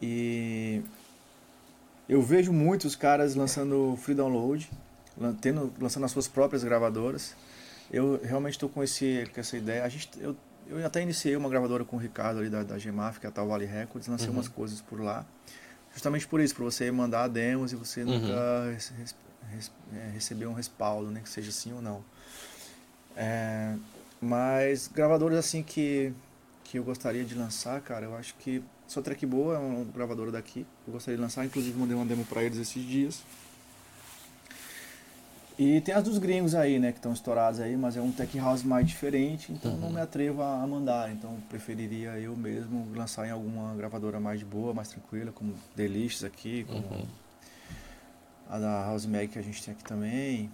[0.00, 0.82] E
[2.08, 4.70] eu vejo muitos caras lançando free download,
[5.40, 7.34] tendo, lançando as suas próprias gravadoras.
[7.90, 9.84] Eu realmente estou com, esse, com essa ideia.
[9.84, 10.34] A gente, eu,
[10.68, 13.32] eu até iniciei uma gravadora com o Ricardo ali da, da GMAF, que é a
[13.32, 14.34] Tal Valley Records, lancei Uhum.
[14.34, 15.26] umas coisas por lá.
[15.92, 18.18] Justamente por isso, para você mandar demos e você Uhum.
[18.20, 18.76] nunca
[19.94, 21.20] é, receber um respaldo, né?
[21.22, 22.02] Que seja sim ou não.
[23.16, 23.74] É,
[24.20, 26.12] mas gravadores assim que,
[26.64, 30.30] que eu gostaria de lançar, cara, eu acho que só Track Boa é um gravador
[30.30, 30.66] daqui.
[30.86, 33.22] Eu gostaria de lançar, inclusive mandei uma demo para eles esses dias.
[35.58, 38.38] E tem as dos gringos aí, né, que estão estourados aí, mas é um tech
[38.38, 39.94] house mais diferente, então não Uhum.
[39.94, 41.12] me atrevo a a mandar.
[41.12, 46.24] Então preferiria eu mesmo lançar em alguma gravadora mais de boa, mais tranquila, como Delicious
[46.24, 47.06] aqui, como Uhum.
[48.50, 50.50] A da House Mag que a gente tem aqui também.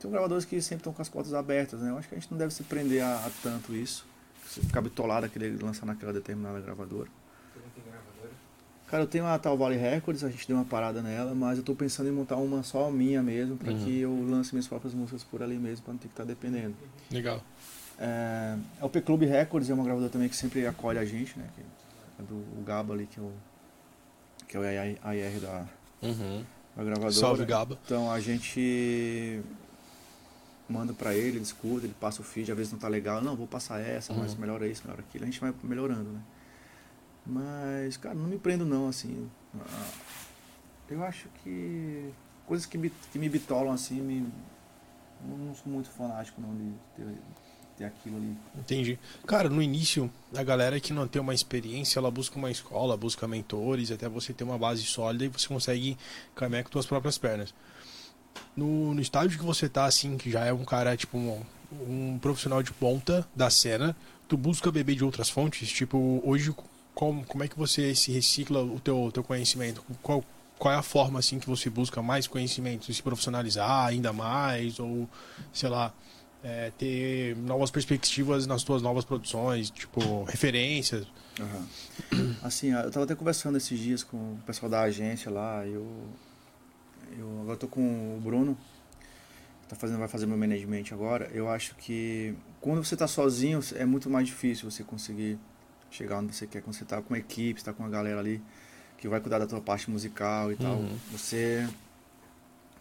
[0.00, 1.90] Tem gravadores que sempre estão com as portas abertas, né?
[1.90, 4.06] Eu acho que a gente não deve se prender a, a tanto isso.
[4.46, 7.08] Você ficar bitolado a querer lançar naquela determinada gravadora.
[7.52, 8.30] Tu não tem gravadora?
[8.86, 11.64] Cara, eu tenho a Tal Valley Records, a gente deu uma parada nela, mas eu
[11.64, 13.84] tô pensando em montar uma só minha mesmo, pra Uhum.
[13.84, 16.74] que eu lance minhas próprias músicas por ali mesmo, pra não ter que estar dependendo.
[17.10, 17.42] Legal.
[17.98, 21.46] É, a OP Club Records é uma gravadora também que sempre acolhe a gente, né?
[21.54, 21.60] Que
[22.22, 23.32] é do o Gabo ali, que é o,
[24.46, 24.62] que é o
[25.02, 25.66] AR da,
[26.00, 26.44] Uhum.
[26.78, 27.12] Da gravadora.
[27.12, 27.78] Salve, Gaba.
[27.84, 29.42] Então a gente
[30.68, 33.34] manda pra ele, ele escuta, ele passa o feed, às vezes não tá legal, não,
[33.34, 34.40] vou passar essa, mas Uhum.
[34.40, 36.20] melhora isso, melhora aquilo, a gente vai melhorando, né?
[37.26, 39.28] Mas, cara, não me prendo não, assim.
[40.88, 42.10] Eu acho que
[42.46, 44.26] coisas que me, que me bitolam assim, me,
[45.30, 47.04] eu não sou muito fanático não de ter,
[47.78, 48.36] ter aquilo ali.
[48.58, 48.98] Entendi.
[49.26, 53.28] Cara, no início, a galera que não tem uma experiência, ela busca uma escola, busca
[53.28, 55.96] mentores, até você ter uma base sólida e você consegue
[56.34, 57.54] caminhar com suas próprias pernas.
[58.56, 61.42] No, no estágio que você tá, assim, que já é um cara, tipo, um,
[61.72, 63.96] um profissional de ponta da cena,
[64.26, 65.70] tu busca beber de outras fontes?
[65.70, 66.54] Tipo, hoje,
[66.94, 69.84] como, como é que você se recicla o teu, teu conhecimento?
[70.02, 70.24] Qual,
[70.58, 72.92] qual é a forma, assim, que você busca mais conhecimento?
[72.92, 74.80] Se profissionalizar ainda mais?
[74.80, 75.08] Ou,
[75.52, 75.94] sei lá,
[76.42, 81.06] é, ter novas perspectivas nas tuas novas produções, tipo, referências.
[82.42, 85.86] Assim, eu tava até conversando esses dias com o pessoal da agência lá, eu,
[87.16, 88.56] eu agora tô com o Bruno,
[89.62, 91.30] que tá fazendo, vai fazer meu management agora.
[91.32, 95.38] Eu acho que quando você tá sozinho é muito mais difícil você conseguir
[95.90, 96.60] chegar onde você quer.
[96.62, 98.42] Quando você tá com uma equipe, você tá com uma galera ali
[98.96, 100.98] que vai cuidar da tua parte musical e tal, Uhum.
[101.12, 101.68] você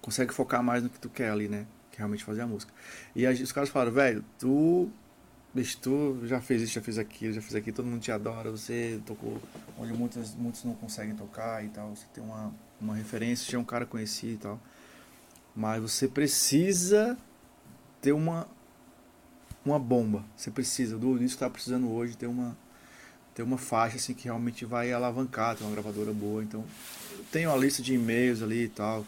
[0.01, 1.65] consegue focar mais no que tu quer ali, né?
[1.97, 2.71] Realmente fazer a música.
[3.15, 4.89] E os caras falaram, velho, tu
[5.57, 8.51] Bicho, tu já fez isso, já fez aquilo, já fez aquilo, todo mundo te adora,
[8.51, 9.41] você tocou
[9.75, 13.61] onde muitos, muitos não conseguem tocar e tal, você tem uma, uma referência, já é
[13.61, 14.59] um cara conhecido e tal.
[15.55, 17.17] Mas você precisa
[17.99, 18.47] ter uma
[19.65, 20.23] uma bomba.
[20.35, 22.55] Você precisa, do disco que tá precisando hoje ter uma
[23.33, 26.43] ter uma faixa assim que realmente vai alavancar, ter uma gravadora boa.
[26.43, 26.63] Então,
[27.17, 29.03] eu tenho uma lista de e-mails ali e tal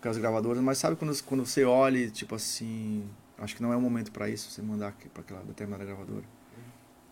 [0.00, 3.04] com as gravadoras, mas sabe quando, quando você olha, e, tipo assim,
[3.38, 6.24] acho que não é o momento para isso, você mandar para aquela determinada gravadora.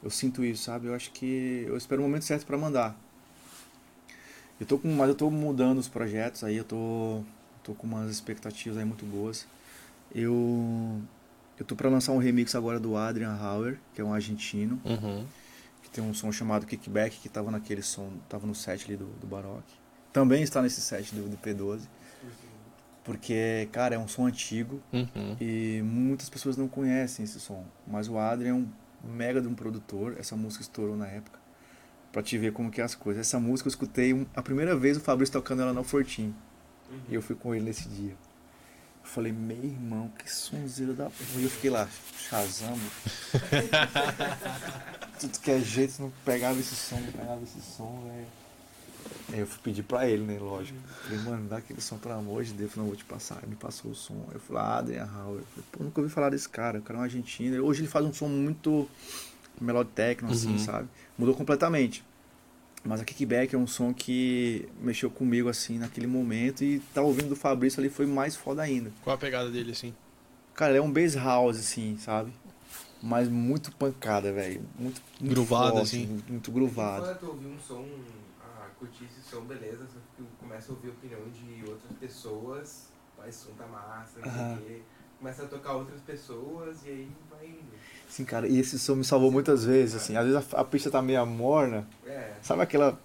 [0.02, 0.86] Eu sinto isso, sabe?
[0.86, 2.96] Eu acho que eu espero o momento certo para mandar.
[4.60, 7.22] Eu tô com, mas eu tô mudando os projetos aí, eu tô
[7.62, 9.46] tô com umas expectativas aí muito boas.
[10.14, 11.00] Eu
[11.58, 15.26] eu tô para lançar um remix agora do Adrian Hauer, que é um argentino, Uhum.
[15.82, 19.06] que tem um som chamado Kickback, que tava naquele som, tava no set ali do,
[19.20, 19.74] do Baroque.
[20.12, 21.80] Também está nesse set do, do P12.
[23.06, 25.36] Porque, cara, é um som antigo Uhum.
[25.40, 27.64] e muitas pessoas não conhecem esse som.
[27.86, 28.68] Mas o Adrian é um
[29.04, 31.38] mega de um produtor, essa música estourou na época.
[32.12, 33.20] Pra te ver como que é as coisas.
[33.20, 36.34] Essa música eu escutei um- a primeira vez o Fabrício tocando ela no Fortim.
[37.08, 38.10] E eu fui com ele nesse dia.
[38.12, 41.30] Eu falei, meu irmão, que sonzeira da porra.
[41.40, 41.88] E eu fiquei lá,
[42.18, 42.80] chazando.
[45.20, 48.26] Tudo que é jeito, não pegava esse som, não pegava esse som, velho.
[49.32, 50.78] Aí eu fui pedir pra ele, né, lógico.
[51.04, 53.38] Falei, mano, dá aquele som, pelo amor de Deus, eu não vou te passar.
[53.38, 54.26] Ele me passou o som.
[54.32, 55.40] Eu falei, ah, Adrian Hauer.
[55.40, 57.64] Eu falei, pô, nunca ouvi falar desse cara, o cara é um argentino.
[57.64, 58.88] Hoje ele faz um som muito
[59.60, 60.58] melodic techno, assim, Uhum.
[60.58, 60.88] sabe?
[61.18, 62.04] Mudou completamente.
[62.84, 66.62] Mas a Kickback é um som que mexeu comigo, assim, naquele momento.
[66.62, 68.92] E tá ouvindo do Fabrício ali foi mais foda ainda.
[69.02, 69.92] Qual a pegada dele, assim?
[70.54, 72.32] Cara, ele é um bass house, assim, sabe?
[73.02, 74.62] Mas muito pancada, velho.
[74.78, 76.06] Muito, muito Groovado, forte, assim.
[76.06, 77.04] Muito, muito groovado.
[77.06, 77.84] Quando tu ouvir um som,
[78.76, 82.88] ah, curtir esse som, beleza, só que começa a ouvir a opinião de outras pessoas,
[83.18, 84.82] vai, esse som tá massa, não sei o quê.
[85.18, 87.64] Começa a tocar outras pessoas e aí vai indo.
[88.08, 90.16] Sim, cara, e esse som me salvou muitas vezes, assim.
[90.16, 91.88] Às vezes a, a pista tá meio morna.
[92.06, 92.98] É, Sabe aquela.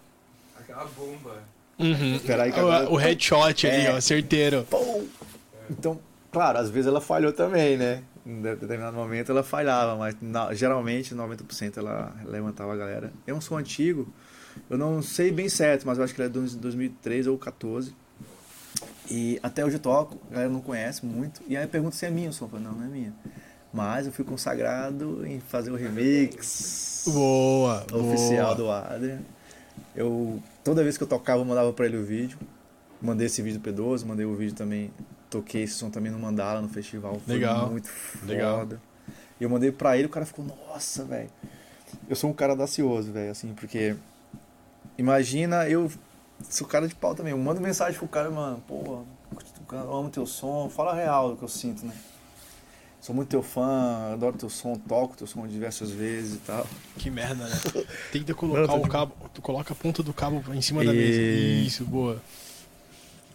[0.60, 1.41] aquela bomba.
[1.80, 2.19] Uhum.
[2.19, 3.93] Peraí agora- o, o headshot ali, É.
[3.95, 4.64] ó, certeiro.
[4.69, 5.07] Pum!
[5.69, 5.99] Então,
[6.31, 8.03] claro, às vezes ela falhou também, né?
[8.26, 13.11] Em de- determinado momento ela falhava, mas na- geralmente 90% ela levantava a galera.
[13.26, 14.06] É um som antigo,
[14.69, 17.94] eu não sei bem certo, mas eu acho que ele é de 2013 ou 14.
[19.10, 21.41] E até hoje eu toco, a galera não conhece muito.
[21.48, 22.45] E aí eu pergunto se é minha o som.
[22.45, 23.14] Eu falo, não, não é minha.
[23.73, 28.82] Mas eu fui consagrado em fazer o remix Boa, oficial boa.
[28.82, 29.19] do Adrian.
[29.95, 32.38] Eu, toda vez que eu tocava, eu mandava pra ele o vídeo.
[33.02, 34.91] Mandei esse vídeo pro P12, mandei o vídeo também.
[35.30, 37.19] Toquei esse som também no Mandala, no festival.
[37.26, 38.26] Foi Legal, muito foda.
[38.32, 38.68] legal.
[39.40, 41.30] E eu mandei pra ele, o cara ficou, nossa, velho.
[42.10, 43.95] Eu sou um cara audacioso, velho, assim, porque.
[44.98, 45.92] Imagina, eu
[46.50, 47.32] sou cara de pau também.
[47.32, 49.04] Eu mando mensagem pro cara, mano, pô,
[49.72, 51.94] eu amo teu som, fala a real do que eu sinto, né?
[53.00, 56.68] Sou muito teu fã, adoro teu som, toco teu som diversas vezes e tal.
[56.98, 57.56] Que merda, né?
[58.12, 60.98] Tenta colocar Não, o cabo, tu coloca a ponta do cabo em cima da E-
[60.98, 61.68] mesa.
[61.68, 62.22] Isso, boa.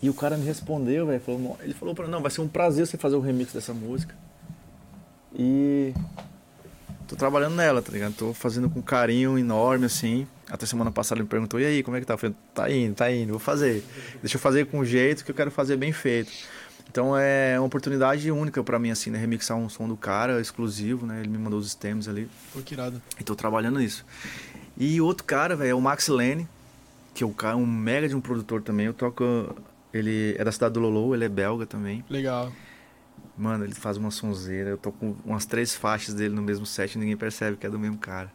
[0.00, 1.20] E o cara me respondeu, velho.
[1.62, 4.14] Ele falou pra mim, não, vai ser um prazer você fazer o remix dessa música.
[5.34, 5.92] E
[7.08, 8.14] tô trabalhando nela, tá ligado?
[8.14, 10.28] Tô fazendo com carinho enorme, assim.
[10.48, 12.14] Até semana passada ele me perguntou, e aí, como é que tá?
[12.14, 13.82] Eu falei, tá indo, tá indo, vou fazer.
[14.20, 16.30] Deixa eu fazer com o jeito que eu quero fazer bem feito.
[16.88, 19.18] Então é uma oportunidade única pra mim, assim, né?
[19.18, 21.20] Remixar um som do cara, exclusivo, né?
[21.20, 22.28] Ele me mandou os stems ali.
[22.52, 23.02] Pô, que irado.
[23.18, 24.04] E tô trabalhando nisso.
[24.76, 26.48] E outro cara, velho, é o Max Lane,
[27.12, 28.86] que é um cara, um mega de um produtor também.
[28.86, 29.56] Eu toco.
[29.92, 32.04] Ele é da cidade do Lolo, ele é belga também.
[32.08, 32.52] Legal.
[33.36, 34.70] Mano, ele faz uma sonzeira.
[34.70, 37.70] Eu tô com umas três faixas dele no mesmo set e ninguém percebe que é
[37.70, 38.30] do mesmo cara.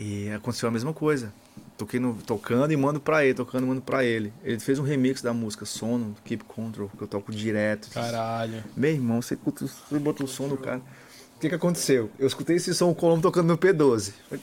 [0.00, 1.32] E aconteceu a mesma coisa.
[1.76, 4.32] Toquei no, tocando e mando pra ele, tocando e mando pra ele.
[4.42, 7.90] Ele fez um remix da música Sono, Keep Control, que eu toco direto.
[7.90, 8.64] Caralho.
[8.76, 10.80] Meu irmão, você, você botou o som do cara.
[11.36, 12.10] O que que aconteceu?
[12.18, 14.12] Eu escutei esse som, o Colombo tocando no P12.
[14.28, 14.40] Foi-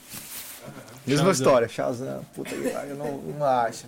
[1.06, 1.32] Mesma Shazam.
[1.32, 1.68] história.
[1.68, 3.86] Shazam, puta que pariu, não, não acha.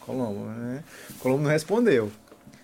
[0.00, 0.82] Colombo, né?
[1.20, 2.10] Colombo não respondeu.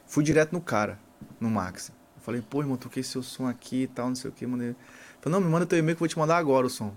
[0.06, 0.98] Fui direto no cara,
[1.40, 1.88] no Max.
[2.16, 4.44] Eu falei, pô, irmão, toquei seu som aqui e tal, não sei o que.
[4.46, 4.74] Mandei.
[5.20, 6.92] Falei, não, me manda teu e-mail que eu vou te mandar agora o som.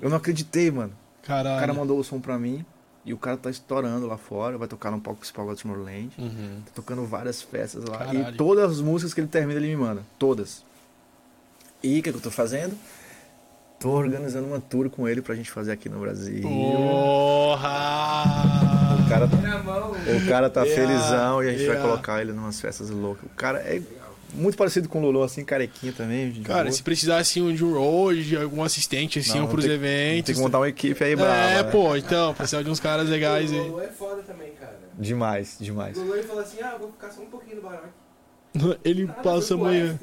[0.00, 0.92] Eu não acreditei, mano.
[1.22, 1.74] O cara Caralho.
[1.74, 2.64] mandou o som pra mim
[3.04, 4.56] e o cara tá estourando lá fora.
[4.58, 6.10] Vai tocar no palco principal da Tomorrowland.
[6.18, 6.62] Uhum.
[6.66, 7.98] Tá tocando várias festas lá.
[7.98, 8.30] Caralho.
[8.30, 10.02] E todas as músicas que ele termina, ele me manda.
[10.18, 10.64] Todas.
[11.82, 12.76] E o que, que eu tô fazendo?
[13.78, 16.42] Tô organizando uma tour com ele pra gente fazer aqui no Brasil.
[16.42, 17.70] Porra!
[19.00, 19.26] O cara,
[19.64, 19.92] mão.
[19.92, 21.80] o cara tá Yeah, felizão e a gente yeah.
[21.80, 23.24] vai colocar ele numas festas loucas.
[23.24, 23.80] O cara é
[24.34, 26.32] muito parecido com o Lolo, assim, carequinha também.
[26.42, 26.72] Cara, boa.
[26.72, 30.26] se precisar assim de um de algum assistente assim Não, pros tem- eventos.
[30.26, 31.32] Tem que montar uma equipe aí brava.
[31.50, 31.70] é, né?
[31.70, 33.60] pô, então, precisa de uns caras legais O aí.
[33.68, 34.78] Lolo é foda também, cara.
[34.98, 35.96] Demais, O demais.
[35.96, 37.88] Lolo ele falou assim, ah, vou ficar só um pouquinho no Baroque.
[38.84, 39.98] Ele Ah, passa amanhã.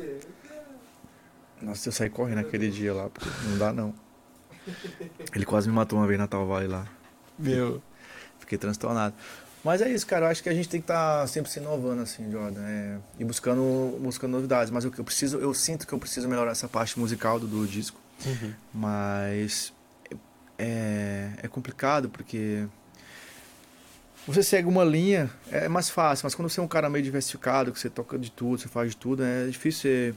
[1.61, 3.93] Nossa, eu saí correndo aquele dia lá, porque não dá não.
[5.35, 6.85] Ele quase me matou uma vez na Tal Vale lá.
[7.37, 7.81] Meu.
[8.39, 9.13] Fiquei transtornado.
[9.67, 10.27] Mas é isso, cara.
[10.27, 12.61] Eu acho que a gente tem que estar sempre se inovando, assim, Jordan.
[12.61, 14.71] É, e buscando, buscando novidades.
[14.71, 17.47] Mas o que eu preciso, eu sinto que eu preciso melhorar essa parte musical do,
[17.47, 17.99] do disco.
[18.25, 18.53] Uhum.
[18.73, 19.73] Mas
[20.57, 22.65] é, é complicado porque
[24.25, 27.71] você segue uma linha, é mais fácil, mas quando você é um cara meio diversificado,
[27.71, 30.15] que você toca de tudo, você faz de tudo, é difícil você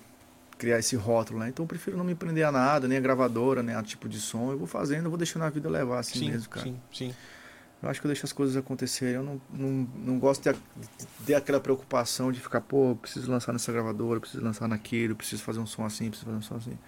[0.59, 1.49] criar esse rótulo, né?
[1.49, 4.21] Então eu prefiro não me prender a nada, nem a gravadora, nem a tipo de
[4.21, 4.53] som.
[4.53, 6.67] Eu vou fazendo, eu vou deixando a vida levar assim Sim, mesmo, cara.
[6.67, 7.15] sim, sim.
[7.83, 9.15] Eu acho que eu deixo as coisas acontecerem.
[9.15, 10.53] Eu não, não, não gosto de,
[10.99, 15.43] de ter aquela preocupação de ficar, pô, preciso lançar nessa gravadora, preciso lançar naquilo, preciso
[15.43, 16.79] fazer um som assim, preciso fazer um som assim.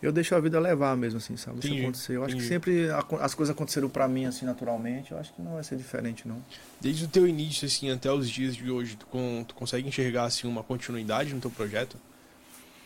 [0.00, 1.58] Eu deixo a vida levar mesmo, assim, sabe?
[1.58, 2.12] Deixa acontecer.
[2.16, 5.10] Eu acho que sempre a- as coisas aconteceram pra mim, assim, naturalmente.
[5.10, 6.40] Eu acho que não vai ser diferente, não.
[6.80, 10.24] Desde o teu início, assim, até os dias de hoje, tu, con- tu consegue enxergar,
[10.24, 11.96] assim, uma continuidade no teu projeto?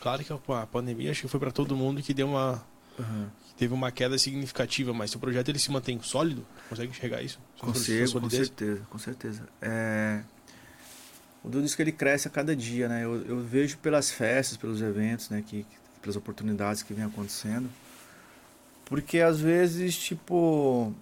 [0.01, 2.65] Claro que a pandemia, acho que foi pra todo mundo que deu uma...
[2.97, 3.03] que
[3.63, 6.45] teve uma queda significativa, mas teu projeto, ele se mantém sólido?
[6.69, 7.39] Consegue enxergar isso?
[7.55, 9.43] Sua Consigo, com certeza, com certeza.
[9.61, 10.21] É...
[11.45, 13.05] O Dudu diz que ele cresce a cada dia, né?
[13.05, 15.45] Eu, eu vejo pelas festas, pelos eventos, né?
[15.47, 17.69] Que, que- pelas oportunidades que vem acontecendo.
[18.85, 20.93] Porque às vezes, tipo,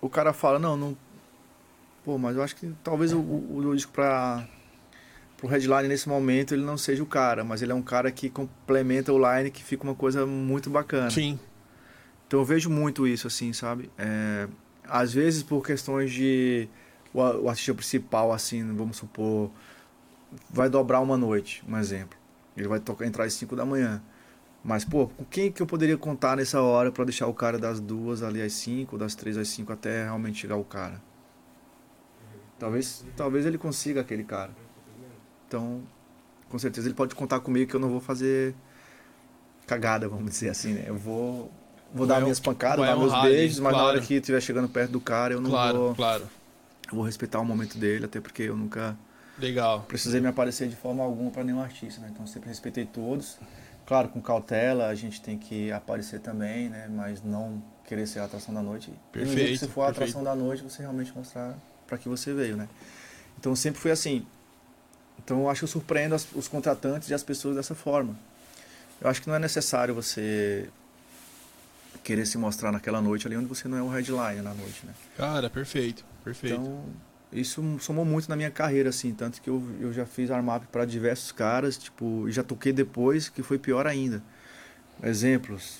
[0.00, 0.96] o cara fala, não, não.
[2.04, 4.46] Pô, mas eu acho que talvez o, o, o disco pra,
[5.38, 8.28] pro headline nesse momento ele não seja o cara, mas ele é um cara que
[8.28, 11.10] complementa o line que fica uma coisa muito bacana.
[11.10, 11.38] Sim,
[12.32, 13.90] Então eu vejo muito isso, assim, sabe?
[13.98, 14.48] É,
[14.88, 16.66] às vezes por questões de
[17.12, 19.50] o, o artista principal, assim, vamos supor,
[20.48, 22.18] vai dobrar uma noite, um exemplo.
[22.56, 24.02] Ele vai tocar, entrar às 5 da manhã.
[24.64, 27.78] Mas, pô, com quem que eu poderia contar nessa hora pra deixar o cara das
[27.80, 31.02] duas ali às 5, das três às 5 até realmente chegar o cara?
[32.58, 34.56] Talvez, talvez ele consiga aquele cara.
[35.46, 35.82] Então,
[36.48, 38.54] com certeza ele pode contar comigo que eu não vou fazer
[39.66, 40.84] cagada, vamos dizer assim, né?
[40.86, 41.52] Eu vou,
[41.94, 43.96] vou dar Vai minhas pancadas, dar meus honrar ali, beijos, mas na claro.
[43.98, 45.94] hora que estiver chegando perto do cara, eu não claro, vou.
[45.94, 46.28] claro.
[46.90, 48.96] Eu vou respeitar o momento dele, até porque eu nunca
[49.38, 49.84] Legal.
[49.88, 52.08] precisei me aparecer de forma alguma para nenhum artista, né?
[52.10, 53.38] Então eu sempre respeitei todos.
[53.86, 56.88] Claro, com cautela, a gente tem que aparecer também, né?
[56.90, 58.92] Mas não querer ser a atração da noite.
[59.10, 60.10] Perfeito, você for a perfeito.
[60.10, 61.54] atração da noite, você realmente mostrar
[61.86, 62.68] para que você veio, né?
[63.38, 64.24] Então sempre fui assim.
[65.18, 68.16] Então eu acho que eu surpreendo as- os contratantes e as pessoas dessa forma.
[69.00, 70.68] Eu acho que não é necessário você
[72.02, 74.92] querer se mostrar naquela noite ali onde você não é o headline na noite, né?
[75.16, 76.54] Cara, perfeito, perfeito.
[76.60, 76.84] Então,
[77.32, 79.12] isso somou muito na minha carreira, assim.
[79.14, 83.28] Tanto que eu, eu já fiz armap para diversos caras, tipo, e já toquei depois,
[83.28, 84.22] que foi pior ainda.
[85.02, 85.78] Exemplos.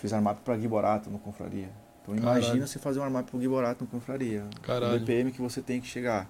[0.00, 1.70] Fiz armap para Gui Borato no Confraria.
[2.02, 2.66] Então, imagina Caralho.
[2.66, 4.44] você fazer um armap para Gui Borato no Confraria.
[4.62, 4.96] Caralho.
[4.96, 6.28] O BPM que você tem que chegar.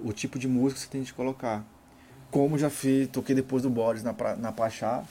[0.00, 1.64] O tipo de música que você tem que colocar.
[2.30, 5.04] Como já fiz, toquei depois do Boris na, pra- na Pachá.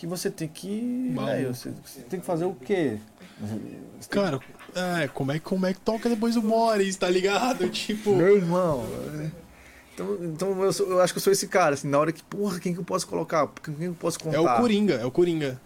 [0.00, 1.14] Que você tem que.
[1.46, 2.96] Você, você tem que fazer o quê?
[4.08, 4.40] Cara,
[4.74, 7.68] é, como é, que- como é que toca depois do Boris, tá ligado?
[7.70, 8.82] Tipo, Meu irmão.
[9.92, 12.22] Então, então eu, sou- eu acho que eu sou esse cara, assim, na hora que,
[12.22, 13.46] porra, quem que eu posso colocar?
[13.62, 14.38] Quem que eu posso contar?
[14.38, 15.60] é o Coringa, é o Coringa.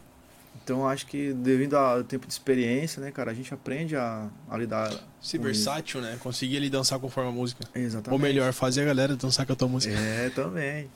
[0.64, 4.28] Então eu acho que devido ao tempo de experiência, né, cara, a gente aprende a,
[4.50, 4.90] a lidar.
[5.22, 5.40] Ser isso.
[5.44, 6.16] versátil, né?
[6.20, 7.64] Conseguir ali dançar conforme a música.
[7.72, 8.12] Exatamente.
[8.12, 9.94] Ou melhor, fazer a galera dançar com a tua música.
[9.94, 10.90] É, também.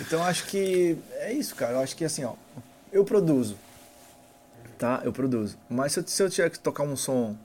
[0.00, 1.72] Então acho que é isso, cara.
[1.74, 2.34] Eu acho que assim, ó,
[2.92, 3.56] eu produzo.
[4.78, 5.00] Tá?
[5.04, 5.56] Eu produzo.
[5.68, 7.36] Mas se eu, se eu tiver que tocar um som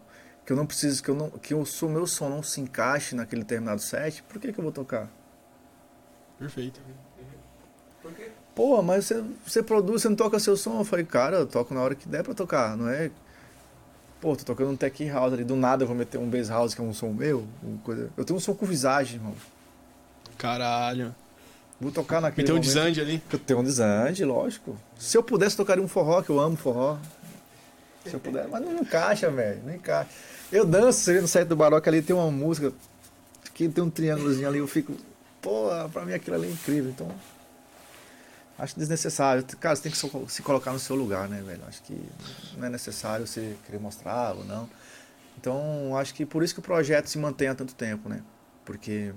[0.45, 3.41] que eu não preciso, que eu não, que o meu som não se encaixe naquele
[3.43, 5.07] determinado set, por que que eu vou tocar?
[6.39, 6.79] Perfeito.
[8.01, 8.31] Por quê?
[8.55, 10.79] Pô, mas você, você produz, você não toca seu som?
[10.79, 13.11] Eu falei, cara, eu toco na hora que der pra tocar, não é?
[14.19, 16.73] Pô, tô tocando um tech house ali, do nada eu vou meter um bass house
[16.73, 17.45] que é um som meu.
[17.83, 19.35] coisa- Eu tenho um som com visagem, irmão.
[20.37, 21.13] Caralho.
[21.79, 22.73] Vou tocar naquele Meteu um momento.
[22.73, 23.21] desande ali.
[23.31, 24.77] Eu tenho um desande, lógico.
[24.97, 26.97] Se eu pudesse, tocaria um forró, que eu amo forró.
[28.05, 30.09] Se eu puder, mas não encaixa, velho, não encaixa.
[30.51, 32.73] Eu danço, no site do Baroque ali, tem uma música
[33.53, 34.95] que tem um triângulozinho ali, eu fico,
[35.41, 37.11] pô, pra mim aquilo ali é incrível, então...
[38.57, 39.43] Acho desnecessário.
[39.59, 41.61] Cara, você tem que se colocar no seu lugar, né, velho?
[41.67, 41.95] Acho que
[42.57, 44.67] não é necessário você querer mostrar ou não.
[45.39, 48.23] Então, acho que por isso que o projeto se mantém há tanto tempo, né?
[48.65, 49.13] Porque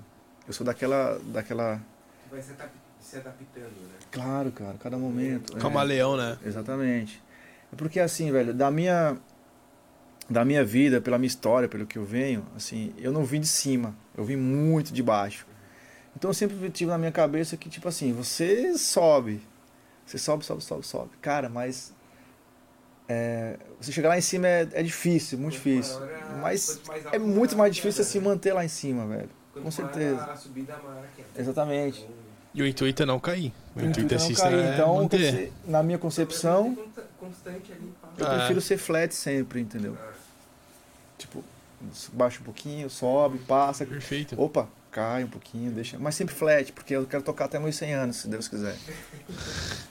[0.47, 1.81] eu sou daquela, daquela
[2.31, 2.71] Vai se, adap-
[3.01, 3.99] se adaptando, né?
[4.11, 5.57] Claro, cara, cada momento.
[5.57, 5.61] é.
[5.61, 6.39] Camaleão, né?
[6.45, 7.23] Exatamente.
[7.73, 9.17] É porque assim, velho, da minha
[10.29, 13.49] da minha vida, pela minha história, pelo que eu venho, assim, eu não vim de
[13.49, 15.45] cima, eu vim muito de baixo.
[16.17, 19.41] Então eu sempre tive na minha cabeça que tipo assim, você sobe,
[20.07, 21.11] você sobe, sobe, sobe, sobe.
[21.21, 21.93] Cara, mas
[23.09, 26.03] é, você chegar lá em cima é, é difícil, muito Quanto difícil.
[26.05, 28.25] a- Mas mais é muito mais queda, difícil se né?
[28.27, 29.31] manter lá em cima, velho.
[29.53, 30.29] Quanto com certeza.
[30.31, 31.29] A subida, maior a queda.
[31.41, 32.01] Exatamente.
[32.09, 32.20] Então,
[32.53, 33.53] E o intuito é não cair.
[33.77, 34.59] O O intuito é é não se cair.
[34.59, 35.53] é Então, manter.
[35.67, 37.03] na minha concepção, pá.
[38.19, 38.37] eu Ah.
[38.39, 39.97] prefiro ser flat sempre, entendeu?
[41.17, 41.45] Tipo,
[42.13, 43.87] baixa um pouquinho, sobe, passa.
[43.87, 44.41] Perfeito.
[44.41, 45.99] Opa, cai um pouquinho, deixa.
[45.99, 48.77] Mas sempre flat, porque eu quero tocar até meus 100 anos, se Deus quiser.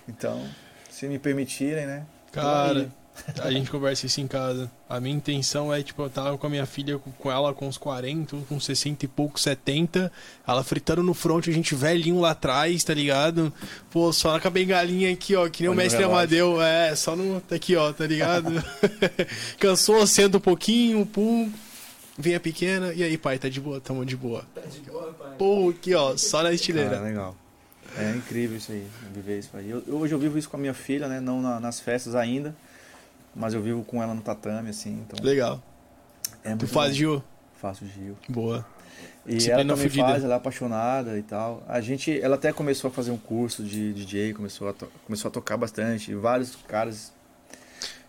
[0.07, 0.45] Então,
[0.89, 2.05] se me permitirem, né?
[2.31, 2.89] Cara.
[3.41, 4.69] A gente conversa isso em casa.
[4.89, 7.77] A minha intenção é, tipo, eu tava com a minha filha, com- ela com uns
[7.77, 10.11] 40, com 60 e pouco, 70.
[10.47, 13.53] Ela fritando no front, a gente velhinho lá atrás, tá ligado?
[13.91, 16.03] Pô, só com a bengalinha aqui, ó, que nem o Olha no mestre.
[16.03, 16.61] Amadeu.
[16.61, 17.39] É, só no.
[17.41, 18.51] Tá aqui, ó, tá ligado?
[19.59, 21.51] Cansou, senta um pouquinho, pum.
[22.17, 23.79] Vem a pequena, e aí, pai, tá de boa?
[23.79, 24.43] Tamo de boa.
[24.53, 25.35] Tá de boa, pai.
[25.37, 26.99] Pô, aqui, ó, só na estileira.
[26.99, 27.35] legal.
[27.97, 29.69] É incrível isso aí, viver isso aí.
[29.69, 31.19] Eu- eu- hoje eu vivo isso com a minha filha, né?
[31.19, 32.53] Não na- nas festas ainda,
[33.35, 35.03] mas eu vivo com ela no tatame, assim.
[35.07, 35.61] Então Legal.
[36.43, 36.95] é Tu faz, bom.
[36.97, 37.23] Gil?
[37.53, 38.17] Faço Gil.
[38.27, 38.65] Boa.
[39.25, 40.07] E Disciplina ela também fudida.
[40.07, 41.63] faz, ela é apaixonada e tal.
[41.67, 44.73] A gente, ela até começou a fazer um curso de DJ, começou a,
[45.05, 46.11] começou a tocar bastante.
[46.11, 47.13] E vários caras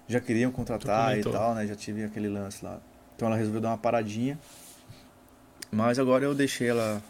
[0.09, 1.67] já queriam contratar e tal, né?
[1.67, 2.81] Já tive aquele lance lá.
[3.15, 4.39] Então ela resolveu dar uma paradinha.
[5.71, 7.03] Mas agora eu deixei ela.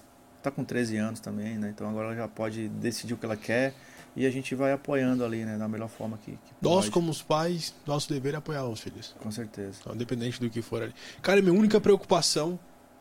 [0.43, 1.71] Tá com 13 anos também, né?
[1.75, 3.75] Então agora ela já pode decidir o que ela quer.
[4.21, 5.57] E a gente vai apoiando ali, né?
[5.57, 6.91] Da melhor forma que, que Nós, pode.
[6.91, 9.15] como os pais, nosso dever é apoiar os filhos.
[9.19, 9.79] Com certeza.
[9.81, 10.93] Então, independente do que for ali.
[11.23, 12.59] Cara, minha única preocupação,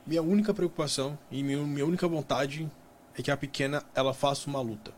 [0.08, 2.72] minha única preocupação e minha, minha única vontade
[3.18, 4.94] é que a pequena ela faça uma luta.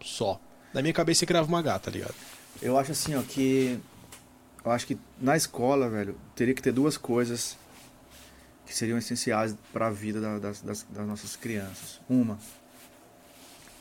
[0.00, 0.40] Só.
[0.72, 2.14] Na minha cabeça crava uma gata, tá ligado?
[2.62, 3.80] Eu acho assim, ó, que.
[4.64, 7.58] Eu acho que na escola, velho, teria que ter duas coisas
[8.64, 12.00] que seriam essenciais para a vida da- das, das, das nossas crianças.
[12.08, 12.38] Uma,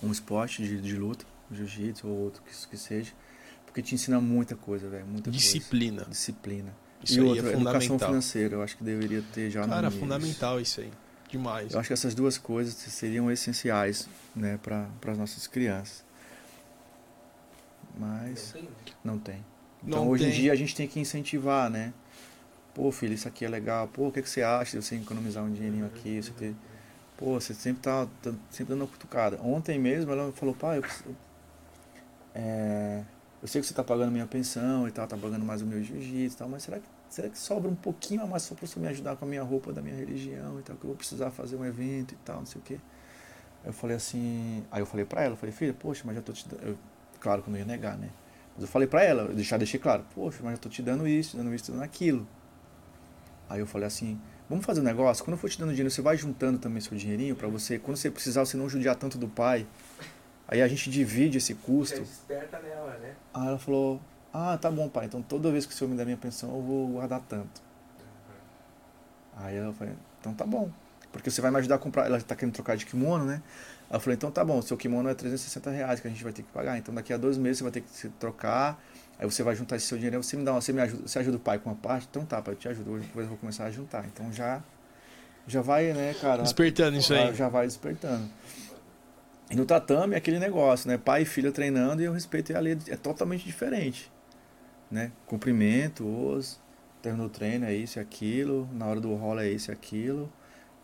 [0.02, 3.12] um esporte de, de luta, jiu-jitsu ou outro que, que seja,
[3.66, 5.98] porque te ensina muita coisa, velho, muita Disciplina.
[5.98, 6.12] coisa.
[6.12, 6.76] Disciplina.
[7.04, 9.92] Isso e aí outra, é educação financeira, eu acho que deveria ter já no Cara,
[9.92, 10.92] fundamental isso aí.
[11.30, 11.74] Demais.
[11.74, 16.04] Eu acho que essas duas coisas seriam essenciais, né, para as nossas crianças.
[17.98, 18.54] Mas
[19.04, 19.44] Não tem.
[19.84, 20.42] Então Não hoje em tem.
[20.42, 21.94] dia a gente tem que incentivar, né?
[22.74, 23.88] Pô, filho, isso aqui é legal.
[23.88, 26.10] Pô, o que, que você acha de você economizar um dinheirinho aqui?
[26.18, 26.56] Isso aqui?
[27.18, 29.40] Pô, você sempre tá, tá sempre dando uma cutucada.
[29.42, 30.84] Ontem mesmo ela falou, pai, eu,
[32.40, 33.04] é,
[33.42, 35.82] eu sei que você tá pagando minha pensão e tal, tá pagando mais o meu
[35.84, 38.68] jiu-jitsu e tal, mas será que, será que sobra um pouquinho a mais só pra
[38.68, 40.96] você me ajudar com a minha roupa da minha religião e tal, que eu vou
[40.96, 42.80] precisar fazer um evento e tal, não sei o quê.
[43.66, 46.32] Eu falei assim, aí eu falei pra ela, eu falei, filha, poxa, mas já tô
[46.32, 46.78] te dando.
[47.20, 48.12] Claro que eu não ia negar, né?
[48.54, 51.08] Mas eu falei pra ela, eu já deixei claro, poxa, mas eu tô te dando
[51.08, 52.28] isso, te dando isso, te dando aquilo.
[53.50, 56.04] Aí eu falei assim, vamos fazer um negócio, quando eu for te dando dinheiro, você
[56.04, 59.28] vai juntando também seu dinheirinho pra você, quando você precisar, você não judiar tanto do
[59.28, 59.66] pai.
[60.48, 62.00] Aí a gente divide esse custo.
[62.00, 63.14] desperta nela, né?
[63.34, 64.00] Aí ela falou,
[64.34, 66.62] ah, tá bom pai, então toda vez que o senhor me der minha pensão, eu
[66.62, 67.62] vou guardar tanto.
[69.36, 70.70] Aí eu falei, então tá bom.
[71.12, 72.06] Porque você vai me ajudar a comprar.
[72.06, 73.42] Ela tá querendo trocar de kimono, né?
[73.90, 76.44] Eu falei, então tá bom, seu kimono é 360 reais que a gente vai ter
[76.44, 76.78] que pagar.
[76.78, 78.82] Então daqui a dois meses você vai ter que se trocar.
[79.18, 81.20] Aí você vai juntar esse seu dinheiro, você me dá uma, você me ajuda, você
[81.20, 82.08] ajuda o pai com uma parte?
[82.10, 82.92] Então tá, pai, eu te ajudo.
[82.92, 84.06] Hoje depois eu vou começar a juntar.
[84.06, 84.62] Então já
[85.48, 86.44] já vai, né, cara?
[86.44, 87.34] Despertando isso aí.
[87.34, 88.30] Já vai despertando.
[89.50, 90.98] E no tatame é aquele negócio, né?
[90.98, 94.12] Pai e filha treinando e o respeito e a lei é totalmente diferente.
[94.92, 95.12] Né?
[95.28, 96.60] Cumprimento, os,
[97.02, 100.32] terminou o treino, é isso e aquilo, na hora do rolo é isso e aquilo.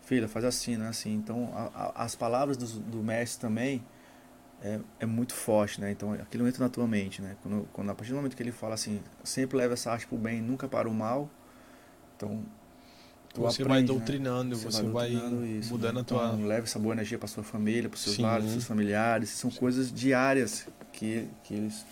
[0.03, 1.13] Filha, faz assim, não é assim.
[1.15, 1.71] Então, a-
[2.01, 3.83] a- as palavras do, do mestre também
[4.63, 5.91] é, é muito forte, né?
[5.91, 7.35] Então, aquilo entra na tua mente, né?
[7.43, 10.17] Quando, quando, a partir do momento que ele fala assim, sempre leva essa arte pro
[10.17, 11.29] bem, nunca para o mal.
[12.15, 12.43] Então,
[13.35, 13.97] Você vai aprende, né?
[13.99, 16.01] doutrinando, você, vai, doutrinando isso, mudando né?
[16.01, 16.27] a tua.
[16.27, 18.21] Então, leve essa boa energia para sua família, para seus Sim.
[18.21, 19.29] lares, seus familiares.
[19.29, 21.83] São coisas diárias que, que eles,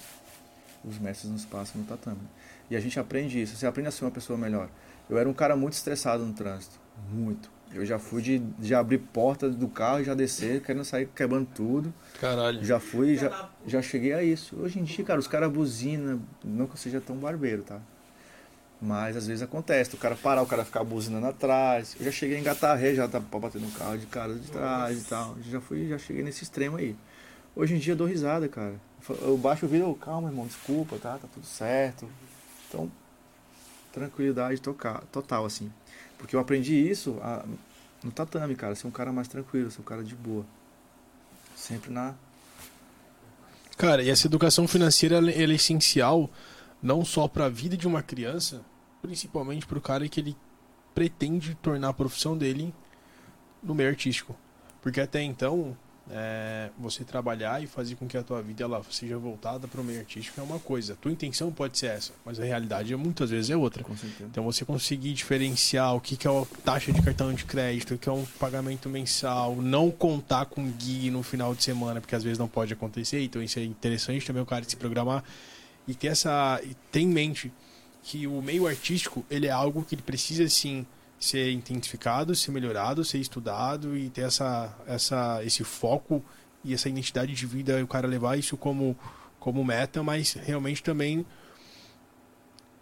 [0.85, 2.21] os mestres nos passam no tatame.
[2.69, 3.55] E a gente aprende isso.
[3.55, 4.69] Você aprende a ser uma pessoa melhor.
[5.09, 6.79] Eu era um cara muito estressado no trânsito,
[7.11, 7.49] muito.
[7.73, 11.47] Eu já fui de, de abrir porta do carro e já descer, querendo sair quebrando
[11.55, 11.93] tudo.
[12.19, 12.63] Caralho.
[12.63, 14.57] Já fui, já, já cheguei a isso.
[14.57, 17.79] Hoje em dia, cara, os caras buzinam, não que eu seja tão barbeiro, tá?
[18.81, 21.95] Mas às vezes acontece, o cara parar, o cara ficar buzinando atrás.
[21.99, 24.49] Eu já cheguei a engatar a ré, já pra bater no carro de cara de
[24.49, 25.37] trás e tal.
[25.43, 26.95] Já fui, já cheguei nesse extremo aí.
[27.55, 28.73] Hoje em dia eu dou risada, cara.
[29.21, 31.17] Eu baixo o vídeo, eu, calma, irmão, desculpa, tá?
[31.19, 32.09] Tá tudo certo.
[32.67, 32.91] Então,
[33.91, 35.71] tranquilidade tocar, total, assim.
[36.17, 37.45] Porque eu aprendi isso a-
[38.03, 38.73] no tatame, cara.
[38.73, 40.45] Ser um cara mais tranquilo, ser um cara de boa.
[41.55, 42.15] Sempre na,
[43.77, 46.29] Cara, e essa educação financeira ela ela é essencial
[46.83, 48.61] não só para a vida de uma criança,
[49.01, 50.35] principalmente para o cara que ele
[50.93, 52.73] pretende tornar a profissão dele
[53.61, 54.35] no meio artístico.
[54.81, 55.77] Porque até então,
[56.09, 59.83] é, você trabalhar e fazer com que a tua vida ela seja voltada para o
[59.83, 60.93] meio artístico é uma coisa.
[60.93, 63.83] A tua intenção pode ser essa, mas a realidade muitas vezes é outra.
[64.21, 67.97] Então você conseguir diferenciar o que, que é a taxa de cartão de crédito, o
[67.97, 72.23] que é um pagamento mensal, não contar com guia no final de semana, porque às
[72.23, 75.23] vezes não pode acontecer, então isso é interessante também o cara se programar
[75.87, 76.59] e ter essa.
[76.63, 77.51] e ter em mente
[78.03, 80.85] que o meio artístico ele é algo que ele precisa sim
[81.19, 86.23] ser intensificado, ser melhorado, ser estudado e ter essa, essa, esse foco
[86.63, 88.97] e essa identidade de vida, o cara levar isso como,
[89.39, 91.25] como meta, mas realmente também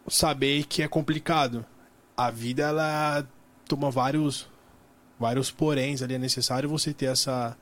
[0.07, 1.65] saber que é complicado.
[2.15, 3.27] A vida ela
[3.67, 4.47] toma vários
[5.19, 7.57] vários poréns ali, é necessário você ter essa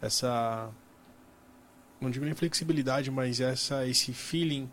[0.00, 0.68] essa
[2.00, 4.68] não digo nem flexibilidade, mas essa esse feeling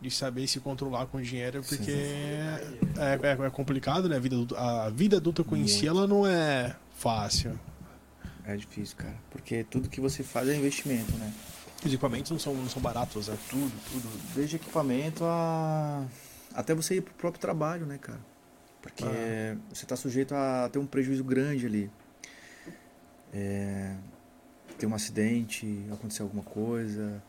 [0.00, 4.16] de saber se controlar com dinheiro, porque é, é, é, complicado, né?
[4.16, 7.58] A vida, adulta- a vida adulta com em si, ela não é fácil.
[8.44, 9.14] É difícil, cara.
[9.30, 11.32] Porque tudo que você faz é investimento, né?
[11.80, 13.36] Os equipamentos não são, não são baratos, né?
[13.50, 14.08] Tudo, tudo.
[14.34, 16.04] Desde equipamento a.
[16.54, 18.20] Até você ir pro próprio trabalho, né, cara?
[18.80, 19.56] Porque Ah.
[19.72, 21.90] você tá sujeito a ter um prejuízo grande ali.
[23.32, 23.94] É,
[24.78, 27.22] ter um acidente, acontecer alguma coisa.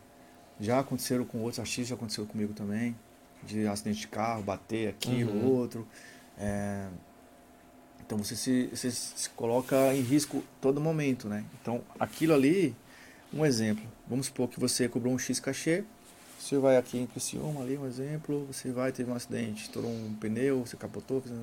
[0.59, 2.95] Já aconteceram com outros artistas, já aconteceu comigo também.
[3.43, 5.35] De acidente de carro, bater aqui Uhum.
[5.35, 5.87] ou outro.
[6.37, 6.87] É,
[8.05, 11.43] então você se, você se coloca em risco todo momento, né?
[11.61, 12.75] Então aquilo ali,
[13.33, 13.83] um exemplo.
[14.07, 15.83] Vamos supor que você cobrou um X cachê,
[16.39, 20.13] você vai aqui em Criciúma, ali um exemplo, você vai, teve um acidente, estourou um
[20.19, 21.35] pneu, você capotou, fez-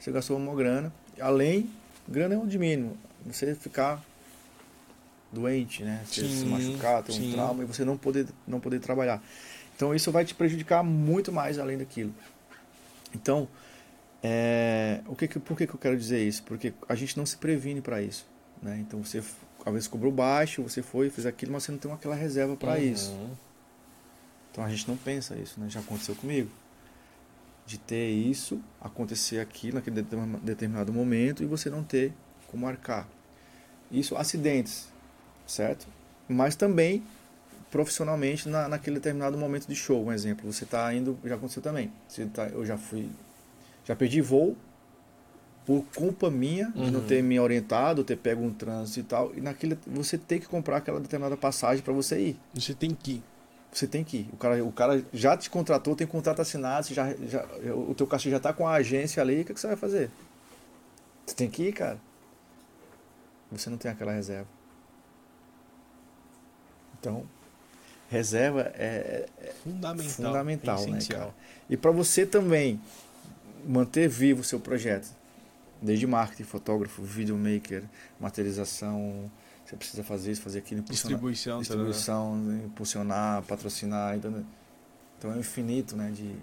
[0.00, 0.92] você gastou uma grana.
[1.20, 1.70] Além,
[2.08, 4.02] grana é um de mínimo, você ficar
[5.34, 6.02] doente, né?
[6.06, 7.32] Você se Sim, machucar, ter um sim.
[7.32, 9.22] trauma e você não poder, não poder trabalhar.
[9.76, 12.14] Então isso vai te prejudicar muito mais além daquilo.
[13.14, 13.48] Então,
[14.22, 16.42] é, o que, por que, que eu quero dizer isso?
[16.44, 18.26] Porque a gente não se previne para isso.
[18.62, 18.78] Né?
[18.80, 19.22] Então você
[19.66, 22.78] às vezes cobrou baixo, você foi, fez aquilo, mas você não tem aquela reserva para
[22.78, 23.10] isso.
[23.10, 23.30] Uhum.
[24.50, 25.68] Então a gente não pensa isso, né?
[25.68, 26.50] Já aconteceu comigo.
[27.66, 32.12] De ter isso, acontecer aquilo naquele determin- determinado momento e você não ter
[32.46, 33.08] como arcar.
[33.90, 34.88] Isso, acidentes,
[35.46, 35.86] certo?
[36.28, 37.02] Mas também
[37.70, 40.04] profissionalmente na, naquele determinado momento de show.
[40.04, 41.90] Um exemplo, você está indo, já aconteceu também.
[42.08, 43.10] Você tá, eu já fui,
[43.84, 44.56] já perdi voo
[45.66, 47.06] por culpa minha de não Uhum.
[47.06, 49.34] ter me orientado, ter pego um trânsito e tal.
[49.34, 52.36] E naquele você tem que comprar aquela determinada passagem para você ir.
[52.54, 53.22] Você tem que ir.
[53.72, 54.28] Você tem que ir.
[54.32, 57.44] O cara, o cara já te contratou, tem contrato assinado, já, já,
[57.74, 60.10] o teu cachê já tá com a agência ali, o que, que você vai fazer?
[61.26, 61.98] Você tem que ir, cara.
[63.50, 64.46] Você não tem aquela reserva.
[67.04, 67.26] Então,
[68.08, 70.04] reserva é, é Fundamental.
[70.14, 71.34] fundamental, é né, cara?
[71.68, 72.80] E para você também
[73.66, 75.10] manter vivo o seu projeto,
[75.82, 77.82] desde marketing, fotógrafo, videomaker,
[78.18, 79.30] materialização,
[79.64, 84.44] você precisa fazer isso, fazer aquilo, impulsionar- Distribuição, distribuição, impulsionar, patrocinar, então,
[85.18, 86.34] então é um infinito, né, de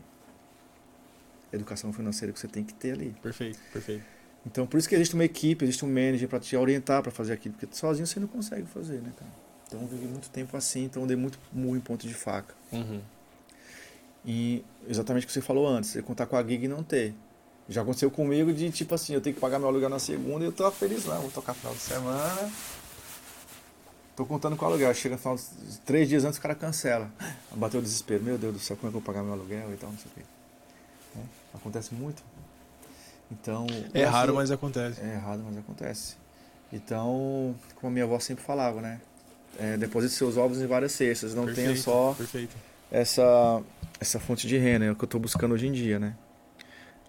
[1.52, 3.16] educação financeira que você tem que ter ali.
[3.22, 4.04] Perfeito, perfeito.
[4.46, 7.34] Então por isso que existe uma equipe, existe um manager para te orientar para fazer
[7.34, 9.32] aquilo, porque sozinho você não consegue fazer, né, cara?
[9.72, 12.54] Então eu vivi muito tempo assim, então eu dei muito murro em ponto de faca.
[12.74, 13.00] Uhum.
[14.26, 17.16] E exatamente o que você falou antes, você contar com a gig e não ter.
[17.70, 20.48] Já aconteceu comigo de tipo assim, eu tenho que pagar meu aluguel na segunda e
[20.48, 22.52] eu tô feliz não, vou tocar final de semana.
[24.14, 27.10] Tô contando com o aluguel, chega no final de três dias antes o cara cancela.
[27.56, 29.74] Bateu o desespero, meu Deus do céu, como é que eu vou pagar meu aluguel
[29.74, 30.22] e tal, não sei o quê.
[31.16, 31.24] Né?
[31.54, 32.22] Acontece muito.
[33.32, 33.66] Então.
[33.94, 35.00] É raro, mas acontece.
[35.00, 36.18] é errado, mas acontece.
[36.74, 39.00] Então, como a minha avó sempre falava, né?
[39.60, 42.56] É, deposite seus ovos em várias cestas, não tenha Perfeito, só Perfeito.
[42.90, 43.62] essa,
[44.00, 46.16] essa fonte de renda, é o que eu estou buscando hoje em dia, né?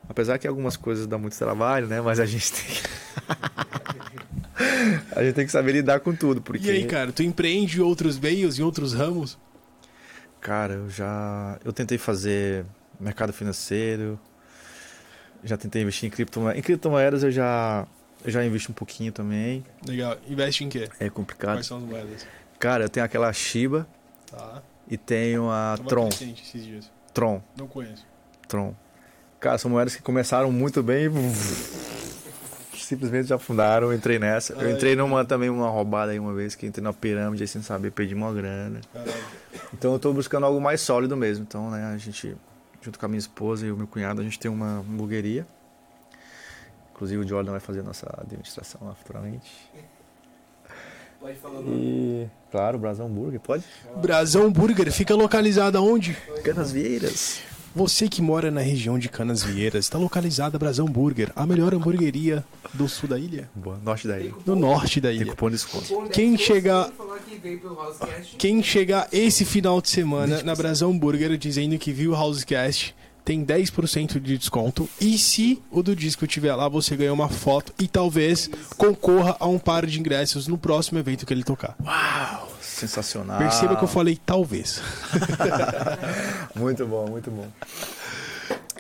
[0.09, 2.01] Apesar que algumas coisas dão muito trabalho, né?
[2.01, 2.82] Mas a gente tem que...
[5.16, 6.66] a gente tem que saber lidar com tudo, porque...
[6.66, 9.39] E aí, cara, tu empreende em outros meios, em outros ramos?
[10.40, 11.59] Cara, eu já...
[11.64, 12.66] Eu tentei fazer
[12.98, 14.19] mercado financeiro,
[15.44, 16.59] já tentei investir em criptomoedas.
[16.59, 17.86] Em criptomoedas eu já,
[18.27, 19.65] já invisto um pouquinho também.
[19.86, 20.16] Legal.
[20.28, 20.89] Investe em quê?
[21.01, 21.57] É complicado.
[21.57, 22.27] Quais são as moedas?
[22.59, 23.86] Cara, eu tenho aquela Shiba
[24.31, 24.62] Tá.
[24.89, 26.09] e tenho a Tava Tron.
[26.09, 26.90] esses dias.
[27.12, 27.43] Tron.
[27.57, 28.07] Não conheço.
[28.49, 28.74] Tron.
[29.40, 31.07] Cara, são moedas que começaram muito bem
[32.74, 33.89] e simplesmente já afundaram.
[33.89, 34.53] Eu entrei nessa.
[34.55, 37.61] Eu entrei numa também uma roubada aí uma vez que entrei na pirâmide aí sem
[37.62, 38.81] saber, perdi uma grana.
[38.93, 39.12] Caralho.
[39.74, 41.44] Então eu tô buscando algo mais sólido mesmo.
[41.49, 42.36] Então, né, a gente,
[42.81, 45.47] junto com a minha esposa e o meu cunhado, a gente tem uma hamburgueria.
[47.03, 49.51] Inclusive o Jordan vai fazer a nossa administração lá futuramente.
[51.20, 51.77] Pode falar o nome.
[51.77, 53.65] E, claro, Brasão Hambúrguer, pode?
[53.97, 56.16] Brasão Burger fica localizada onde?
[56.45, 57.41] Canas Vieiras.
[57.74, 62.45] Você que mora na região de Canas Vieiras, está localizada Brasão Burger, a melhor hamburgueria
[62.73, 64.35] do sul da ilha, Boa, norte da ilha.
[64.47, 65.31] do norte da Tem ilha.
[65.33, 66.09] cupom de desconto.
[66.11, 66.89] Quem chegar-.
[68.39, 73.44] Quem chegar esse final de semana na Brasão Burger dizendo que viu o Housecast tem
[73.44, 74.89] 10% de desconto.
[75.01, 79.47] E se o do disco estiver lá, você ganha uma foto e talvez concorra a
[79.47, 81.77] um par de ingressos no próximo evento que ele tocar.
[82.61, 83.39] Sensacional.
[83.39, 84.82] Perceba que eu falei talvez.
[86.57, 87.47] Muito bom, muito bom.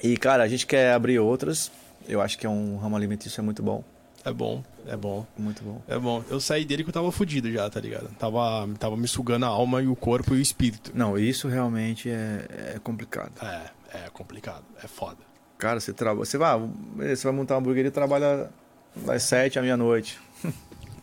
[0.02, 1.70] E, cara, a gente quer abrir outras,
[2.08, 3.84] Eu acho que é um ramo alimentício é muito bom.
[4.24, 5.26] É bom, é bom.
[5.36, 5.82] Muito bom.
[5.88, 6.22] É bom.
[6.30, 8.08] Eu saí dele que eu tava fudido já, tá ligado?
[8.18, 10.92] Tava, tava me sugando a alma e o corpo e o espírito.
[10.94, 13.32] Não, isso realmente é, é complicado.
[13.42, 14.64] É, é complicado.
[14.82, 15.18] É foda.
[15.58, 16.24] Cara, você trabalha.
[16.24, 16.58] Você vai,
[16.96, 18.50] você vai montar uma hamburgueria e trabalha
[18.96, 20.18] das 7 à meia-noite.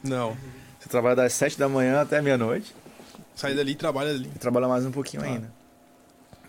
[0.04, 0.36] Não.
[0.80, 2.74] Você trabalha das 7 da manhã até meia-noite
[3.36, 4.30] Sai dali e trabalha ali.
[4.36, 5.50] e trabalha mais um pouquinho ainda.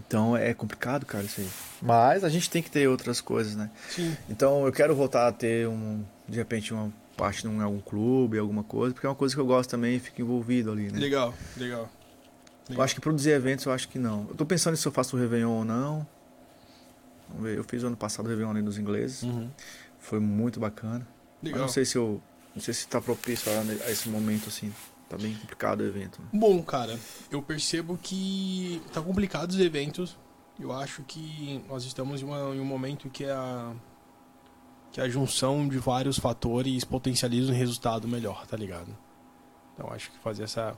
[0.06, 1.48] Então é complicado, cara, isso aí.
[1.80, 3.70] Mas a gente tem que ter outras coisas, né?
[3.90, 4.16] Sim.
[4.28, 8.64] Então eu quero voltar a ter um, de repente, uma parte em algum clube, alguma
[8.64, 10.98] coisa, porque é uma coisa que eu gosto também e fico envolvido ali, né?
[10.98, 11.88] Legal, legal.
[12.68, 14.26] Eu acho que produzir eventos, eu acho que não.
[14.28, 16.06] Eu tô pensando se eu faço o Réveillon ou não.
[17.30, 19.22] Vamos ver, eu fiz o ano passado o Réveillon ali dos ingleses.
[19.22, 19.50] Uhum.
[19.98, 21.06] Foi muito bacana.
[21.42, 21.60] Mas Legal.
[21.62, 22.20] não sei se eu.
[22.54, 24.72] Não sei se tá propício a, a esse momento, assim.
[25.08, 26.20] Tá bem complicado o evento.
[26.22, 26.28] né?
[26.32, 26.98] Bom, cara,
[27.30, 30.16] eu percebo que tá complicado os eventos.
[30.58, 33.72] Eu acho que nós estamos em, uma- em um momento que é a
[34.92, 38.96] que a junção de vários fatores potencializa um resultado melhor, tá ligado?
[39.74, 40.76] Então acho que fazer essa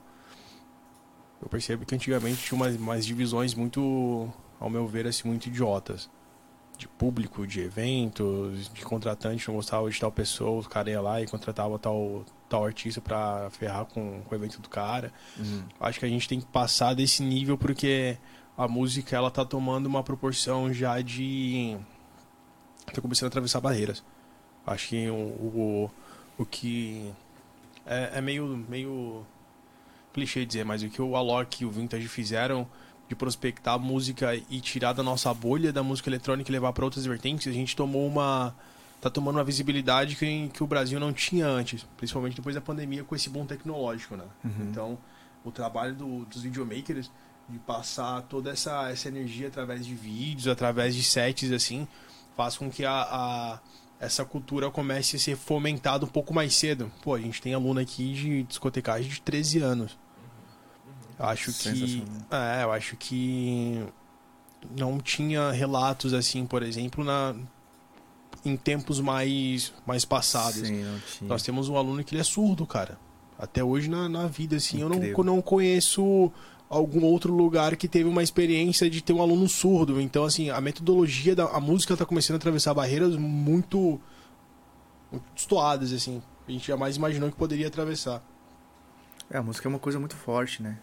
[1.40, 4.30] eu percebo que antigamente tinha umas, umas divisões muito,
[4.60, 6.08] ao meu ver, assim, muito idiotas.
[6.82, 11.22] De público, de eventos, de contratante, não gostava de tal pessoa, o cara ia lá
[11.22, 15.12] e contratava tal, tal artista pra ferrar com, com o evento do cara.
[15.78, 18.18] Acho que a gente tem que passar desse nível porque
[18.58, 21.76] a música ela tá tomando uma proporção já de.
[22.92, 24.02] tá começando a atravessar barreiras.
[24.66, 25.90] Acho que o, o,
[26.36, 27.12] o que.
[27.86, 29.24] É, é meio, meio
[30.12, 32.66] clichê dizer, mas o que o Alok e o Vintage fizeram
[33.12, 37.04] de prospectar música e tirar da nossa bolha da música eletrônica e levar para outras
[37.04, 38.54] vertentes, a gente tomou uma.
[39.00, 43.04] tá tomando uma visibilidade que, que o Brasil não tinha antes, principalmente depois da pandemia
[43.04, 44.24] com esse boom tecnológico, né?
[44.60, 44.96] Então,
[45.44, 47.10] o trabalho do- dos videomakers
[47.48, 51.86] de passar toda essa, essa energia através de vídeos, através de sets, assim,
[52.36, 53.58] faz com que a, a-
[54.00, 56.90] essa cultura comece a ser fomentada um pouco mais cedo.
[57.02, 59.98] Pô, a gente tem aluno aqui de discotecagem de 13 anos.
[61.22, 62.04] Eu acho que.
[62.30, 63.84] É, eu acho que
[64.76, 67.34] não tinha relatos assim, por exemplo, na
[68.44, 70.66] em tempos mais mais passados.
[70.66, 71.28] Sim, não tinha.
[71.28, 72.98] Nós temos um aluno que ele é surdo, cara.
[73.38, 75.24] Até hoje na, na vida, assim, eu não, Incrível.
[75.24, 76.30] não conheço
[76.68, 80.00] algum outro lugar que teve uma experiência de ter um aluno surdo.
[80.00, 84.00] Então, assim, a metodologia da a música tá começando a atravessar barreiras muito,
[85.10, 86.22] muito estoadas, assim.
[86.48, 88.22] A gente jamais imaginou que poderia atravessar.
[89.30, 90.78] É, a música é uma coisa muito forte, né?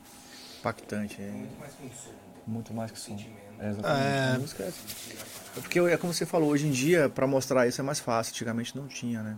[0.60, 1.22] Impactante.
[1.22, 2.11] É Muito mais que um som.
[2.48, 3.18] muito mais que som.
[3.18, 3.40] Sentimento.
[3.60, 4.06] É, exatamente.
[4.07, 4.36] É.
[4.36, 4.68] A música é...
[4.68, 8.31] é porque é como você falou, hoje em dia, pra mostrar isso é mais fácil.
[8.34, 9.38] Antigamente não tinha, né?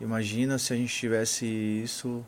[0.00, 2.24] Imagina se a gente tivesse isso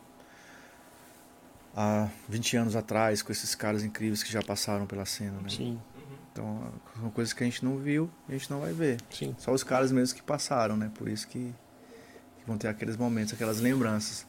[1.75, 5.49] há 20 anos atrás, com esses caras incríveis que já passaram pela cena, né?
[5.49, 5.79] Sim,
[6.31, 8.97] Então, são coisas que a gente não viu e a gente não vai ver.
[9.11, 9.35] sim.
[9.37, 10.89] Só os caras mesmo que passaram, né?
[10.95, 11.53] Por isso que,
[12.39, 14.25] que vão ter aqueles momentos, aquelas lembranças.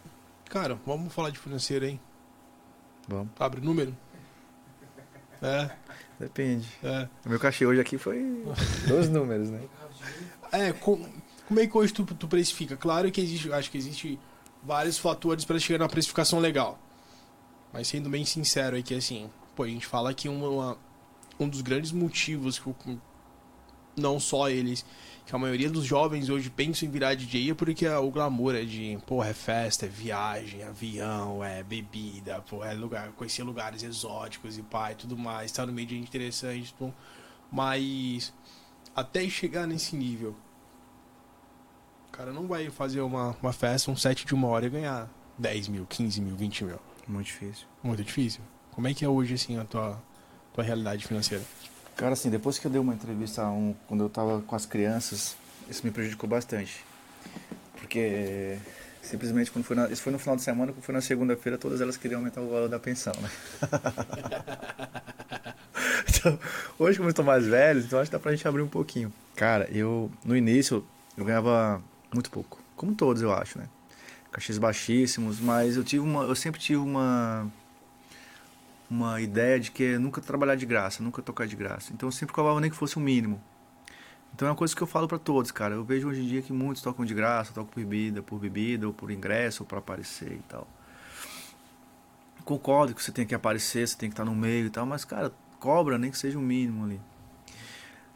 [0.51, 2.01] Cara, vamos falar de financeiro, hein?
[3.08, 3.28] Vamos.
[3.38, 3.96] Abre número.
[5.42, 5.70] É,
[6.18, 6.66] Depende.
[6.82, 7.08] é.
[7.24, 8.42] O meu cachê hoje aqui foi
[8.88, 9.60] dois números, né?
[10.50, 11.04] É, com-
[11.46, 12.76] como é que hoje tu, tu precifica?
[12.76, 14.18] Claro que existe, acho que existe
[14.62, 16.78] vários fatores para chegar na precificação legal.
[17.72, 20.78] Mas sendo bem sincero aqui, assim, pô, a gente fala que uma, uma-
[21.38, 23.00] um dos grandes motivos que o-
[23.96, 24.84] não só eles,
[25.27, 28.65] que a maioria dos jovens hoje pensam em virar DJ é porque o glamour é
[28.65, 34.57] de, porra, é festa, é viagem, avião, é bebida, porra, é lugar, conhecer lugares exóticos
[34.57, 36.94] e pai, tudo mais, estar no meio de gente interessante, tudo.
[37.51, 38.32] mas
[38.94, 40.36] até chegar nesse nível,
[42.09, 45.11] o cara não vai fazer uma, uma festa, um set de uma hora e ganhar
[45.36, 46.78] 10 mil, 15 mil, 20 mil.
[47.09, 47.66] Muito difícil.
[47.82, 48.40] Muito difícil.
[48.70, 50.01] Como é que é hoje, assim, a tua,
[50.55, 51.44] tua realidade financeira?
[51.97, 55.35] Cara, assim, depois que eu dei uma entrevista um, quando eu tava com as crianças,
[55.68, 56.85] isso me prejudicou bastante.
[57.74, 58.59] Porque
[59.01, 61.81] simplesmente quando foi na, isso foi no final de semana, quando foi na segunda-feira, todas
[61.81, 63.31] elas queriam aumentar o valor da pensão, né?
[66.06, 66.39] então,
[66.78, 69.10] hoje como eu estou mais velho, então acho que dá pra gente abrir um pouquinho.
[69.35, 70.85] Cara, eu no início
[71.16, 71.82] eu ganhava
[72.12, 73.68] muito pouco, como todos eu acho, né?
[74.31, 77.51] Cachês baixíssimos, mas eu tive uma, eu sempre tive uma
[78.90, 81.92] uma ideia de que nunca trabalhar de graça, nunca tocar de graça.
[81.92, 83.40] Então eu sempre cobrava nem que fosse o mínimo.
[84.34, 85.74] Então é uma coisa que eu falo pra todos, cara.
[85.74, 88.86] Eu vejo hoje em dia que muitos tocam de graça, tocam por bebida, por bebida,
[88.86, 90.68] ou por ingresso, ou pra aparecer e tal.
[92.44, 95.04] Concordo que você tem que aparecer, você tem que estar no meio e tal, mas,
[95.04, 97.00] cara, cobra nem que seja o mínimo ali.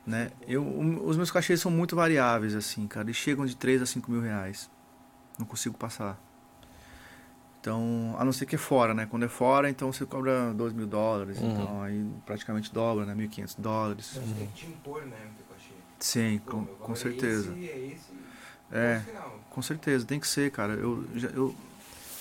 [0.06, 0.30] Né?
[0.47, 0.64] Eu,
[1.05, 3.06] os meus cachês são muito variáveis, assim, cara.
[3.06, 4.70] Eles chegam de 3 a 5 mil reais.
[5.38, 6.20] Não consigo passar.
[7.61, 9.07] Então, a não ser que é fora, né?
[9.11, 11.39] Quando é fora, então você cobra 2 mil dólares.
[11.39, 11.51] Uhum.
[11.53, 13.15] Então, aí praticamente dobra, né?
[13.15, 14.07] 1.500 dólares.
[14.15, 15.16] Você tem que te impor, né.
[15.99, 17.53] Sim, Pô, com, com valor certeza.
[17.53, 18.11] É esse, é esse.
[18.73, 19.03] É.
[19.51, 20.73] Com certeza, tem que ser, cara.
[20.73, 21.55] Eu, já- eu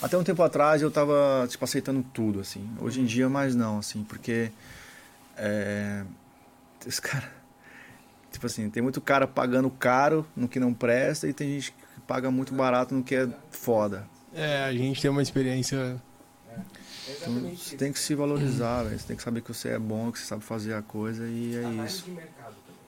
[0.01, 2.69] até um tempo atrás eu tava tipo aceitando tudo, assim.
[2.81, 4.51] Hoje em dia mais não, assim, porque
[5.37, 6.03] é,
[6.85, 7.31] esse cara,
[8.31, 12.01] tipo assim, tem muito cara pagando caro no que não presta e tem gente que
[12.01, 14.05] paga muito barato no que é foda.
[14.33, 16.01] É, a gente tem uma experiência.
[16.49, 16.59] É
[17.11, 18.99] Então, você tem que se valorizar, velho.
[18.99, 21.55] Você tem que saber que você é bom, que você sabe fazer a coisa e
[21.55, 22.05] é Análise isso.
[22.05, 22.81] de mercado também.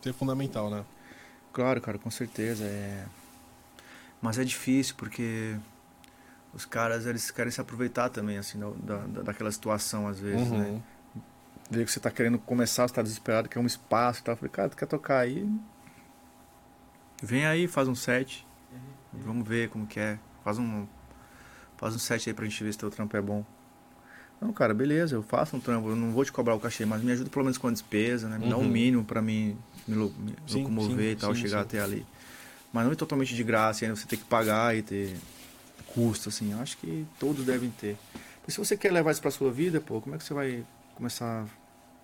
[0.00, 0.84] Isso é fundamental, né?
[1.52, 2.64] Claro, cara, com certeza.
[2.64, 3.04] É...
[4.20, 5.56] Mas é difícil porque
[6.54, 10.58] os caras eles querem se aproveitar também, assim, da, da, daquela situação às vezes, Uhum.
[10.58, 10.82] né?
[11.70, 14.34] Vê que você tá querendo começar, você tá desesperado, quer um espaço e tal.
[14.34, 15.48] Eu falei, cara, tu quer tocar aí?
[17.22, 18.46] Vem aí, faz um set.
[19.12, 20.18] Vamos ver como que é.
[20.44, 20.86] Faz um.
[21.76, 23.44] Faz um set aí pra gente ver se teu trampo é bom.
[24.40, 27.00] Não, cara, beleza, eu faço um trampo, eu não vou te cobrar o cachê, mas
[27.02, 28.38] me ajuda pelo menos com a despesa, né?
[28.38, 28.68] Me dá um Uhum.
[28.70, 29.56] mínimo pra mim
[29.86, 32.04] me, lo- me Sim, locomover sim, e tal, sim, chegar até ali.
[32.72, 35.16] Mas não é totalmente de graça, e ainda você tem que pagar e ter
[35.94, 36.52] custo, assim.
[36.52, 37.96] Eu acho que todos devem ter.
[38.44, 40.64] Mas se você quer levar isso pra sua vida, pô, como é que você vai
[40.96, 41.46] começar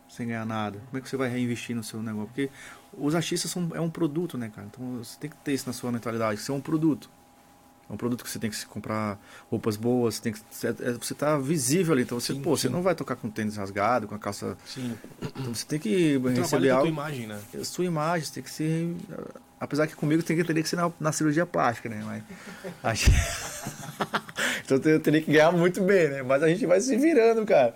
[0.08, 0.78] sem ganhar nada?
[0.86, 2.28] Como é que você vai reinvestir no seu negócio?
[2.28, 2.50] Porque
[2.96, 4.68] os artistas são, é um produto, né, cara?
[4.70, 7.10] Então você tem que ter isso na sua mentalidade, que você é um produto.
[7.88, 9.18] É um produto que você tem que comprar
[9.50, 10.40] roupas boas, você tem que.
[10.50, 12.02] Você, é- você tá visível ali.
[12.02, 12.72] Então você, Sim, pô, você sim.
[12.74, 14.56] não vai tocar com tênis rasgado, com a calça.
[14.66, 14.94] Sim.
[15.22, 16.86] Então você tem que Trabalha receber algo.
[16.88, 17.38] imagem, né?
[17.58, 18.94] A sua imagem, você tem que ser.
[19.60, 22.22] Apesar que comigo tem que, teria que ser na, na cirurgia plástica, né?
[22.82, 22.98] Mas.
[22.98, 23.16] gente-
[24.64, 26.22] então eu teria que ganhar muito bem, né?
[26.22, 27.74] Mas a gente vai se virando, cara.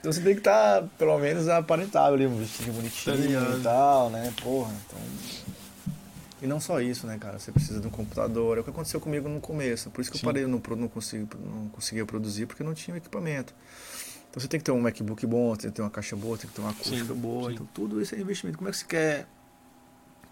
[0.00, 3.58] Então você tem que estar, pelo menos, aparentável ali, um vestido Tá bonitinho ligado.
[3.58, 4.32] e tal, né?
[4.42, 4.98] Porra, então.
[6.42, 7.38] E não só isso, né, cara?
[7.38, 8.58] Você precisa de um computador.
[8.58, 9.90] É o que aconteceu comigo no começo.
[9.90, 10.26] Por isso que Sim.
[10.26, 13.54] eu parei, não, não, consigo, não conseguia produzir, porque não tinha equipamento.
[14.28, 16.48] Então você tem que ter um MacBook bom, tem que ter uma caixa boa, tem
[16.50, 17.48] que ter uma acústica Sim, boa.
[17.48, 17.54] sim.
[17.54, 18.58] Então tudo isso é investimento.
[18.58, 19.26] Como é que você quer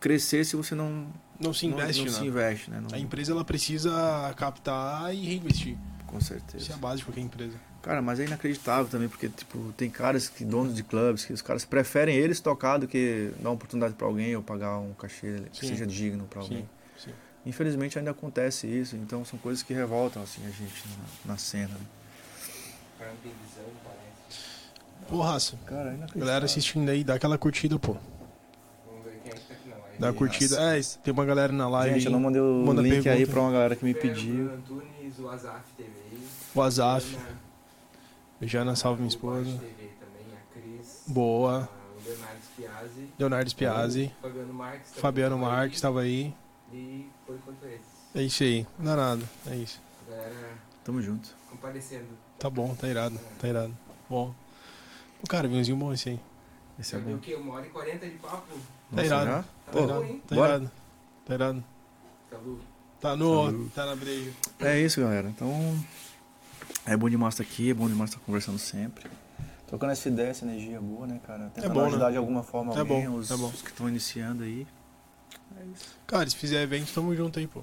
[0.00, 1.06] crescer se você não,
[1.38, 2.18] Não se investe, não, não né?
[2.18, 2.80] se investe, né?
[2.80, 5.76] Não- A empresa ela precisa captar e reinvestir.
[6.06, 6.74] com Isso é certeza.
[6.74, 7.54] a base de qualquer empresa.
[7.82, 11.40] Cara, mas é inacreditável também, porque tipo, tem caras que donos de clubes que os
[11.40, 15.42] caras preferem eles tocar do que dar uma oportunidade pra alguém ou pagar um cachê
[15.52, 15.68] que Sim.
[15.68, 16.68] seja digno pra alguém.
[16.98, 17.10] Sim, sim.
[17.46, 20.84] Infelizmente ainda acontece isso, então são coisas que revoltam assim a gente
[21.24, 21.68] na, na cena.
[21.68, 21.80] Né?
[22.98, 25.08] Pra não ter visão, parece.
[25.08, 25.56] Pô, raça.
[25.64, 26.18] Cara, é.
[26.18, 27.96] Galera assistindo aí, dá aquela curtida, pô.
[28.86, 29.98] Vamos ver quem é que tá aqui na live.
[29.98, 30.76] Dá a curtida.
[30.76, 32.12] É, tem uma galera na live Gente, eu aí.
[32.12, 33.32] não mandei o Manda link aí pergunta.
[33.32, 34.50] pra uma galera que me pediu.
[35.18, 35.90] O Azaf TV.
[36.54, 37.16] O Azaf.
[38.40, 39.60] Ana, Jana, salve minha esposa.
[41.06, 41.68] Boa.
[41.70, 43.08] ah, O Leonardo Spiazzi.
[43.18, 44.12] Leonardo Spiazzi.
[44.18, 44.92] o Fabiano Marques.
[44.94, 45.56] Fabiano tava aí.
[45.56, 46.34] Marques tava aí.
[46.72, 47.86] E por enquanto esses.
[48.14, 48.66] É isso aí.
[48.78, 49.22] Não dá nada.
[49.46, 49.80] É isso.
[50.08, 50.52] Galera
[50.84, 51.28] Tamo junto.
[51.50, 52.06] comparecendo.
[52.38, 53.18] Tá bom, tá irado.
[53.38, 53.76] Tá irado.
[54.08, 54.34] Bom.
[55.22, 56.20] O cara, vinhozinho bom esse aí.
[56.78, 57.16] Esse é viu bom.
[57.16, 57.34] o quê?
[57.34, 58.56] Uma hora e quarenta de papo?
[58.94, 59.26] Tá irado.
[59.30, 60.04] Tá Tá Pô, bom, irado.
[60.04, 60.22] hein?
[60.26, 60.70] Tá irado.
[61.26, 61.64] Tá irado.
[63.00, 63.68] Tá no.
[63.70, 64.30] Tá na breja.
[64.60, 65.28] É isso, galera.
[65.28, 65.50] Então,
[66.92, 69.08] é bom demais estar aqui, é bom demais estar conversando sempre.
[69.68, 71.48] Trocando essa ideia, essa energia boa, né, cara?
[71.50, 71.86] Tentando bom, né?
[71.86, 73.46] ajudar de alguma forma É alguém, bom, os, é bom.
[73.46, 74.66] os que estão iniciando aí.
[75.56, 75.96] É isso.
[76.04, 77.62] Cara, se fizer evento, tamo junto aí, pô.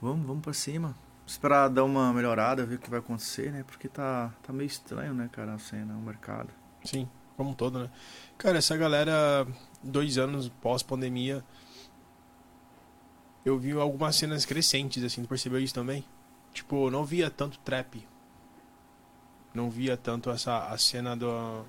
[0.00, 0.96] Vamos, vamos pra cima.
[1.26, 3.64] Esperar dar uma melhorada, ver o que vai acontecer, né?
[3.66, 6.48] Porque tá, tá meio estranho, né, cara, a cena, o mercado.
[6.82, 7.90] Sim, como um todo, né?
[8.38, 9.46] Cara, essa galera,
[9.82, 11.44] dois anos pós-pandemia,
[13.44, 16.02] eu vi algumas cenas crescentes, assim, tu percebeu isso também?
[16.54, 18.06] Tipo, não via tanto trap.
[19.54, 21.64] Não via tanto essa a cena do.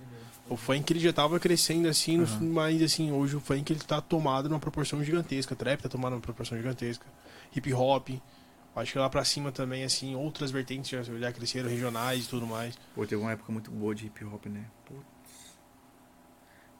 [0.49, 2.53] O funk ele já tava crescendo assim, no- Uhum.
[2.53, 5.53] mas assim, hoje o funk ele tá tomado numa proporção gigantesca.
[5.53, 7.05] O trap tá tomado numa proporção gigantesca.
[7.55, 8.09] Hip hop.
[8.75, 12.45] Acho que lá pra cima também, assim, outras vertentes já, já cresceram, regionais e tudo
[12.45, 12.75] mais.
[12.93, 14.65] Pô, teve uma época muito boa de hip hop, né?
[14.85, 15.01] Putz.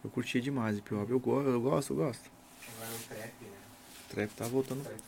[0.04, 1.10] Eu curtia demais hip hop.
[1.10, 2.30] Eu, go eu gosto, eu gosto.
[2.78, 3.48] Agora o trap, né?
[4.10, 4.84] Trap tá voltando.
[4.84, 5.00] Trap.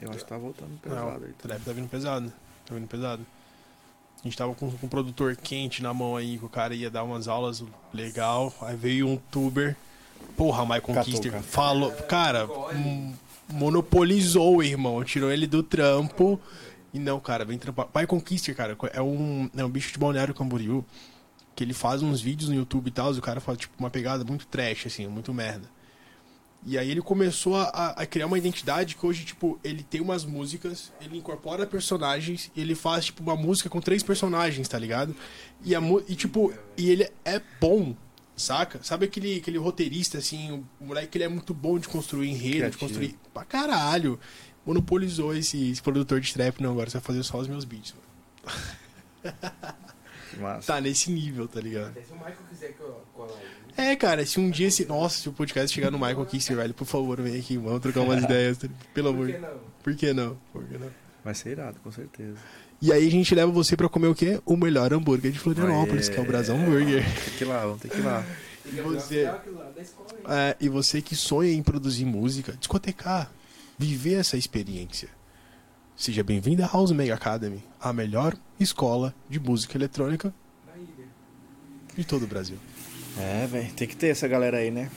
[0.00, 1.30] Eu acho que tá voltando Não, pesado aí.
[1.30, 2.32] o trap tá vindo pesado.
[2.64, 3.26] Tá vindo pesado.
[4.20, 6.90] A gente tava com, com um produtor quente na mão aí, que o cara ia
[6.90, 8.52] dar umas aulas legal.
[8.60, 9.76] Aí veio um tuber.
[10.36, 11.32] Porra, Michael Kister.
[11.32, 11.42] cara.
[11.42, 11.90] Falou.
[11.92, 12.46] Cara,
[13.48, 15.02] monopolizou, irmão.
[15.04, 16.38] Tirou ele do trampo.
[16.92, 17.86] E não, cara, vem trampar.
[17.94, 20.84] Michael Kister, cara, é um, é um bicho de balneário Camboriú.
[21.56, 23.14] Que ele faz uns vídeos no YouTube e tal.
[23.14, 25.68] E o cara faz, tipo, uma pegada muito trash, assim, muito merda.
[26.64, 30.24] E aí ele começou a, a criar uma identidade que hoje, tipo, ele tem umas
[30.24, 35.16] músicas, ele incorpora personagens, e ele faz, tipo, uma música com três personagens, tá ligado?
[35.64, 37.96] E, a, e tipo, e ele é bom,
[38.36, 38.82] saca?
[38.82, 42.70] Sabe aquele, aquele roteirista, assim, o, moleque que ele é muito bom de construir enredo,
[42.70, 43.18] de construir.
[43.32, 44.20] Pra caralho!
[44.66, 47.94] Monopolizou esse, esse produtor de trap, não, agora você vai fazer só os meus beats.
[47.94, 49.40] mano.
[50.38, 50.74] Massa.
[50.74, 51.88] Tá nesse nível, tá ligado?
[51.88, 53.02] Até se o Michael quiser que eu.
[53.76, 54.84] É, cara, se um dia esse.
[54.84, 58.00] Nossa, se o podcast chegar no Michael Kister, velho, por favor, vem aqui, vamos trocar
[58.00, 58.58] umas ideias.
[58.58, 58.68] tá?
[58.94, 59.60] Pelo Por amor que de não?
[59.82, 60.38] Por que não?
[60.52, 60.90] Por que não?
[61.24, 62.36] Vai ser irado, com certeza.
[62.82, 64.40] E aí a gente leva você pra comer o quê?
[64.46, 66.14] O melhor hambúrguer de Florianópolis, Aê.
[66.14, 67.04] que é o Brasão Hambúrguer.
[67.04, 68.22] Tem que ir lá, vamos ter que ir lá.
[68.22, 69.30] Que E você?
[70.28, 73.30] É, e você que sonha em produzir música, discotecar,
[73.78, 75.08] viver essa experiência.
[75.96, 80.32] Seja bem-vindo à House Mega Academy, a melhor escola de música eletrônica
[81.96, 82.56] de todo o Brasil.
[83.20, 84.90] É, velho, tem que ter essa galera aí, né?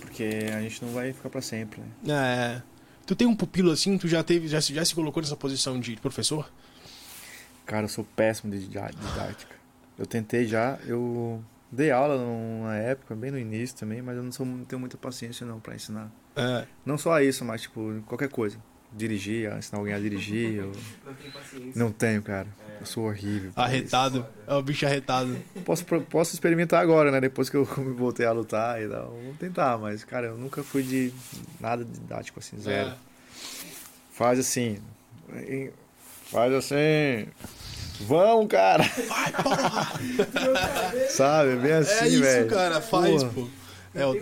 [0.00, 0.24] Porque
[0.56, 2.60] a gente não vai ficar pra sempre, né?
[2.60, 2.62] É.
[3.06, 5.78] Tu tem um pupilo assim, tu já teve, já, se- já se colocou nessa posição
[5.80, 6.50] de professor?
[7.64, 9.54] Cara, eu sou péssimo de didá- didática.
[9.98, 14.32] Eu tentei já, eu dei aula numa época, bem no início também, mas eu não,
[14.32, 16.10] sou, não tenho muita paciência não pra ensinar.
[16.36, 16.66] É.
[16.84, 18.58] Não só isso, mas tipo, qualquer coisa.
[18.92, 20.72] Dirigir, ensinar alguém a dirigir, eu
[21.04, 21.72] Não tem paciência.
[21.76, 22.46] não tenho, cara.
[22.80, 23.50] Eu sou horrível.
[23.56, 24.26] Arretado.
[24.46, 25.36] É o bicho arretado.
[25.64, 27.20] Posso, posso experimentar agora, né?
[27.20, 29.10] Depois que eu me voltei a lutar e tal.
[29.24, 31.12] Vou tentar, mas, cara, eu nunca fui de
[31.60, 32.90] nada didático assim, zero.
[32.90, 32.94] É.
[34.12, 34.78] Faz assim.
[36.30, 37.26] Faz assim.
[38.00, 38.84] Vamos, cara!
[39.08, 39.92] Vai, porra!
[41.10, 41.50] Sabe?
[41.52, 42.48] É bem assim, é isso, velho.
[42.48, 43.32] cara, faz, Porra.
[43.34, 43.48] pô.
[43.94, 44.14] É, Não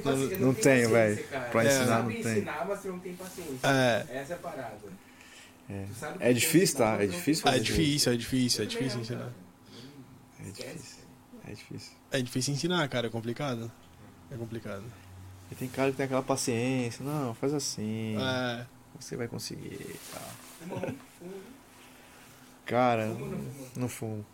[0.47, 1.23] não tem tenho, velho.
[1.53, 1.67] Pra É.
[1.67, 2.19] ensinar, não tem.
[2.21, 3.59] ensinar, mas você não tem paciência.
[3.65, 4.07] É.
[4.19, 4.73] Essa é a parada.
[5.69, 5.87] É.
[6.21, 7.03] É difícil, tá?
[7.03, 9.33] É difícil é fazer difícil, é difícil, é Eu também difícil ensinar.
[10.39, 11.05] É difícil.
[11.45, 11.93] É difícil.
[12.13, 13.71] É difícil ensinar, cara, é complicado.
[14.31, 14.85] É complicado.
[15.51, 17.05] E tem cara que tem aquela paciência.
[17.05, 18.17] Não, faz assim.
[18.19, 18.67] É.
[18.99, 19.97] Você vai conseguir e
[20.61, 20.95] fumou.
[22.65, 23.07] Cara.
[23.07, 24.25] Ah, não fumo.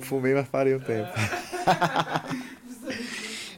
[0.00, 1.10] Fumei, mas parei um tempo.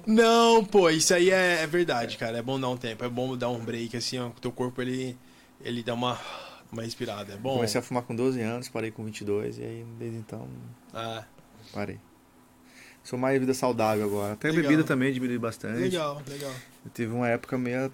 [0.04, 2.38] Não, pô, isso aí é, é verdade, cara.
[2.38, 4.28] É bom dar um tempo, é bom dar um break, assim, ó.
[4.28, 5.16] O teu corpo, ele,
[5.60, 6.18] ele dá uma,
[6.72, 7.34] uma respirada.
[7.34, 7.54] É bom.
[7.56, 10.48] Comecei a fumar com 12 anos, parei com 22 e aí desde então
[10.92, 11.24] Ah,
[11.72, 11.98] parei.
[13.04, 14.34] Sou mais vida saudável agora.
[14.34, 14.70] Até a Legal.
[14.70, 15.78] bebida também diminui bastante.
[15.80, 16.52] legal, legal.
[16.84, 17.90] Eu tive uma época meio,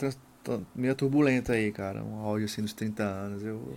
[0.75, 2.03] meio turbulenta aí, cara.
[2.03, 3.43] Um áudio assim dos 30 anos.
[3.43, 3.75] Eu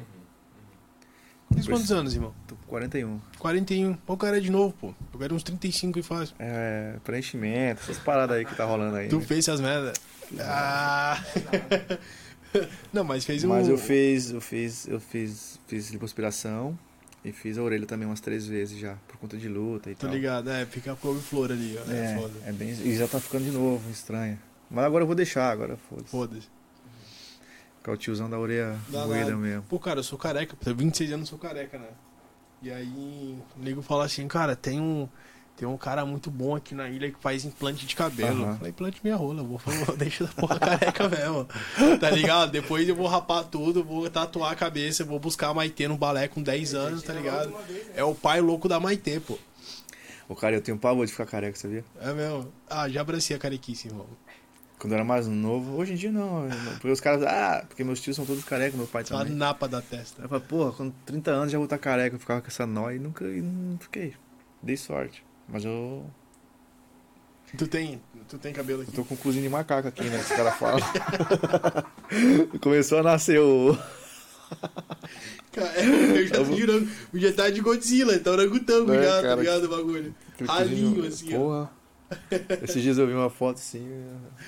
[1.53, 2.33] Tem quantos anos, irmão?
[2.47, 3.21] tô com 41.
[3.39, 3.93] 41.
[3.93, 4.93] Pô, o cara é de novo, pô.
[5.13, 6.35] Eu quero uns 35 e faz.
[6.37, 9.07] É, preenchimento, essas paradas aí que tá rolando aí.
[9.07, 9.23] Tu né?
[9.25, 9.93] fez essas merdas?
[10.39, 11.17] Ah.
[12.93, 13.49] Não, mas fez um.
[13.49, 16.77] Mas eu fiz, eu fiz, eu fiz, fiz lipoaspiração
[17.23, 20.07] e fiz a orelha também umas três vezes já, por conta de luta e Tô
[20.07, 20.15] tal.
[20.15, 21.91] ligado, é, fica couve-flor ali, ó.
[21.91, 22.33] É, foda.
[22.45, 24.37] É, é bem, e já tá ficando de novo, estranho.
[24.69, 26.09] Mas agora eu vou deixar, agora foda-se.
[26.09, 26.47] Foda-se.
[27.77, 29.37] Ficar o tiozão da orelha Dá moída nada.
[29.37, 29.63] mesmo.
[29.63, 31.87] Pô, cara, eu sou careca, pô, 26 anos eu sou careca, né?
[32.61, 35.09] E aí, o nego fala assim, cara, tem um,
[35.61, 38.47] tem um cara muito bom aqui na ilha que faz implante de cabelo.
[38.47, 39.61] Eu falei, implante minha rola, vou,
[39.95, 41.47] deixa da porra careca mesmo.
[41.99, 42.49] Tá ligado?
[42.49, 46.27] Depois eu vou rapar tudo, vou tatuar a cabeça, vou buscar a Maitê no balé
[46.27, 47.51] com 10 anos, tá ligado?
[47.51, 47.81] Né?
[47.93, 49.37] É o pai louco da Maitê, pô.
[50.27, 51.85] Ô, cara, eu tenho pavor de ficar careca, sabia?
[52.01, 52.51] É mesmo?
[52.67, 54.07] Ah, já abracei a carequice, irmão.
[54.79, 56.49] Quando eu era mais novo, hoje em dia não.
[56.73, 59.35] Porque os caras, ah, porque meus tios são todos carecas, meu pai Só a também.
[59.35, 60.23] napa da testa.
[60.23, 62.95] Eu falei, porra, com 30 anos já vou estar careca, eu ficava com essa nóia
[62.95, 64.15] e nunca e não fiquei.
[64.63, 65.23] Dei sorte.
[65.47, 66.05] Mas eu,
[67.57, 68.93] Tu tem, tu tem cabelo eu aqui?
[68.93, 70.17] tô com cozinha de macaco aqui, né?
[70.17, 70.79] Que os caras falam.
[72.61, 73.77] Começou a nascer o.
[75.51, 76.89] Cara, eu já tô girando.
[77.13, 79.35] Já tá de Godzilla, tá orangotango É, já, tá cara.
[79.41, 80.15] ligado o bagulho?
[80.45, 81.37] Ralinho, cozinho- assim, ó.
[81.37, 81.71] Porra.
[82.63, 83.87] Esses dias eu vi uma foto assim,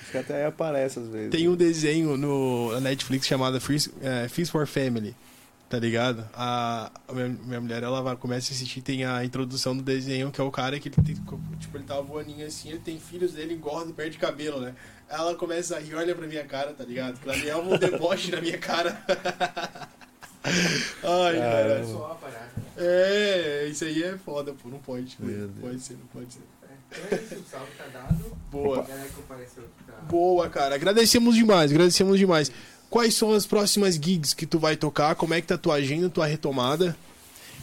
[0.02, 1.30] acho que até aparece às vezes.
[1.30, 5.16] Tem um desenho no, na Netflix chamado Feast, é, Feast for Family,
[5.74, 6.24] tá ligado?
[6.34, 10.30] A, a minha, minha mulher, ela vai, começa a assistir, tem a introdução do desenho,
[10.30, 13.32] que é o cara que ele tem, tipo, ele tá voaninho assim, ele tem filhos
[13.32, 14.72] dele, engorda e perde cabelo, né?
[15.08, 17.18] Ela começa a rir, olha pra minha cara, tá ligado?
[17.18, 19.02] Pra mim é um deboche na minha cara.
[20.44, 22.16] Ai, Caramba.
[22.20, 22.50] cara.
[22.76, 25.16] É, isso aí é foda, pô, não pode.
[25.18, 26.40] Não pode ser, não pode ser.
[26.88, 28.36] Então é isso, o salve tá dado.
[28.52, 28.78] Boa.
[28.78, 29.92] A galera que compareceu aqui tá.
[30.08, 30.76] Boa, cara.
[30.76, 32.52] Agradecemos demais, agradecemos demais.
[32.94, 35.16] Quais são as próximas gigs que tu vai tocar?
[35.16, 36.96] Como é que tá a tua agenda, tua retomada?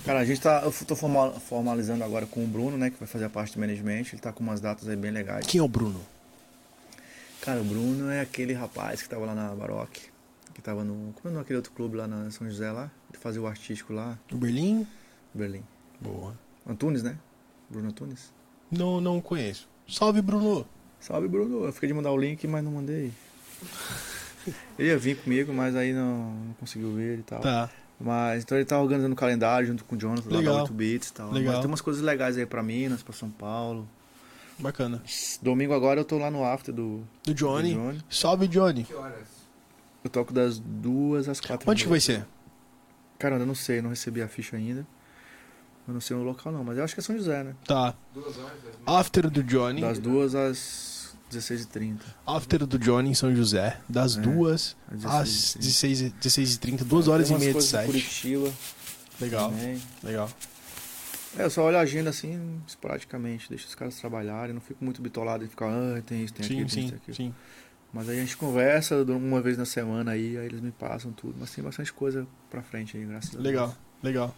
[0.03, 0.62] Cara, a gente tá.
[0.62, 2.90] Eu tô formal- formalizando agora com o Bruno, né?
[2.90, 4.08] Que vai fazer a parte do management.
[4.12, 5.48] Ele tá com umas datas aí bem legais.
[5.48, 6.02] Quem é o Bruno?
[7.40, 10.02] Cara, o Bruno é aquele rapaz que tava lá na Baroque.
[10.53, 11.14] Que tava no.
[11.14, 12.91] Como é naquele outro clube lá na São José lá?
[13.10, 14.86] Ele fazia o artístico lá, O Berlim?
[15.34, 15.64] Berlim.
[16.02, 16.38] Boa.
[16.68, 17.16] Antunes, né?
[17.70, 18.34] Bruno Antunes.
[18.70, 19.66] Não, não conheço.
[19.88, 20.68] Salve, Bruno.
[20.99, 21.64] Salve, Bruno.
[21.64, 23.14] Eu fiquei de mandar o link, mas não mandei.
[24.77, 27.39] Ele ia vir comigo, mas aí não, não conseguiu vir e tal.
[27.41, 27.69] Tá.
[27.99, 30.55] Mas então ele tá organizando o calendário junto com o Jonathan lá Legal.
[30.55, 31.31] da 8 Bits e tal.
[31.31, 31.53] Legal.
[31.53, 33.88] Mas tem umas coisas legais aí pra Minas, pra São Paulo.
[34.57, 35.01] Bacana.
[35.41, 37.73] Domingo agora eu tô lá no after do, Do Johnny.
[37.73, 38.01] do Johnny.
[38.09, 38.84] Salve, Johnny.
[38.84, 39.27] Que horas?
[40.03, 41.69] Eu toco das duas às quatro.
[41.69, 42.26] Onde que vai ser?
[43.19, 44.85] Cara, eu não sei, não recebi a ficha ainda.
[45.88, 47.55] Eu não sei o local não, mas eu acho que é São José, né?
[47.65, 47.93] Tá.
[48.13, 48.51] Duas horas.
[48.85, 49.81] After do Johnny.
[49.81, 51.01] Das duas às
[51.32, 51.99] 16h30.
[52.26, 53.78] After do Johnny em São José.
[53.90, 56.14] Das É, duas às às 16h30.
[56.20, 56.84] 16, 16h30.
[56.84, 57.86] Duas horas Tem e meia de set.
[57.86, 58.52] Curitiba
[59.20, 59.82] Legal, também.
[60.03, 60.30] legal.
[61.38, 65.02] É, eu só olho a agenda assim, esporadicamente, deixo os caras trabalharem, não fico muito
[65.02, 67.16] bitolado em ficar, ah, tem isso, tem Sim, aquilo, tem isso, aquilo.
[67.16, 67.34] sim.
[67.94, 71.36] Mas aí a gente conversa uma vez na semana aí, aí eles me passam tudo.
[71.40, 73.44] Mas tem bastante coisa pra frente aí, graças a Deus.
[73.45, 74.36] Legal, legal.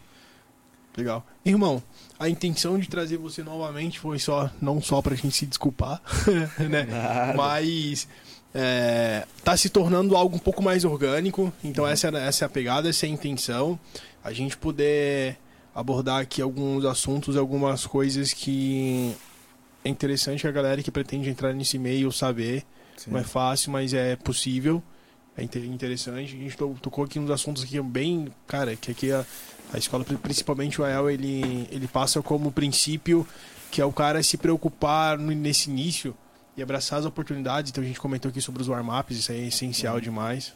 [0.96, 1.26] Legal.
[1.44, 1.82] Irmão,
[2.20, 6.02] a intenção de trazer você novamente foi só, não só pra gente se desculpar,
[6.70, 6.84] né?
[6.84, 7.34] Nada.
[7.36, 8.08] Mas
[8.54, 11.52] é, tá se tornando algo um pouco mais orgânico.
[11.64, 13.80] Então essa, é- essa é a pegada, essa é a intenção.
[14.24, 15.38] A gente poder
[15.74, 19.16] abordar aqui alguns assuntos, algumas coisas que
[19.84, 22.64] é interessante a galera que pretende entrar nesse meio saber.
[22.96, 23.10] Sim.
[23.12, 24.82] Não é fácil, mas é possível.
[25.38, 26.36] É inte- interessante.
[26.36, 28.28] A gente to- tocou aqui uns assuntos aqui bem.
[28.48, 29.26] Cara, que aqui a,
[29.74, 33.28] a escola, pri- principalmente o AEL, ele, ele passa como princípio
[33.72, 36.16] que é o cara se preocupar nesse início
[36.56, 37.72] e abraçar as oportunidades.
[37.72, 40.54] Então a gente comentou aqui sobre os warm-ups, isso aí é essencial demais.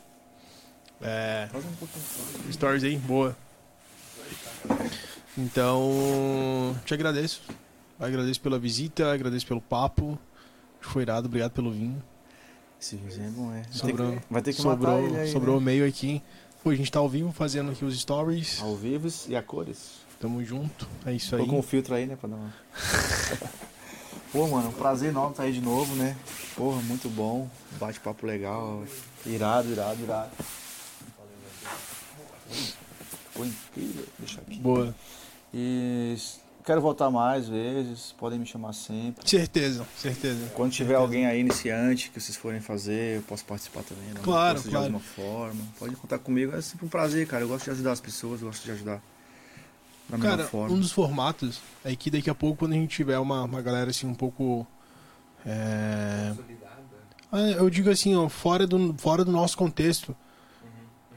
[1.01, 1.47] É,
[2.47, 3.35] um stories aí, boa.
[5.37, 7.41] Então, te agradeço.
[7.99, 10.17] Agradeço pela visita, agradeço pelo papo.
[10.79, 12.01] Foi irado, obrigado pelo vinho.
[12.79, 13.61] Esse vizinho é bom, é.
[13.61, 15.61] Vai ter Sobrou, que- vai ter que sobrou, matar ele aí, sobrou né?
[15.61, 16.21] o meio aqui.
[16.63, 18.61] Pô, a gente tá ao vivo fazendo aqui os stories.
[18.61, 20.05] Ao vivo e a cores.
[20.19, 20.87] Tamo junto.
[21.05, 21.43] É isso aí.
[21.43, 22.53] Tô com um filtro aí, né, pra dar uma...
[24.31, 26.15] Pô, mano, um prazer enorme estar aí de novo, né?
[26.55, 27.47] Porra, muito bom.
[27.79, 28.83] Bate-papo legal.
[29.25, 30.29] Irado, irado, irado.
[33.31, 34.05] Foi incrível.
[34.19, 34.57] Deixa aqui.
[34.59, 34.93] Boa.
[35.53, 36.15] E
[36.67, 38.13] quero voltar mais vezes.
[38.17, 39.27] Podem me chamar sempre.
[39.27, 40.51] Certeza, certeza.
[40.53, 44.03] Quando tiver alguém aí iniciante que vocês forem fazer, eu posso participar também.
[44.21, 44.69] Claro, claro.
[44.69, 45.61] De alguma forma.
[45.79, 46.53] Pode contar comigo.
[46.53, 47.43] É sempre um prazer, cara.
[47.43, 49.01] Eu gosto de ajudar as pessoas, eu gosto de ajudar
[50.09, 50.75] da melhor Cara, forma.
[50.75, 53.89] um dos formatos é que daqui a pouco, quando a gente tiver uma, uma galera
[53.89, 54.67] assim um pouco.
[55.45, 56.33] É...
[56.35, 56.81] Consolidada.
[57.31, 60.13] ah, Eu digo assim, ó, fora do, fora do nosso contexto,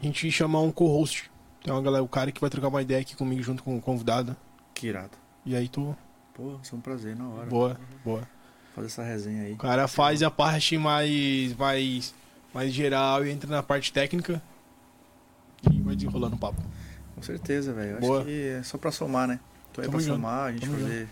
[0.01, 1.29] a gente chamar um co-host.
[1.63, 3.81] Tem uma galera, o cara que vai trocar uma ideia aqui comigo junto com o
[3.81, 4.37] convidado.
[4.73, 5.19] Que irado.
[5.45, 5.97] E aí tu.
[6.35, 7.47] Pô, isso é um prazer na hora.
[7.47, 8.29] Boa, boa.
[8.75, 9.53] Fazer essa resenha aí.
[9.53, 12.15] O cara faz a parte mais, mais,
[12.55, 14.41] mais geral e entra na parte técnica.
[15.71, 16.63] E vai desenrolando o papo.
[17.15, 17.99] Com certeza, velho.
[17.99, 19.41] Acho que é só pra somar, né?
[19.73, 21.09] Tô aí Tamo pra junto, somar, a gente tamo fazer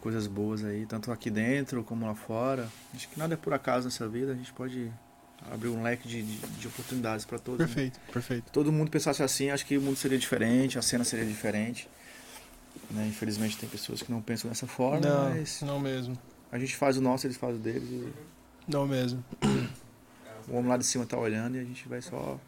[0.00, 2.68] coisas boas aí, tanto aqui dentro como lá fora.
[2.94, 4.90] Acho que nada é por acaso nessa vida, a gente pode
[5.50, 7.60] abrir um leque de, de, de oportunidades pra todos.
[7.60, 7.66] né?
[7.66, 8.52] Perfeito, perfeito.
[8.52, 11.88] Todo mundo pensasse assim, acho que o mundo seria diferente, a cena seria diferente.
[12.90, 13.06] Né?
[13.08, 16.16] Infelizmente tem pessoas que não pensam dessa forma, Não, mas não mesmo.
[16.52, 17.88] a gente faz o nosso, eles fazem o deles.
[17.90, 18.12] E
[18.68, 19.24] Não mesmo.
[20.48, 22.38] o homem lá de cima tá olhando e a gente vai só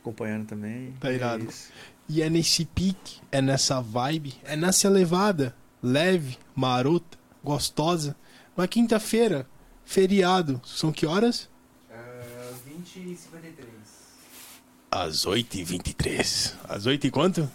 [0.00, 0.92] acompanhando também.
[1.00, 1.44] Tá E é irado.
[1.44, 1.70] isso.
[2.08, 5.54] E é nesse pique, é nessa vibe, é nessa levada.
[5.82, 8.16] Leve, marota, gostosa.
[8.56, 9.46] Uma quinta-feira,
[9.84, 10.60] feriado.
[10.64, 11.48] São que horas?
[11.90, 13.68] Ah, 20 e 53.
[14.90, 16.54] Às 8h23.
[16.68, 17.48] Às 8 e quanto?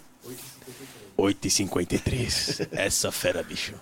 [1.16, 2.28] 8 e 53.
[2.60, 2.68] 8h53.
[2.72, 3.74] Essa fera, bicho.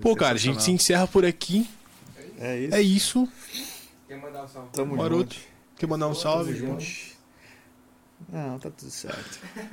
[0.00, 1.68] Pô, cara, a gente se encerra por aqui.
[2.38, 2.74] É isso.
[2.74, 3.28] É isso.
[4.08, 4.68] Quer mandar um salve?
[4.72, 5.34] Tamo Maroto.
[5.34, 5.46] junto.
[5.76, 6.54] Quer mandar um salve?
[6.54, 7.11] Tamo junto.
[8.30, 9.40] Não, tá tudo certo.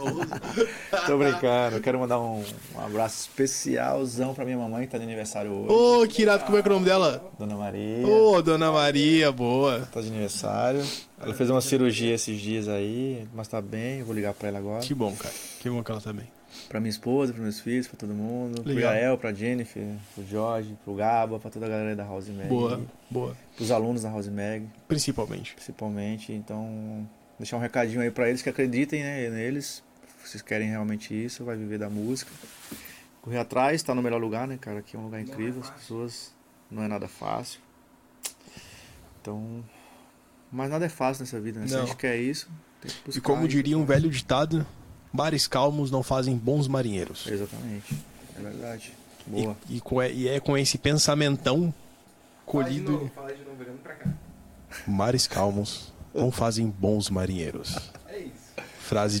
[0.00, 1.76] Ô, Tô brincando.
[1.76, 2.44] Eu quero mandar um,
[2.74, 5.72] um abraço especialzão pra minha mamãe que tá de aniversário hoje.
[5.72, 7.32] Ô, que irado, como é que é o nome dela?
[7.38, 8.06] Dona Maria.
[8.06, 9.80] Ô, Dona Maria, boa.
[9.92, 10.82] Tá de aniversário.
[11.20, 14.00] Ela fez uma cirurgia esses dias aí, mas tá bem.
[14.00, 14.80] Eu vou ligar pra ela agora.
[14.82, 15.34] Que bom, cara.
[15.60, 16.26] Que bom que ela tá bem.
[16.68, 18.62] Pra minha esposa, pros meus filhos, pra todo mundo.
[18.62, 18.92] Pro Legal.
[18.92, 19.82] Gael, pra Jennifer,
[20.14, 22.46] pro Jorge, pro Gaba, pra toda a galera da House Mag.
[22.48, 22.80] Boa,
[23.10, 23.34] boa.
[23.56, 25.54] Pros alunos da House Mag, Principalmente.
[25.54, 26.32] principalmente.
[26.32, 27.08] Então,
[27.42, 29.82] deixar um recadinho aí pra eles que acreditem né, neles.
[30.24, 32.30] Vocês querem realmente isso, vai viver da música.
[33.20, 34.78] Correr atrás, tá no melhor lugar, né, cara?
[34.78, 36.32] Aqui é um lugar é incrível, as pessoas.
[36.70, 37.60] Não é nada fácil.
[39.20, 39.64] Então.
[40.50, 41.66] Mas nada é fácil nessa vida, né?
[41.66, 42.48] Se a gente quer isso,
[42.80, 43.18] tem que buscar.
[43.18, 44.64] E como diria um velho ditado,
[45.12, 47.26] mares calmos não fazem bons marinheiros.
[47.26, 47.94] Exatamente.
[48.38, 48.92] É verdade.
[49.26, 49.56] Boa.
[49.68, 51.74] E, e, e é com esse pensamentão
[52.46, 52.92] Fala de colhido.
[52.92, 54.10] novo, fala de novo, pra cá.
[54.86, 57.76] Mares calmos não fazem bons marinheiros.
[58.08, 58.32] É isso.
[58.80, 59.20] Frase